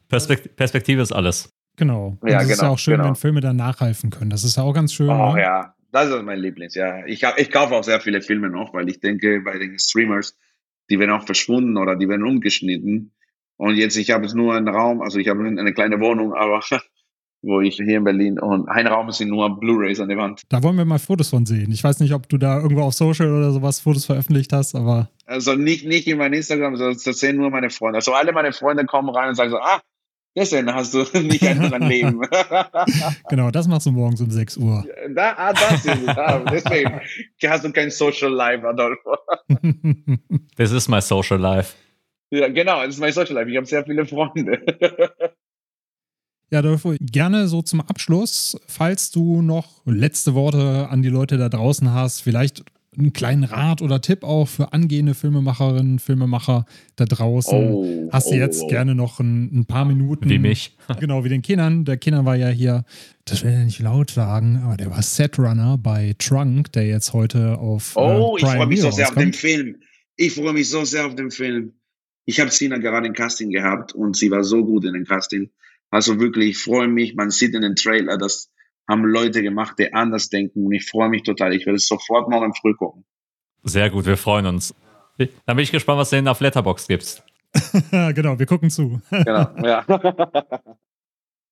Perspektive 0.55 1.01
ist 1.01 1.11
alles. 1.11 1.49
Genau. 1.75 2.17
Und 2.19 2.29
ja, 2.29 2.38
das 2.38 2.43
genau, 2.43 2.53
ist 2.53 2.61
ja 2.61 2.69
auch 2.69 2.79
schön, 2.79 2.97
genau. 2.97 3.07
wenn 3.07 3.15
Filme 3.15 3.41
dann 3.41 3.55
nachhelfen 3.55 4.09
können. 4.09 4.29
Das 4.29 4.43
ist 4.43 4.57
ja 4.57 4.63
auch 4.63 4.73
ganz 4.73 4.93
schön. 4.93 5.09
Oh 5.09 5.34
ne? 5.34 5.41
ja, 5.41 5.75
das 5.91 6.09
ist 6.09 6.23
mein 6.23 6.39
Lieblings, 6.39 6.75
ja. 6.75 7.05
Ich, 7.05 7.23
ich 7.38 7.51
kaufe 7.51 7.75
auch 7.75 7.84
sehr 7.84 7.99
viele 7.99 8.21
Filme 8.21 8.49
noch, 8.49 8.73
weil 8.73 8.89
ich 8.89 8.99
denke, 8.99 9.41
bei 9.41 9.57
den 9.57 9.77
Streamers, 9.79 10.38
die 10.89 10.99
werden 10.99 11.11
auch 11.11 11.25
verschwunden 11.25 11.77
oder 11.77 11.95
die 11.95 12.07
werden 12.07 12.25
umgeschnitten. 12.25 13.11
Und 13.57 13.75
jetzt, 13.75 13.95
ich 13.97 14.11
habe 14.11 14.23
jetzt 14.25 14.36
nur 14.36 14.53
einen 14.53 14.67
Raum, 14.67 15.01
also 15.01 15.19
ich 15.19 15.27
habe 15.27 15.43
eine 15.45 15.73
kleine 15.73 15.99
Wohnung, 15.99 16.34
aber 16.34 16.61
wo 17.43 17.61
ich 17.61 17.75
hier 17.75 17.97
in 17.97 18.03
Berlin 18.03 18.39
und 18.39 18.67
ein 18.69 18.87
Raum 18.87 19.11
sind 19.11 19.29
nur 19.29 19.59
Blu-rays 19.59 19.99
an 19.99 20.09
der 20.09 20.17
Wand. 20.17 20.41
Da 20.49 20.63
wollen 20.63 20.77
wir 20.77 20.85
mal 20.85 20.99
Fotos 20.99 21.29
von 21.29 21.45
sehen. 21.45 21.71
Ich 21.71 21.83
weiß 21.83 21.99
nicht, 21.99 22.13
ob 22.13 22.27
du 22.29 22.37
da 22.37 22.59
irgendwo 22.59 22.83
auf 22.83 22.93
Social 22.93 23.31
oder 23.31 23.51
sowas 23.51 23.81
Fotos 23.81 24.05
veröffentlicht 24.05 24.53
hast, 24.53 24.75
aber. 24.75 25.09
Also 25.25 25.53
nicht, 25.53 25.85
nicht 25.85 26.07
in 26.07 26.17
meinem 26.17 26.33
Instagram, 26.33 26.77
das 26.77 27.03
sehen 27.03 27.37
nur 27.37 27.49
meine 27.49 27.69
Freunde. 27.69 27.97
Also 27.97 28.13
alle 28.13 28.31
meine 28.31 28.53
Freunde 28.53 28.85
kommen 28.85 29.09
rein 29.09 29.29
und 29.29 29.35
sagen 29.35 29.51
so, 29.51 29.57
ah, 29.57 29.81
Deswegen 30.35 30.73
hast 30.73 30.93
du 30.93 31.03
nicht 31.19 31.45
ein 31.45 31.59
anderes 31.59 31.87
Leben. 31.87 32.21
genau, 33.29 33.51
das 33.51 33.67
machst 33.67 33.85
du 33.85 33.91
morgens 33.91 34.19
um 34.19 34.31
6 34.31 34.57
Uhr. 34.57 34.83
Da, 35.13 35.35
ah, 35.37 35.53
das 35.53 35.85
ist 35.85 35.85
es. 35.85 36.07
Ah, 36.07 36.39
deswegen 36.39 37.01
hast 37.45 37.65
du 37.65 37.71
kein 37.71 37.91
Social 37.91 38.31
Life, 38.31 38.67
Adolfo. 38.67 39.15
Das 40.55 40.71
ist 40.71 40.87
mein 40.87 41.01
Social 41.01 41.39
Life. 41.39 41.75
Ja, 42.31 42.47
genau, 42.47 42.81
das 42.81 42.95
ist 42.95 42.99
mein 42.99 43.11
Social 43.11 43.35
Life. 43.35 43.49
Ich 43.49 43.57
habe 43.57 43.65
sehr 43.65 43.83
viele 43.83 44.05
Freunde. 44.05 44.61
Ja, 46.54 46.60
Adolfo, 46.60 46.93
gerne 47.01 47.47
so 47.47 47.64
zum 47.64 47.82
Abschluss, 47.82 48.56
falls 48.68 49.10
du 49.10 49.41
noch 49.41 49.82
letzte 49.88 50.36
Worte 50.36 50.88
an 50.88 51.01
die 51.01 51.10
Leute 51.10 51.39
da 51.39 51.49
draußen 51.49 51.91
hast, 51.91 52.20
vielleicht 52.20 52.64
einen 52.95 53.12
kleinen 53.12 53.43
Rat 53.43 53.82
oder 53.82 54.01
Tipp 54.01 54.24
auch 54.24 54.47
für 54.47 54.72
angehende 54.72 55.16
Filmemacherinnen, 55.16 55.97
Filmemacher 55.97 56.68
da 56.95 57.06
draußen. 57.06 57.58
Oh, 57.58 58.08
Hast 58.12 58.28
du 58.28 58.36
oh, 58.36 58.38
jetzt 58.38 58.62
oh. 58.62 58.68
gerne 58.68 58.93
noch 58.93 59.20
ein, 59.20 59.62
ein, 59.62 59.66
paar 59.66 59.86
Minuten? 59.86 60.30
Wie 60.30 60.38
mich. 60.38 60.78
genau, 60.99 61.24
wie 61.24 61.30
den 61.30 61.41
Kindern. 61.41 61.86
Der 61.86 61.97
Kinder 61.97 62.24
war 62.24 62.36
ja 62.36 62.49
hier, 62.49 62.86
das 63.26 63.43
will 63.43 63.51
ich 63.54 63.66
nicht 63.66 63.80
laut 63.80 64.12
sagen, 64.12 64.62
aber 64.64 64.78
der 64.78 64.91
war 64.91 65.01
Setrunner 65.01 65.80
bei 65.80 66.14
Trunk, 66.20 66.72
der 66.74 66.86
jetzt 66.86 67.14
heute 67.14 67.58
auf. 67.58 67.95
Äh, 67.95 67.99
oh, 67.99 68.38
äh, 68.38 68.41
ich 68.41 68.47
freue 68.47 68.68
mich 68.68 68.82
so 68.82 68.91
sehr 68.91 69.08
auf 69.08 69.16
den 69.16 69.34
Film. 69.34 69.78
Ich 70.18 70.36
freue 70.36 70.54
mich 70.54 70.70
so 70.70 70.86
sehr 70.86 71.08
auf 71.08 71.16
den 71.16 71.32
Film. 71.32 71.74
Ich 72.26 72.39
habe 72.39 72.51
Sina 72.51 72.78
gerade 72.78 73.08
im 73.08 73.14
Casting 73.14 73.49
gehabt 73.49 73.93
und 73.93 74.16
sie 74.16 74.30
war 74.30 74.43
so 74.43 74.64
gut 74.64 74.86
in 74.86 74.93
dem 74.93 75.06
Casting. 75.06 75.49
Also 75.93 76.19
wirklich, 76.19 76.49
ich 76.49 76.57
freue 76.57 76.87
mich. 76.87 77.13
Man 77.13 77.29
sieht 77.29 77.53
in 77.53 77.61
den 77.61 77.75
Trailer, 77.75 78.17
dass 78.17 78.49
haben 78.89 79.05
Leute 79.05 79.43
gemacht, 79.43 79.75
die 79.77 79.93
anders 79.93 80.29
denken. 80.29 80.65
Und 80.65 80.73
ich 80.73 80.89
freue 80.89 81.07
mich 81.07 81.21
total. 81.21 81.53
Ich 81.53 81.67
werde 81.67 81.77
es 81.77 81.87
sofort 81.87 82.29
morgen 82.29 82.53
früh 82.55 82.73
gucken. 82.73 83.05
Sehr 83.61 83.91
gut, 83.91 84.07
wir 84.07 84.17
freuen 84.17 84.47
uns. 84.47 84.73
Dann 85.17 85.29
bin 85.45 85.59
ich 85.59 85.71
gespannt, 85.71 85.99
was 85.99 86.09
du 86.09 86.15
denn 86.15 86.27
auf 86.27 86.41
Letterbox 86.41 86.87
gibst. 86.87 87.23
genau, 87.91 88.39
wir 88.39 88.45
gucken 88.47 88.71
zu. 88.71 89.01
genau, 89.11 89.51
ja. 89.63 89.85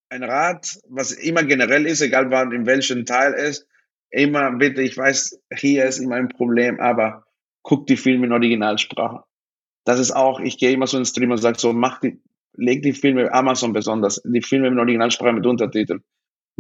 Ein 0.09 0.23
Rat, 0.23 0.79
was 0.89 1.11
immer 1.11 1.43
generell 1.43 1.85
ist, 1.85 2.01
egal 2.01 2.31
wann, 2.31 2.51
in 2.51 2.65
welchem 2.65 3.05
Teil 3.05 3.33
ist, 3.33 3.67
immer 4.09 4.51
bitte, 4.53 4.81
ich 4.81 4.97
weiß, 4.97 5.39
hier 5.55 5.85
ist 5.85 5.99
immer 5.99 6.15
ein 6.15 6.29
Problem, 6.29 6.81
aber 6.81 7.25
guck 7.61 7.85
die 7.85 7.95
Filme 7.95 8.25
in 8.25 8.33
Originalsprache. 8.33 9.23
Das 9.85 9.99
ist 9.99 10.11
auch, 10.11 10.39
ich 10.39 10.57
gehe 10.57 10.71
immer 10.71 10.87
so 10.87 10.97
in 10.97 11.03
den 11.03 11.07
Stream 11.07 11.31
und 11.31 11.37
sage 11.37 11.59
so, 11.59 11.71
mach 11.71 12.01
die, 12.01 12.19
leg 12.54 12.82
die 12.82 12.93
Filme, 12.93 13.34
Amazon 13.34 13.74
besonders, 13.74 14.22
die 14.24 14.41
Filme 14.41 14.68
in 14.68 14.80
Originalsprache 14.80 15.34
mit 15.34 15.45
Untertiteln 15.45 16.04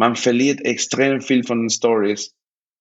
man 0.01 0.15
verliert 0.15 0.61
extrem 0.65 1.21
viel 1.21 1.43
von 1.43 1.61
den 1.61 1.69
Stories 1.69 2.35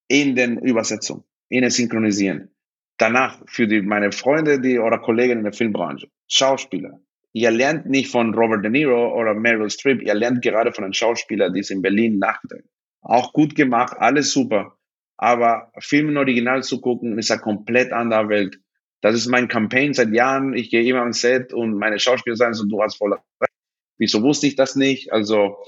in 0.09 0.35
den 0.35 0.59
Übersetzungen, 0.59 1.25
in 1.49 1.63
den 1.63 1.71
Synchronisieren. 1.71 2.51
Danach 2.99 3.41
für 3.47 3.67
die, 3.67 3.83
meine 3.83 4.13
Freunde 4.13 4.61
die, 4.61 4.79
oder 4.79 4.99
Kollegen 4.99 5.39
in 5.39 5.45
der 5.45 5.53
Filmbranche, 5.53 6.09
Schauspieler. 6.29 7.01
Ihr 7.33 7.51
lernt 7.51 7.87
nicht 7.87 8.11
von 8.11 8.35
Robert 8.35 8.65
De 8.65 8.71
Niro 8.71 9.15
oder 9.19 9.35
Meryl 9.35 9.71
Streep, 9.71 10.03
ihr 10.03 10.15
lernt 10.15 10.43
gerade 10.43 10.73
von 10.73 10.85
den 10.85 10.93
Schauspielern, 10.93 11.53
die 11.53 11.61
es 11.61 11.71
in 11.71 11.83
Berlin 11.83 12.19
nachdenken. 12.19 12.69
Auch 13.03 13.33
gut 13.33 13.55
gemacht, 13.55 13.97
alles 13.99 14.33
super. 14.33 14.77
Aber 15.17 15.71
Film 15.79 16.09
im 16.09 16.17
Original 16.17 16.63
zu 16.63 16.81
gucken, 16.81 17.19
ist 17.19 17.31
eine 17.31 17.41
komplett 17.41 17.93
andere 17.93 18.29
Welt. 18.29 18.59
Das 19.01 19.15
ist 19.15 19.27
mein 19.27 19.49
Campaign 19.49 19.95
seit 19.95 20.13
Jahren. 20.13 20.55
Ich 20.55 20.71
gehe 20.71 20.83
immer 20.83 21.01
ans 21.01 21.21
Set 21.21 21.53
und 21.53 21.75
meine 21.79 21.99
Schauspieler 21.99 22.37
sagen 22.37 22.55
so, 22.55 22.67
du 22.67 22.83
hast 22.83 22.97
voll 22.97 23.13
recht. 23.13 23.53
Wieso 23.99 24.23
wusste 24.23 24.47
ich 24.47 24.57
das 24.57 24.77
nicht? 24.77 25.13
Also 25.13 25.59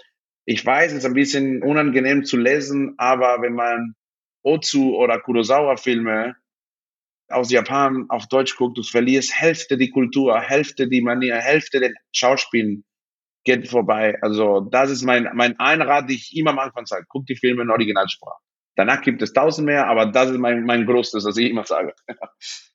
ich 0.44 0.64
weiß, 0.64 0.92
es 0.92 0.98
ist 0.98 1.04
ein 1.04 1.14
bisschen 1.14 1.62
unangenehm 1.62 2.24
zu 2.24 2.36
lesen, 2.36 2.94
aber 2.98 3.42
wenn 3.42 3.54
man 3.54 3.94
Ozu 4.42 4.96
oder 4.96 5.20
Kurosawa-Filme 5.20 6.36
aus 7.28 7.50
Japan 7.50 8.06
auf 8.08 8.26
Deutsch 8.26 8.56
guckt, 8.56 8.76
du 8.76 8.82
verlierst 8.82 9.34
Hälfte 9.34 9.76
die 9.76 9.90
Kultur, 9.90 10.38
Hälfte 10.40 10.88
die 10.88 11.00
Manier, 11.00 11.36
Hälfte 11.36 11.80
den 11.80 11.94
Schauspielen 12.12 12.84
geht 13.44 13.68
vorbei. 13.68 14.18
Also 14.22 14.60
das 14.60 14.90
ist 14.90 15.02
mein, 15.02 15.28
mein 15.34 15.58
Einrat, 15.58 16.08
den 16.08 16.16
ich 16.16 16.36
immer 16.36 16.50
am 16.50 16.58
Anfang 16.58 16.86
sage. 16.86 17.06
Guck 17.08 17.26
die 17.26 17.36
Filme 17.36 17.62
in 17.62 17.70
Originalsprache. 17.70 18.40
Danach 18.76 19.02
gibt 19.02 19.22
es 19.22 19.32
tausend 19.32 19.66
mehr, 19.66 19.86
aber 19.88 20.06
das 20.06 20.30
ist 20.30 20.38
mein, 20.38 20.64
mein 20.64 20.86
Größtes, 20.86 21.24
was 21.24 21.36
ich 21.36 21.50
immer 21.50 21.64
sage. 21.64 21.94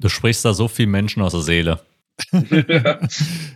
Du 0.00 0.08
sprichst 0.08 0.44
da 0.44 0.54
so 0.54 0.66
viel 0.66 0.86
Menschen 0.86 1.22
aus 1.22 1.32
der 1.32 1.42
Seele. 1.42 1.80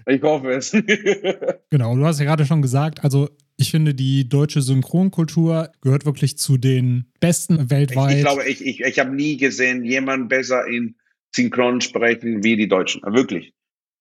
ich 0.07 0.23
hoffe 0.23 0.51
es. 0.53 0.71
genau, 1.71 1.97
du 1.97 2.05
hast 2.05 2.19
ja 2.19 2.27
gerade 2.27 2.47
schon 2.47 2.63
gesagt, 2.63 3.03
also 3.03 3.29
ich 3.57 3.71
finde, 3.71 3.95
die 3.95 4.29
deutsche 4.29 4.63
Synchronkultur 4.63 5.71
gehört 5.81 6.05
wirklich 6.07 6.39
zu 6.39 6.57
den 6.57 7.07
besten 7.21 7.71
weltweit. 7.71 8.13
Ich, 8.13 8.17
ich 8.19 8.25
glaube, 8.25 8.45
ich, 8.45 8.65
ich, 8.65 8.81
ich 8.81 8.99
habe 8.99 9.15
nie 9.15 9.37
gesehen, 9.37 9.85
jemand 9.85 10.29
besser 10.29 10.67
in 10.67 10.97
Synchron 11.35 11.81
sprechen 11.81 12.43
wie 12.45 12.57
die 12.57 12.69
Deutschen. 12.69 13.03
Wirklich. 13.03 13.55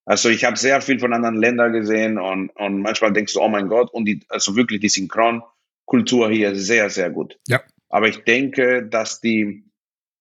Also 0.05 0.29
ich 0.29 0.43
habe 0.43 0.57
sehr 0.57 0.81
viel 0.81 0.99
von 0.99 1.13
anderen 1.13 1.37
Ländern 1.37 1.71
gesehen 1.71 2.17
und, 2.17 2.49
und 2.55 2.81
manchmal 2.81 3.13
denkst 3.13 3.33
du, 3.33 3.41
oh 3.41 3.47
mein 3.47 3.69
Gott, 3.69 3.93
und 3.93 4.05
die, 4.05 4.21
also 4.27 4.55
wirklich 4.55 4.81
die 4.81 4.89
Synchronkultur 4.89 6.29
hier 6.29 6.51
ist 6.51 6.65
sehr, 6.65 6.89
sehr 6.89 7.09
gut. 7.09 7.39
Ja. 7.47 7.61
Aber 7.89 8.07
ich 8.07 8.23
denke, 8.23 8.85
dass 8.85 9.21
die, 9.21 9.63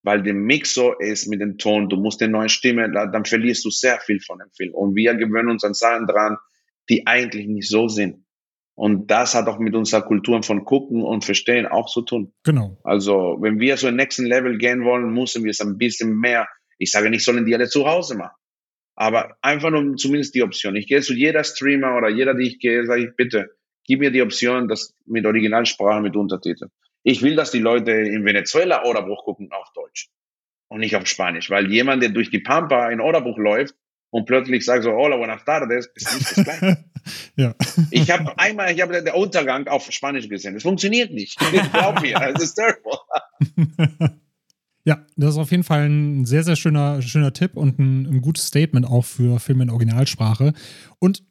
weil 0.02 0.22
der 0.22 0.34
Mix 0.34 0.74
so 0.74 0.92
ist 0.98 1.28
mit 1.28 1.40
dem 1.40 1.58
Ton, 1.58 1.88
du 1.88 1.96
musst 1.96 2.22
eine 2.22 2.32
neue 2.32 2.48
Stimme, 2.48 2.90
dann 2.90 3.24
verlierst 3.24 3.64
du 3.64 3.70
sehr 3.70 4.00
viel 4.00 4.20
von 4.20 4.38
dem 4.38 4.50
Film. 4.50 4.74
Und 4.74 4.94
wir 4.96 5.14
gewöhnen 5.14 5.50
uns 5.50 5.64
an 5.64 5.74
Sachen 5.74 6.06
dran, 6.06 6.36
die 6.88 7.06
eigentlich 7.06 7.46
nicht 7.46 7.68
so 7.68 7.88
sind. 7.88 8.24
Und 8.74 9.10
das 9.10 9.34
hat 9.34 9.46
auch 9.48 9.58
mit 9.58 9.74
unserer 9.74 10.02
Kultur 10.02 10.42
von 10.42 10.64
Gucken 10.64 11.02
und 11.02 11.24
Verstehen 11.24 11.66
auch 11.66 11.88
zu 11.88 12.02
tun. 12.02 12.32
Genau. 12.42 12.78
Also, 12.82 13.36
wenn 13.40 13.60
wir 13.60 13.76
so 13.76 13.86
ein 13.86 13.96
nächsten 13.96 14.24
Level 14.24 14.58
gehen 14.58 14.84
wollen, 14.84 15.12
müssen 15.12 15.44
wir 15.44 15.50
es 15.50 15.60
ein 15.60 15.78
bisschen 15.78 16.18
mehr, 16.18 16.48
ich 16.78 16.90
sage 16.90 17.10
nicht, 17.10 17.24
sollen 17.24 17.44
die 17.44 17.54
alle 17.54 17.68
zu 17.68 17.86
Hause 17.86 18.16
machen. 18.16 18.34
Aber 18.94 19.36
einfach 19.40 19.70
nur 19.70 19.96
zumindest 19.96 20.34
die 20.34 20.42
Option. 20.42 20.76
Ich 20.76 20.86
gehe 20.86 21.00
zu 21.00 21.14
jeder 21.14 21.44
Streamer 21.44 21.96
oder 21.96 22.08
jeder, 22.08 22.34
die 22.34 22.46
ich 22.46 22.58
gehe, 22.58 22.84
sage 22.86 23.04
ich, 23.04 23.16
bitte, 23.16 23.50
gib 23.84 24.00
mir 24.00 24.10
die 24.10 24.22
Option, 24.22 24.68
das 24.68 24.94
mit 25.06 25.26
Originalsprache, 25.26 26.02
mit 26.02 26.16
Untertiteln. 26.16 26.70
Ich 27.02 27.22
will, 27.22 27.36
dass 27.36 27.50
die 27.50 27.58
Leute 27.58 27.92
in 27.92 28.24
Venezuela 28.24 28.84
Oderbruch 28.84 29.24
gucken 29.24 29.50
auf 29.52 29.72
Deutsch 29.74 30.08
und 30.68 30.80
nicht 30.80 30.96
auf 30.96 31.06
Spanisch, 31.06 31.50
weil 31.50 31.70
jemand, 31.70 32.02
der 32.02 32.10
durch 32.10 32.30
die 32.30 32.38
Pampa 32.38 32.90
in 32.90 33.00
Oderbruch 33.00 33.38
läuft, 33.38 33.74
und 34.12 34.26
plötzlich 34.26 34.64
sage 34.64 34.82
so, 34.82 34.92
hola, 34.92 35.16
buenas 35.16 35.42
tardes, 35.44 35.90
ist 35.94 36.14
nicht 36.14 36.36
das 36.36 36.44
Gleiche. 36.44 36.84
ja. 37.36 37.54
Ich 37.90 38.10
habe 38.10 38.38
einmal, 38.38 38.70
ich 38.70 38.82
habe 38.82 39.02
den 39.02 39.14
Untergang 39.14 39.66
auf 39.68 39.90
Spanisch 39.90 40.28
gesehen. 40.28 40.52
Das 40.52 40.64
funktioniert 40.64 41.12
nicht. 41.12 41.38
Glaub 41.72 42.02
mir, 42.02 42.18
das 42.18 42.42
ist 42.42 42.54
terrible. 42.54 42.98
Ja, 44.84 45.06
das 45.16 45.34
ist 45.34 45.38
auf 45.38 45.52
jeden 45.52 45.62
Fall 45.62 45.88
ein 45.88 46.24
sehr, 46.24 46.42
sehr 46.42 46.56
schöner, 46.56 47.02
schöner 47.02 47.32
Tipp 47.32 47.56
und 47.56 47.78
ein, 47.78 48.04
ein, 48.04 48.20
gutes 48.20 48.48
Statement 48.48 48.84
auch 48.84 49.04
für 49.04 49.38
Filme 49.38 49.62
in 49.62 49.70
Originalsprache. 49.70 50.54
Und 50.98 51.22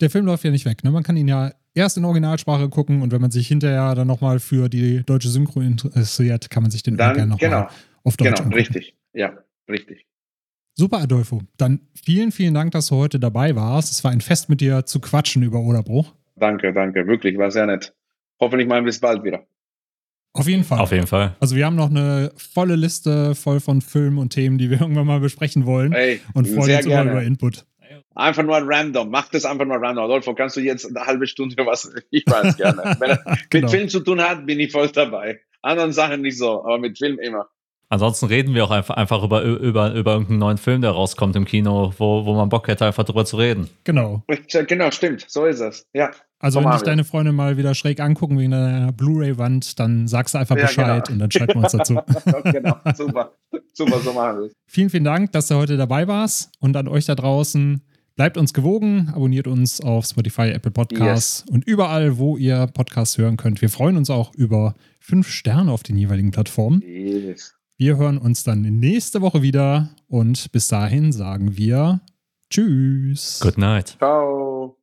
der 0.00 0.10
Film 0.10 0.26
läuft 0.26 0.44
ja 0.44 0.52
nicht 0.52 0.64
weg. 0.64 0.84
Ne? 0.84 0.92
Man 0.92 1.02
kann 1.02 1.16
ihn 1.16 1.26
ja 1.26 1.52
erst 1.74 1.96
in 1.96 2.04
Originalsprache 2.04 2.68
gucken 2.68 3.02
und 3.02 3.12
wenn 3.12 3.20
man 3.20 3.30
sich 3.30 3.48
hinterher 3.48 3.94
dann 3.94 4.06
nochmal 4.06 4.38
für 4.40 4.68
die 4.68 5.02
deutsche 5.04 5.28
Synchro 5.28 5.60
interessiert, 5.60 6.50
kann 6.50 6.62
man 6.62 6.70
sich 6.70 6.82
den 6.82 6.96
dann, 6.96 7.14
gerne 7.14 7.30
nochmal 7.32 7.50
genau, 7.50 7.68
auf 8.04 8.16
Deutsch 8.16 8.28
Genau, 8.28 8.38
angucken. 8.38 8.54
richtig. 8.54 8.94
Ja, 9.12 9.32
richtig. 9.68 10.06
Super, 10.76 10.98
Adolfo. 10.98 11.42
Dann 11.56 11.80
vielen, 11.94 12.32
vielen 12.32 12.54
Dank, 12.54 12.72
dass 12.72 12.86
du 12.88 12.96
heute 12.96 13.20
dabei 13.20 13.54
warst. 13.54 13.92
Es 13.92 14.02
war 14.02 14.10
ein 14.10 14.20
Fest 14.20 14.48
mit 14.48 14.60
dir 14.60 14.86
zu 14.86 14.98
quatschen 15.00 15.42
über 15.42 15.60
Oderbruch. 15.60 16.12
Danke, 16.36 16.72
danke. 16.72 17.06
Wirklich, 17.06 17.38
war 17.38 17.50
sehr 17.52 17.66
nett. 17.66 17.94
Hoffentlich 18.40 18.66
mal 18.68 18.82
bis 18.82 18.98
bald 18.98 19.22
wieder. 19.22 19.46
Auf 20.32 20.48
jeden 20.48 20.64
Fall. 20.64 20.80
Auf 20.80 20.90
jeden 20.90 21.06
Fall. 21.06 21.36
Also 21.38 21.54
wir 21.54 21.64
haben 21.64 21.76
noch 21.76 21.90
eine 21.90 22.32
volle 22.36 22.74
Liste 22.74 23.36
voll 23.36 23.60
von 23.60 23.80
Filmen 23.82 24.18
und 24.18 24.30
Themen, 24.30 24.58
die 24.58 24.68
wir 24.68 24.80
irgendwann 24.80 25.06
mal 25.06 25.20
besprechen 25.20 25.64
wollen. 25.64 25.92
Hey, 25.92 26.20
und 26.34 26.48
freuen 26.48 26.58
uns 26.76 26.86
immer 26.86 26.94
gerne. 26.96 27.10
über 27.12 27.22
Input. 27.22 27.64
Einfach 28.14 28.42
nur 28.44 28.58
random. 28.62 29.10
Mach 29.10 29.28
das 29.28 29.44
einfach 29.44 29.64
nur 29.64 29.76
random. 29.76 30.04
Adolfo, 30.04 30.34
kannst 30.34 30.56
du 30.56 30.60
jetzt 30.60 30.86
eine 30.86 31.04
halbe 31.04 31.26
Stunde 31.26 31.56
was? 31.66 31.92
Ich 32.10 32.24
weiß 32.26 32.56
gerne. 32.56 32.96
Wenn 33.00 33.10
er 33.10 33.24
Genau. 33.50 33.64
mit 33.66 33.70
Film 33.70 33.88
zu 33.88 34.00
tun 34.00 34.20
hat, 34.20 34.46
bin 34.46 34.60
ich 34.60 34.70
voll 34.72 34.88
dabei. 34.88 35.40
Anderen 35.62 35.92
Sachen 35.92 36.22
nicht 36.22 36.38
so, 36.38 36.64
aber 36.64 36.78
mit 36.78 36.96
Film 36.98 37.18
immer. 37.18 37.48
Ansonsten 37.88 38.26
reden 38.26 38.54
wir 38.54 38.64
auch 38.64 38.70
einfach, 38.70 38.96
einfach 38.96 39.22
über, 39.22 39.42
über, 39.42 39.92
über 39.92 40.12
irgendeinen 40.12 40.38
neuen 40.38 40.58
Film, 40.58 40.80
der 40.80 40.90
rauskommt 40.90 41.36
im 41.36 41.44
Kino, 41.44 41.92
wo, 41.98 42.24
wo 42.24 42.34
man 42.34 42.48
Bock 42.48 42.66
hätte, 42.68 42.86
einfach 42.86 43.04
drüber 43.04 43.24
zu 43.24 43.36
reden. 43.36 43.68
Genau. 43.84 44.22
Genau, 44.66 44.90
stimmt. 44.90 45.24
So 45.28 45.44
ist 45.44 45.60
es. 45.60 45.86
Ja. 45.92 46.10
Also 46.40 46.60
So 46.60 46.64
wenn 46.64 46.72
dich 46.72 46.82
deine 46.82 47.04
Freunde 47.04 47.32
mal 47.32 47.56
wieder 47.56 47.74
schräg 47.74 48.00
angucken 48.00 48.38
wegen 48.38 48.50
deiner 48.50 48.92
Blu-ray-Wand, 48.92 49.78
dann 49.78 50.08
sagst 50.08 50.34
du 50.34 50.38
einfach 50.38 50.56
Ja, 50.56 50.62
Bescheid 50.66 51.06
genau. 51.06 51.12
und 51.14 51.18
dann 51.20 51.30
schreiben 51.30 51.54
wir 51.54 51.62
uns 51.62 51.72
dazu. 51.72 52.00
genau. 52.44 52.76
Super. 52.94 53.32
Super, 53.72 53.98
so 54.00 54.12
machen 54.12 54.38
wir 54.40 54.46
es. 54.46 54.52
Vielen, 54.66 54.90
vielen 54.90 55.04
Dank, 55.04 55.32
dass 55.32 55.48
du 55.48 55.54
heute 55.56 55.76
dabei 55.76 56.06
warst 56.08 56.50
und 56.60 56.76
an 56.76 56.88
euch 56.88 57.06
da 57.06 57.14
draußen. 57.14 57.82
Bleibt 58.16 58.36
uns 58.36 58.54
gewogen, 58.54 59.10
abonniert 59.12 59.48
uns 59.48 59.80
auf 59.80 60.06
Spotify, 60.06 60.50
Apple 60.50 60.70
Podcasts 60.70 61.44
und 61.50 61.66
überall, 61.66 62.16
wo 62.16 62.36
ihr 62.36 62.68
Podcasts 62.68 63.18
hören 63.18 63.36
könnt. 63.36 63.60
Wir 63.60 63.70
freuen 63.70 63.96
uns 63.96 64.08
auch 64.08 64.32
über 64.34 64.76
fünf 65.00 65.28
Sterne 65.28 65.72
auf 65.72 65.82
den 65.82 65.96
jeweiligen 65.96 66.30
Plattformen. 66.30 66.80
Yes. 66.82 67.54
Wir 67.76 67.96
hören 67.96 68.18
uns 68.18 68.44
dann 68.44 68.62
nächste 68.62 69.20
Woche 69.20 69.42
wieder 69.42 69.90
und 70.06 70.52
bis 70.52 70.68
dahin 70.68 71.10
sagen 71.10 71.56
wir 71.56 72.02
Tschüss. 72.50 73.40
Good 73.40 73.58
night. 73.58 73.96
Ciao. 73.98 74.76